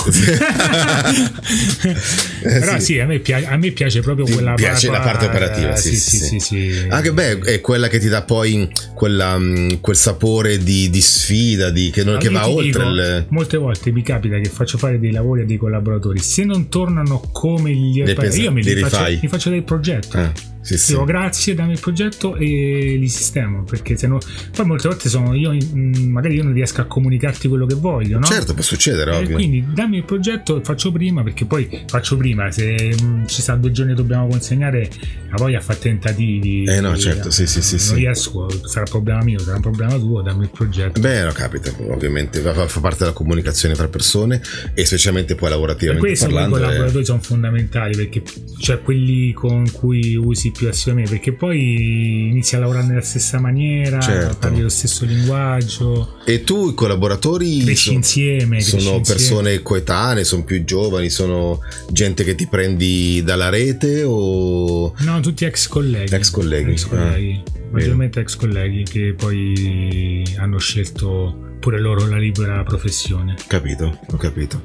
però 2.42 2.78
sì. 2.78 2.84
sì, 2.84 2.98
a, 2.98 3.06
me 3.06 3.18
piace, 3.18 3.46
a 3.46 3.56
me 3.56 3.70
piace 3.70 4.00
proprio 4.00 4.24
Ti 4.24 4.32
quella 4.32 4.54
piace 4.54 4.90
la 4.90 5.00
parte 5.00 5.26
operativa, 5.26 5.76
sì, 5.76 5.96
sì, 5.96 6.18
sì, 6.18 6.38
sì. 6.38 6.86
Anche 6.88 7.12
beh, 7.12 7.38
è 7.40 7.60
quella 7.60 7.88
che 7.88 7.98
ti 7.98 8.08
dà 8.08 8.22
poi 8.22 8.68
quella, 8.94 9.38
mm, 9.38 9.74
quel 9.80 9.96
sapore 9.96 10.58
di, 10.58 10.90
di 10.90 11.00
sfida, 11.00 11.70
di, 11.70 11.90
che, 11.90 12.04
non- 12.04 12.18
che 12.18 12.28
va 12.28 12.48
oltre 12.48 12.64
dico, 12.64 12.82
il... 12.82 13.26
Molte 13.30 13.56
volte 13.56 13.90
mi 13.90 14.02
capita 14.02 14.38
che 14.38 14.48
faccio 14.48 14.78
fare 14.78 14.98
dei 14.98 15.12
lavori 15.12 15.42
a 15.42 15.44
dei 15.44 15.56
collaboratori. 15.56 16.18
Se 16.18 16.44
non 16.44 16.68
tornano 16.68 17.20
come 17.32 17.72
li 17.72 18.04
Li 18.04 18.14
pensi- 18.14 18.42
io 18.42 18.52
mi 18.52 18.62
li 18.62 18.74
li 18.74 18.80
faccio, 18.80 19.18
mi 19.20 19.28
faccio 19.28 19.50
del 19.50 19.62
progetto. 19.62 20.18
Ah, 20.18 20.32
sì, 20.62 20.76
sì. 20.78 20.92
Dico 20.92 21.04
grazie, 21.04 21.54
dammi 21.54 21.72
il 21.72 21.80
progetto 21.80 22.36
e 22.36 22.96
li 22.98 23.08
sistemo. 23.08 23.62
Perché 23.64 23.96
se 23.96 24.06
no. 24.06 24.18
Poi 24.54 24.66
molte 24.66 24.88
volte 24.88 25.08
sono 25.08 25.34
io, 25.34 25.52
mm, 25.52 26.10
magari 26.10 26.34
io 26.34 26.42
non 26.44 26.52
riesco 26.52 26.80
a 26.80 26.84
comunicarti 26.84 27.48
quello 27.48 27.66
che 27.66 27.74
voglio, 27.74 28.18
no? 28.18 28.26
Certo, 28.26 28.54
può 28.54 28.62
succedere, 28.62 29.12
E 29.12 29.16
ovvio. 29.16 29.34
quindi 29.36 29.64
dammi 29.72 29.96
il 29.98 30.04
progetto 30.04 30.58
e 30.58 30.64
faccio 30.64 30.92
prima 30.92 31.22
perché 31.22 31.44
poi 31.46 31.84
faccio 31.86 32.16
prima 32.16 32.50
se 32.50 32.94
mm, 33.02 33.24
ci 33.26 33.40
sta 33.42 33.54
due 33.56 33.70
giorni 33.72 33.92
e 33.92 33.94
dobbiamo 33.94 34.26
consegnare 34.28 34.88
la 35.30 35.36
voglia 35.36 35.58
a 35.58 35.60
fare 35.60 35.78
tentativi 35.78 36.64
Eh, 36.64 36.80
no, 36.80 36.96
certo, 36.96 37.30
sì, 37.30 37.46
sì, 37.46 37.62
sì, 37.62 37.76
non 37.76 37.84
sì. 37.84 37.94
riesco 37.94 38.48
sarà 38.66 38.80
un 38.84 38.90
problema 38.90 39.22
mio 39.22 39.38
sarà 39.38 39.56
un 39.56 39.62
problema 39.62 39.96
tuo 39.98 40.22
dammi 40.22 40.42
il 40.44 40.50
progetto 40.50 41.00
Beh, 41.00 41.22
no, 41.24 41.32
capita, 41.32 41.72
ovviamente, 41.88 42.40
fa, 42.40 42.80
parte 42.80 42.98
della 43.00 43.12
comunicazione 43.12 43.74
tra 43.74 43.88
persone 43.88 44.40
e 44.74 44.84
specialmente 44.84 45.34
poi 45.34 45.50
lavorativamente 45.50 46.06
questo 46.06 46.26
quei 46.26 46.36
parlando. 46.36 46.64
eh. 46.64 46.66
collaboratori 46.68 47.04
sono 47.04 47.20
fondamentali 47.20 47.96
perché 47.96 48.22
cioè 48.58 48.80
quelli 48.82 49.32
con 49.32 49.70
cui 49.70 50.16
usi 50.16 50.49
più 50.50 50.68
assiduamente 50.68 51.10
perché 51.10 51.32
poi 51.32 52.28
inizi 52.30 52.56
a 52.56 52.60
lavorare 52.60 52.86
nella 52.86 53.00
stessa 53.02 53.38
maniera 53.40 54.00
Certo. 54.00 54.36
parli 54.38 54.60
lo 54.62 54.68
stesso 54.68 55.04
linguaggio 55.04 56.16
E 56.24 56.44
tu, 56.44 56.70
i 56.70 56.74
collaboratori 56.74 57.58
cresci 57.64 57.84
sono, 57.84 57.96
insieme 57.96 58.56
cresci 58.56 58.70
sono 58.80 58.96
insieme. 58.96 59.02
persone 59.02 59.62
coetanee, 59.62 60.24
sono 60.24 60.44
più 60.44 60.64
giovani, 60.64 61.10
sono 61.10 61.60
gente 61.90 62.24
che 62.24 62.34
ti 62.34 62.46
prendi 62.46 63.22
dalla 63.24 63.48
rete 63.48 64.02
o... 64.04 64.94
no 64.98 65.20
tutti 65.20 65.44
ex 65.44 65.66
colleghi 65.68 66.14
Ex 66.14 66.30
colleghi, 66.30 66.70
Ex 66.72 66.86
colleghi. 66.86 67.42
ah, 67.46 67.50
maggiormente 67.72 68.20
ex 68.20 68.36
colleghi 68.36 68.82
che 68.84 69.14
poi 69.16 70.24
hanno 70.38 70.58
scelto 70.58 71.48
pure 71.60 71.78
loro 71.78 72.06
la 72.06 72.16
libera 72.18 72.62
professione 72.64 73.34
Capito, 73.46 74.00
ho 74.10 74.16
capito. 74.16 74.62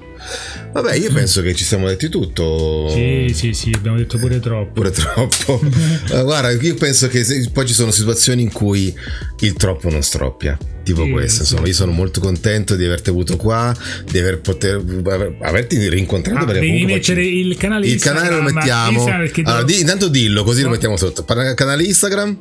Vabbè, 0.72 0.96
io 0.96 1.12
penso 1.14 1.42
che 1.42 1.54
ci 1.54 1.64
siamo 1.66 1.88
detti 1.88 2.10
tutto. 2.10 2.90
sì 2.90 3.30
sì 3.34 3.54
sì 3.54 3.72
abbiamo 3.76 3.98
detto 3.98 4.18
pure 4.18 4.40
troppo 4.40 4.72
Pure 4.74 4.92
troppo. 4.92 5.60
Eh, 6.12 6.24
Guarda, 6.24 6.52
io 6.52 6.74
penso 6.76 7.08
che 7.08 7.24
se- 7.24 7.50
poi 7.52 7.68
ci 7.68 7.74
sono 7.74 7.92
situazioni 7.92 8.42
in 8.42 8.52
cui 8.52 8.94
il 9.42 9.54
troppo 9.54 9.90
non 9.90 10.02
stroppia. 10.02 10.58
Tipo 10.84 11.04
Sì, 11.04 11.10
questo, 11.12 11.44
sì. 11.44 11.52
insomma, 11.52 11.68
io 11.68 11.74
sono 11.74 11.92
molto 11.92 12.20
contento 12.22 12.76
di 12.76 12.86
averti 12.86 13.10
avuto 13.10 13.36
qua, 13.38 13.76
di 14.10 14.18
aver 14.20 14.40
poter, 14.40 14.76
aver- 15.06 15.36
averti 15.42 15.90
rincontrato. 15.90 16.46
Ah, 16.50 16.54
devi 16.54 16.86
mettere 16.86 17.24
facci- 17.24 17.38
il 17.38 17.58
canale 17.58 17.88
il 17.88 18.00
canale 18.00 18.30
lo 18.36 18.42
mettiamo. 18.44 19.00
Instagram, 19.00 19.32
Allora, 19.46 19.64
devo- 19.64 19.66
di- 19.66 19.80
intanto 19.82 20.08
dillo, 20.08 20.44
così 20.44 20.60
lo 20.62 20.68
No. 20.68 20.74
mettiamo 20.74 20.96
sotto. 20.98 21.26
Canale 21.26 21.84
Instagram, 21.84 22.38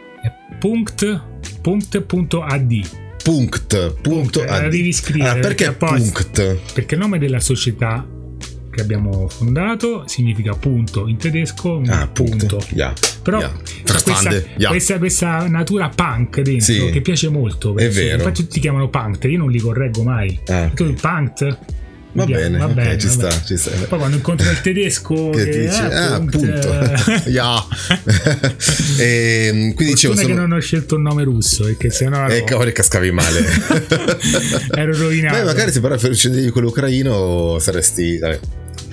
punct 0.59 1.21
punct.ad 1.63 2.73
punct, 3.25 4.01
punto 4.03 4.43
Eh, 4.45 4.49
ad. 4.49 4.69
devi 4.69 4.93
scrivere, 4.93 5.31
Ah, 5.39 5.43
perché 5.43 5.73
perché 5.73 5.87
punct? 5.87 6.73
perché 6.75 6.95
il 6.95 7.01
nome 7.01 7.19
della 7.19 7.41
società 7.41 8.07
che 8.71 8.81
abbiamo 8.83 9.29
fondato 9.29 10.03
significa 10.07 10.53
punto 10.55 11.09
in 11.09 11.17
tedesco 11.17 11.81
Ah, 11.87 12.07
punto. 12.09 12.61
Yeah. 12.75 12.93
però 13.23 13.39
Yeah. 13.39 13.53
questa, 14.03 14.31
yeah. 14.57 14.69
questa, 14.69 14.99
questa 14.99 15.49
natura 15.49 15.89
punk 15.89 16.41
dentro 16.43 16.61
Sì. 16.75 16.91
che 16.91 17.01
piace 17.01 17.29
molto 17.31 17.75
È 17.77 17.89
vero. 17.89 18.17
infatti 18.19 18.43
tutti 18.43 18.61
chiamano 18.61 18.89
punk 18.91 19.25
io 19.25 19.39
non 19.39 19.51
li 19.51 19.59
correggo 19.61 20.03
mai 20.03 20.39
Ah, 20.49 20.71
tu 20.75 20.93
punk 20.93 21.57
Va 22.15 22.27
bene, 22.27 22.59
va 22.59 22.69
bene, 22.69 22.97
ci 22.97 23.07
va 23.09 23.13
sta, 23.13 23.43
ci 23.45 23.57
sta. 23.57 23.71
poi 23.89 23.99
quando 23.99 24.17
incontro 24.17 24.49
il 24.49 24.61
tedesco 24.61 25.31
Che 25.31 25.45
che, 25.45 25.59
dice, 25.67 25.91
eh, 25.91 25.95
ah, 25.95 26.15
appunto. 26.15 26.47
eh, 26.47 27.23
yeah. 27.27 27.67
e, 28.99 29.73
quindi 29.75 29.95
dicevo, 29.95 30.15
sono... 30.15 30.27
che 30.29 30.33
non 30.33 30.53
ho 30.53 30.61
scelto 30.61 30.95
un 30.95 31.03
nome 31.03 31.25
russo 31.25 31.65
perché 31.65 31.91
sennò 31.91 32.29
E 32.29 32.37
ero, 32.37 32.45
cavolo, 32.45 32.71
cascavi 32.71 33.11
male. 33.11 33.45
ero 34.75 34.97
rovinato 34.97 35.39
Beh, 35.39 35.45
magari 35.45 35.73
se 35.73 35.81
però 35.81 35.97
scendevi 35.99 36.51
quello 36.51 36.69
ucraino 36.69 37.59
saresti. 37.59 38.19
Vabbè, 38.19 38.39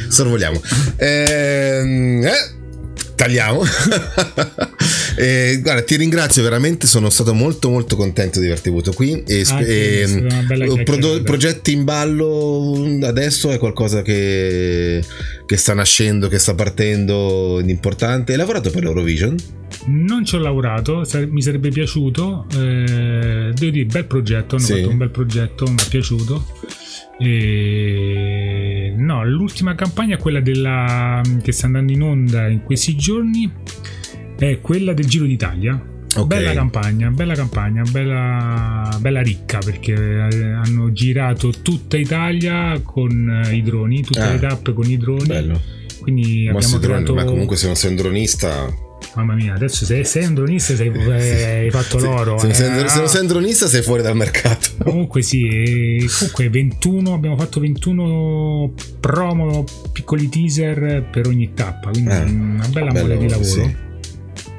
sorvoliamo. 0.07 0.59
Ehm, 0.97 2.25
eh, 2.25 3.13
tagliamo. 3.15 3.61
Eh, 5.17 5.59
guarda, 5.61 5.83
ti 5.83 5.95
ringrazio 5.97 6.41
veramente, 6.43 6.87
sono 6.87 7.09
stato 7.09 7.33
molto 7.33 7.69
molto 7.69 7.95
contento 7.95 8.39
di 8.39 8.45
averti 8.45 8.69
avuto 8.69 8.91
qui. 8.93 9.23
E, 9.27 9.43
Ah, 9.49 9.61
e, 9.61 10.03
è 10.03 10.05
prodo- 10.07 10.83
chiacchierata. 10.83 11.23
progetti 11.23 11.71
in 11.73 11.83
ballo 11.83 12.99
adesso 13.03 13.49
è 13.51 13.57
qualcosa 13.57 14.01
che, 14.01 15.03
che 15.45 15.57
sta 15.57 15.73
nascendo, 15.73 16.27
che 16.27 16.39
sta 16.39 16.53
partendo 16.55 17.61
importante. 17.65 18.31
Hai 18.31 18.37
lavorato 18.37 18.69
per 18.69 18.83
l'Eurovision? 18.83 19.35
Non 19.87 20.23
ci 20.25 20.35
ho 20.35 20.39
lavorato, 20.39 21.03
mi 21.29 21.41
sarebbe 21.41 21.69
piaciuto. 21.69 22.45
eh, 22.53 23.51
devo 23.53 23.71
dire, 23.71 23.85
bel 23.85 24.05
progetto. 24.05 24.55
Hanno 24.55 24.65
Sì. 24.65 24.73
fatto 24.75 24.89
un 24.89 24.97
bel 24.97 25.09
progetto, 25.09 25.65
mi 25.65 25.75
è 25.83 25.87
piaciuto. 25.89 26.45
E... 27.19 28.93
No, 28.97 29.25
l'ultima 29.25 29.75
campagna, 29.75 30.17
quella 30.17 30.39
della, 30.41 31.21
che 31.41 31.51
sta 31.51 31.65
andando 31.67 31.91
in 31.91 32.01
onda 32.01 32.47
in 32.47 32.61
questi 32.63 32.95
giorni, 32.95 33.51
è 34.49 34.61
quella 34.61 34.93
del 34.93 35.05
Giro 35.05 35.25
d'Italia. 35.25 35.85
Ok. 36.13 36.25
Bella 36.27 36.51
campagna, 36.53 37.09
bella 37.09 37.35
campagna, 37.35 37.83
bella, 37.89 38.97
bella 38.99 39.21
ricca 39.21 39.59
perché 39.59 39.93
eh, 39.93 40.51
hanno 40.51 40.91
girato 40.91 41.51
tutta 41.61 41.95
Italia 41.95 42.79
con 42.83 43.43
eh, 43.45 43.55
i 43.55 43.61
droni, 43.61 44.01
tutte 44.01 44.19
Ah, 44.19 44.31
le 44.33 44.39
tappe 44.39 44.73
con 44.73 44.89
i 44.89 44.97
droni. 44.97 45.25
Bello. 45.25 45.61
Quindi 46.01 46.49
Mossi 46.51 46.65
abbiamo 46.75 46.77
drone, 46.83 47.03
creato... 47.03 47.13
ma 47.13 47.23
comunque 47.23 47.55
se 47.55 47.67
non 47.67 47.75
sei 47.75 47.91
un 47.91 47.95
dronista 47.95 48.73
Mamma 49.15 49.33
mia, 49.35 49.53
adesso 49.53 49.83
se 49.85 50.03
sei 50.03 50.25
un 50.25 50.33
dronista 50.33 50.75
sei, 50.75 50.87
eh, 50.93 51.43
hai 51.63 51.69
fatto 51.71 51.99
Se- 51.99 52.05
l'oro. 52.05 52.37
Se, 52.37 52.47
non 52.47 52.51
eh. 52.51 52.55
sei, 52.55 52.89
se 52.89 52.97
non 52.99 53.07
sei 53.07 53.21
un 53.21 53.27
dronista 53.27 53.67
sei 53.67 53.81
fuori 53.81 54.01
dal 54.01 54.15
mercato. 54.15 54.69
Comunque 54.83 55.21
sì, 55.21 56.05
comunque 56.17 56.49
21, 56.49 57.13
abbiamo 57.13 57.37
fatto 57.37 57.59
21 57.59 58.73
promo, 58.99 59.63
piccoli 59.93 60.27
teaser 60.29 61.07
per 61.11 61.27
ogni 61.27 61.53
tappa, 61.53 61.89
quindi 61.91 62.09
Eh, 62.11 62.21
una 62.23 62.67
bella 62.67 62.91
mole 62.93 63.17
di 63.17 63.29
lavoro. 63.29 63.47
sì. 63.47 63.89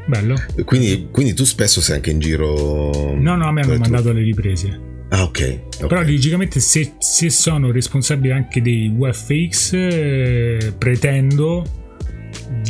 Bello. 0.07 0.35
Quindi, 0.65 1.09
quindi 1.11 1.33
tu 1.35 1.45
spesso 1.45 1.81
sei 1.81 1.97
anche 1.97 2.11
in 2.11 2.19
giro. 2.19 3.15
No, 3.15 3.37
no, 3.37 3.47
a 3.47 3.53
me 3.53 3.63
hanno 3.63 3.77
mandato 3.79 4.13
le 4.13 4.23
riprese. 4.23 4.91
Ah, 5.11 5.25
ok. 5.25 5.61
ok. 5.81 5.87
Però 5.87 6.01
logicamente 6.03 6.59
se, 6.61 6.93
se 6.99 7.29
sono 7.31 7.71
responsabile 7.71 8.33
anche 8.35 8.63
dei 8.63 8.89
VFX, 8.97 9.73
eh, 9.75 10.73
pretendo 10.79 11.81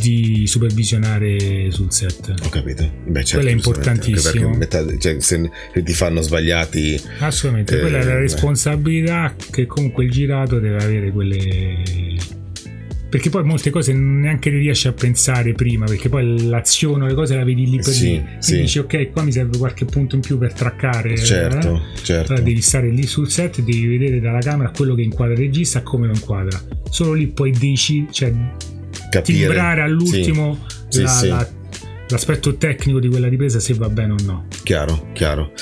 di 0.00 0.44
supervisionare 0.46 1.70
sul 1.70 1.92
set. 1.92 2.34
Ho 2.44 2.48
capito. 2.48 2.82
Beh, 3.06 3.22
certo, 3.24 3.36
Quello 3.36 3.48
è 3.48 3.52
importantissimo. 3.52 4.50
metà- 4.56 4.84
cioè, 4.98 5.16
se 5.20 5.50
ti 5.72 5.92
fanno 5.92 6.20
sbagliati. 6.20 7.00
Assolutamente, 7.20 7.76
Eh, 7.76 7.80
quella 7.80 7.98
è 7.98 8.04
la 8.04 8.12
beh. 8.14 8.18
responsabilità 8.20 9.34
che 9.50 9.66
comunque 9.66 10.04
il 10.04 10.10
girato 10.10 10.58
deve 10.58 10.82
avere 10.82 11.10
quelle... 11.12 11.82
Perché 13.12 13.28
poi 13.28 13.44
molte 13.44 13.68
cose 13.68 13.92
neanche 13.92 14.48
le 14.48 14.56
riesci 14.56 14.88
a 14.88 14.92
pensare 14.94 15.52
prima, 15.52 15.84
perché 15.84 16.08
poi 16.08 16.48
l'azione, 16.48 17.06
le 17.08 17.12
cose 17.12 17.36
la 17.36 17.44
vedi 17.44 17.68
lì 17.68 17.76
per 17.76 17.92
Sì, 17.92 18.04
lì. 18.12 18.16
Quindi 18.20 18.36
sì. 18.38 18.60
dici 18.62 18.78
ok, 18.78 19.10
qua 19.10 19.22
mi 19.22 19.32
serve 19.32 19.58
qualche 19.58 19.84
punto 19.84 20.14
in 20.14 20.22
più 20.22 20.38
per 20.38 20.54
traccare. 20.54 21.14
Certo, 21.18 21.74
eh? 21.76 21.80
certo. 22.02 22.32
Allora 22.32 22.46
devi 22.46 22.62
stare 22.62 22.88
lì 22.88 23.02
sul 23.06 23.28
set 23.30 23.58
e 23.58 23.62
devi 23.64 23.86
vedere 23.86 24.18
dalla 24.18 24.38
camera 24.40 24.70
quello 24.74 24.94
che 24.94 25.02
inquadra 25.02 25.34
il 25.34 25.40
regista 25.40 25.80
e 25.80 25.82
come 25.82 26.06
lo 26.06 26.14
inquadra. 26.14 26.58
Solo 26.88 27.12
lì 27.12 27.26
puoi 27.26 27.50
decidere, 27.50 28.10
cioè 28.14 28.32
Capire. 29.10 29.38
timbrare 29.46 29.82
all'ultimo 29.82 30.58
Sì, 30.88 31.02
la- 31.02 31.08
sì. 31.10 31.28
la- 31.28 31.48
l'aspetto 32.08 32.56
tecnico 32.56 32.98
di 32.98 33.08
quella 33.08 33.28
ripresa 33.28 33.60
se 33.60 33.74
va 33.74 33.90
bene 33.90 34.12
o 34.12 34.16
no. 34.24 34.46
Chiaro, 34.62 35.08
chiaro. 35.12 35.52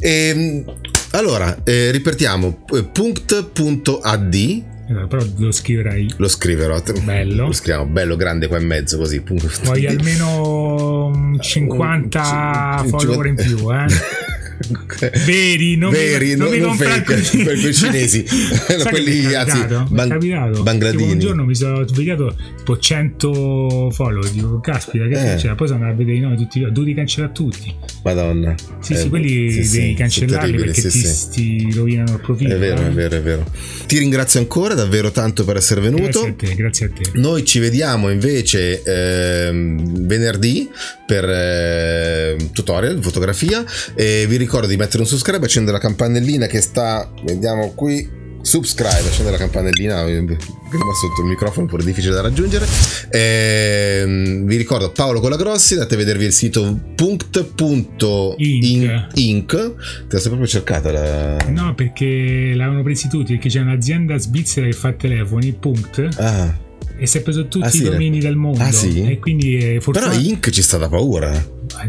Ehm, 0.00 0.64
allora, 1.12 1.62
eh, 1.62 1.92
ripetiamo. 1.92 2.64
eh, 2.74 2.82
Punct.ad 2.84 4.70
Eh, 4.88 5.06
Però 5.06 5.22
lo 5.36 5.52
scriverai. 5.52 6.14
lo 6.16 6.28
scriverò. 6.28 6.80
Bello. 7.04 7.46
Lo 7.46 7.52
scriviamo 7.52 7.86
bello 7.86 8.16
grande 8.16 8.48
qua 8.48 8.58
in 8.58 8.66
mezzo 8.66 8.98
così. 8.98 9.20
punto. 9.20 9.48
Vuoi 9.62 9.86
almeno 9.86 11.06
un 11.06 11.38
50 11.40 12.80
Un- 12.82 12.88
follower 12.88 13.26
in 13.26 13.34
più, 13.36 13.70
eh? 13.72 13.86
Veri, 15.26 15.76
non 15.76 15.90
Veri, 15.90 16.30
mi, 16.30 16.36
non 16.36 16.48
non- 16.48 16.56
mi 16.56 16.60
non 16.62 16.76
fake, 16.76 17.14
così. 17.14 17.42
quei 17.44 17.74
cinesi. 17.74 18.24
Quelli, 18.88 19.34
anzi, 19.34 19.64
ban- 19.88 20.18
bangladini. 20.62 21.12
Un 21.12 21.18
giorno 21.18 21.44
mi 21.44 21.54
sono 21.54 21.86
svegliato 21.86 22.34
tipo 22.56 22.78
100 22.78 23.90
follower, 23.92 24.30
dico 24.30 24.60
caspita 24.60 25.06
che 25.06 25.14
Eh. 25.14 25.30
succede? 25.36 25.54
Poi 25.54 25.66
sono 25.66 25.80
andato 25.80 25.94
a 25.94 25.96
vedere 26.04 26.16
i 26.16 26.20
nomi 26.20 26.36
tutti, 26.36 26.62
ho 26.62 26.70
dovuto 26.70 26.94
cancellare 26.94 27.32
tutti. 27.32 27.74
Madonna. 28.04 28.54
Sì, 28.80 28.92
Eh, 28.92 28.96
sì, 28.96 29.08
quelli 29.08 29.50
sì, 29.52 29.64
sì, 29.64 29.80
devi 29.80 29.94
cancellarli 29.94 30.50
terribili, 30.52 30.64
perché 30.72 30.90
sì, 30.90 31.00
ti, 31.00 31.06
sì. 31.06 31.28
ti 31.68 31.74
rovinano 31.74 32.12
il 32.14 32.20
profilo. 32.20 32.54
È 32.54 32.58
vero, 32.58 32.82
eh. 32.82 32.86
è 32.86 32.90
vero, 32.90 33.16
è 33.16 33.22
vero. 33.22 33.44
Ti 33.86 33.98
ringrazio 33.98 34.40
ancora 34.40 34.74
davvero 34.74 35.10
tanto 35.10 35.44
per 35.44 35.56
essere 35.56 35.80
venuto. 35.80 36.02
Grazie 36.02 36.28
a 36.28 36.32
te, 36.34 36.54
grazie 36.54 36.86
a 36.86 36.90
te. 36.90 37.10
Noi 37.14 37.44
ci 37.44 37.58
vediamo 37.58 38.10
invece 38.10 38.82
ehm, 38.82 40.06
venerdì 40.06 40.68
per 41.06 41.24
ehm, 41.28 42.52
tutorial, 42.52 43.00
fotografia. 43.02 43.64
E 43.94 44.26
vi 44.28 44.36
ricordo 44.42 44.66
di 44.66 44.76
mettere 44.76 45.02
un 45.02 45.06
subscribe, 45.08 45.44
accendere 45.44 45.76
la 45.76 45.82
campanellina 45.82 46.46
che 46.46 46.60
sta, 46.60 47.10
vediamo 47.24 47.72
qui. 47.74 48.20
Subscribe, 48.42 49.06
accendere 49.06 49.36
la 49.36 49.38
campanellina, 49.38 50.04
eh, 50.04 50.20
prima 50.24 50.92
sotto 51.00 51.22
il 51.22 51.28
microfono, 51.28 51.66
pure 51.66 51.84
difficile 51.84 52.12
da 52.14 52.22
raggiungere. 52.22 52.66
Ehm, 53.10 54.44
vi 54.46 54.56
ricordo 54.56 54.90
Paolo 54.90 55.20
Colagrossi, 55.20 55.74
andate 55.74 55.94
a 55.94 55.98
vedervi 55.98 56.24
il 56.24 56.32
sito 56.32 56.76
punct.inc. 56.96 58.36
Inc. 59.14 59.46
Te 59.46 59.74
la 60.08 60.18
sei 60.18 60.28
proprio 60.28 60.46
cercata 60.48 60.90
la. 60.90 61.36
No, 61.50 61.74
perché 61.76 62.52
l'avevano 62.54 62.82
presi 62.82 63.08
tutti, 63.08 63.34
perché 63.34 63.48
c'è 63.48 63.60
un'azienda 63.60 64.18
svizzera 64.18 64.66
che 64.66 64.72
fa 64.72 64.92
telefoni, 64.92 65.52
punct, 65.52 66.08
Ah, 66.18 66.52
e 67.02 67.06
si 67.08 67.18
è 67.18 67.20
preso 67.22 67.48
tutti 67.48 67.66
Ah, 67.66 67.70
sì, 67.70 67.78
i 67.82 67.84
domini 67.84 68.20
del 68.20 68.36
mondo. 68.36 68.62
Ah, 68.62 68.70
sì? 68.70 69.02
E 69.02 69.18
quindi 69.18 69.56
è 69.56 69.68
però 69.78 69.80
fortunato. 69.80 70.20
Inc 70.20 70.50
ci 70.50 70.62
sta 70.62 70.76
da 70.78 70.88
paura. 70.88 71.32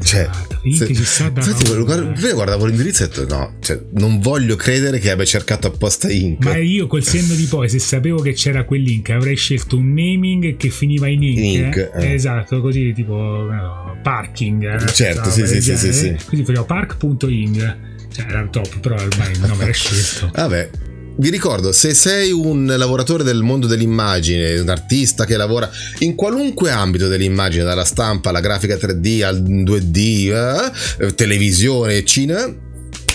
Cioè, 0.03 0.21
Esatto, 0.21 0.59
Inc 0.63 0.75
se- 0.75 0.93
ci 0.95 1.03
sta 1.03 1.29
da 1.29 1.41
infatti, 1.45 1.65
paura. 1.71 2.01
prima 2.13 2.33
guardavo 2.33 2.65
l'indirizzo 2.65 3.03
e 3.03 3.05
ho 3.05 3.09
detto: 3.09 3.27
No, 3.35 3.53
cioè, 3.59 3.79
non 3.91 4.19
voglio 4.19 4.55
credere 4.55 4.97
che 4.97 5.11
abbia 5.11 5.25
cercato 5.25 5.67
apposta 5.67 6.09
Inc. 6.11 6.43
Ma 6.43 6.57
io 6.57 6.87
col 6.87 7.03
senno 7.03 7.35
di 7.35 7.45
poi, 7.45 7.69
se 7.69 7.77
sapevo 7.77 8.21
che 8.21 8.33
c'era 8.33 8.63
quell'ink, 8.63 9.11
avrei 9.11 9.35
scelto 9.35 9.77
un 9.77 9.89
naming 9.89 10.57
che 10.57 10.69
finiva 10.69 11.07
in 11.07 11.21
ink. 11.21 11.37
Inc, 11.37 11.75
eh. 11.77 11.91
eh. 11.95 12.13
Esatto, 12.13 12.59
così 12.61 12.91
tipo 12.93 13.13
no, 13.15 13.97
parking. 14.01 14.81
eh, 14.81 14.91
Certo, 14.91 15.29
sì, 15.29 15.45
sì, 15.45 15.61
sì, 15.61 15.77
sì, 15.77 15.93
sì. 15.93 16.15
Quindi 16.27 16.45
facevo 16.47 16.65
park.ing. 16.65 17.77
Cioè, 18.13 18.25
era 18.29 18.47
top, 18.47 18.79
però 18.79 18.95
ormai 18.95 19.31
il 19.31 19.39
nome 19.41 19.63
era 19.63 19.71
scelto. 19.73 20.31
Vabbè. 20.33 20.69
Vi 21.15 21.29
ricordo, 21.29 21.71
se 21.71 21.93
sei 21.93 22.31
un 22.31 22.65
lavoratore 22.65 23.23
del 23.23 23.43
mondo 23.43 23.67
dell'immagine, 23.67 24.57
un 24.57 24.69
artista 24.69 25.25
che 25.25 25.37
lavora 25.37 25.69
in 25.99 26.15
qualunque 26.15 26.71
ambito 26.71 27.07
dell'immagine, 27.07 27.63
dalla 27.63 27.85
stampa 27.85 28.29
alla 28.29 28.39
grafica 28.39 28.75
3D 28.75 29.23
al 29.23 29.41
2D, 29.43 30.71
eh, 30.99 31.13
televisione, 31.13 32.03
cinema, 32.03 32.51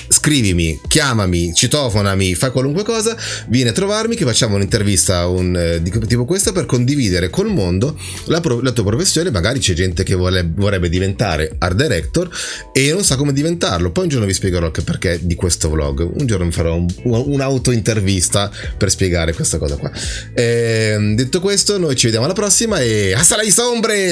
scrivimi, 0.08 0.80
chiamami, 0.88 1.52
citofonami, 1.54 2.34
fai 2.34 2.50
qualunque 2.50 2.82
cosa, 2.84 3.16
vieni 3.48 3.70
a 3.70 3.72
trovarmi 3.72 4.16
che 4.16 4.24
facciamo 4.24 4.56
un'intervista 4.56 5.26
un, 5.26 5.56
eh, 5.56 5.82
tipo 6.06 6.24
questa 6.24 6.52
per 6.52 6.66
condividere 6.66 7.30
col 7.30 7.48
mondo 7.48 7.98
la, 8.26 8.40
pro- 8.40 8.60
la 8.60 8.72
tua 8.72 8.84
professione, 8.84 9.30
magari 9.30 9.58
c'è 9.58 9.74
gente 9.74 10.02
che 10.02 10.14
vuole- 10.14 10.48
vorrebbe 10.54 10.88
diventare 10.88 11.54
art 11.58 11.76
director 11.76 12.28
e 12.72 12.92
non 12.92 13.04
sa 13.04 13.16
come 13.16 13.32
diventarlo, 13.32 13.90
poi 13.90 14.04
un 14.04 14.10
giorno 14.10 14.26
vi 14.26 14.34
spiegherò 14.34 14.66
anche 14.66 14.82
perché 14.82 15.18
di 15.22 15.34
questo 15.34 15.70
vlog, 15.70 16.00
un 16.00 16.26
giorno 16.26 16.46
mi 16.46 16.52
farò 16.52 16.74
un- 16.74 16.86
un'auto-intervista 17.02 18.50
per 18.76 18.90
spiegare 18.90 19.34
questa 19.34 19.58
cosa 19.58 19.76
qua. 19.76 19.90
Ehm, 20.34 21.14
detto 21.14 21.40
questo, 21.40 21.78
noi 21.78 21.96
ci 21.96 22.06
vediamo 22.06 22.24
alla 22.24 22.34
prossima 22.34 22.80
e 22.80 23.12
hasta 23.14 23.36
la 23.36 23.42
vista 23.42 23.62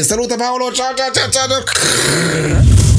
saluta 0.03 0.37
Paolo, 0.37 0.73
ciao 0.73 0.95
ciao 0.95 1.11
ciao 1.13 1.31
ciao! 1.31 2.96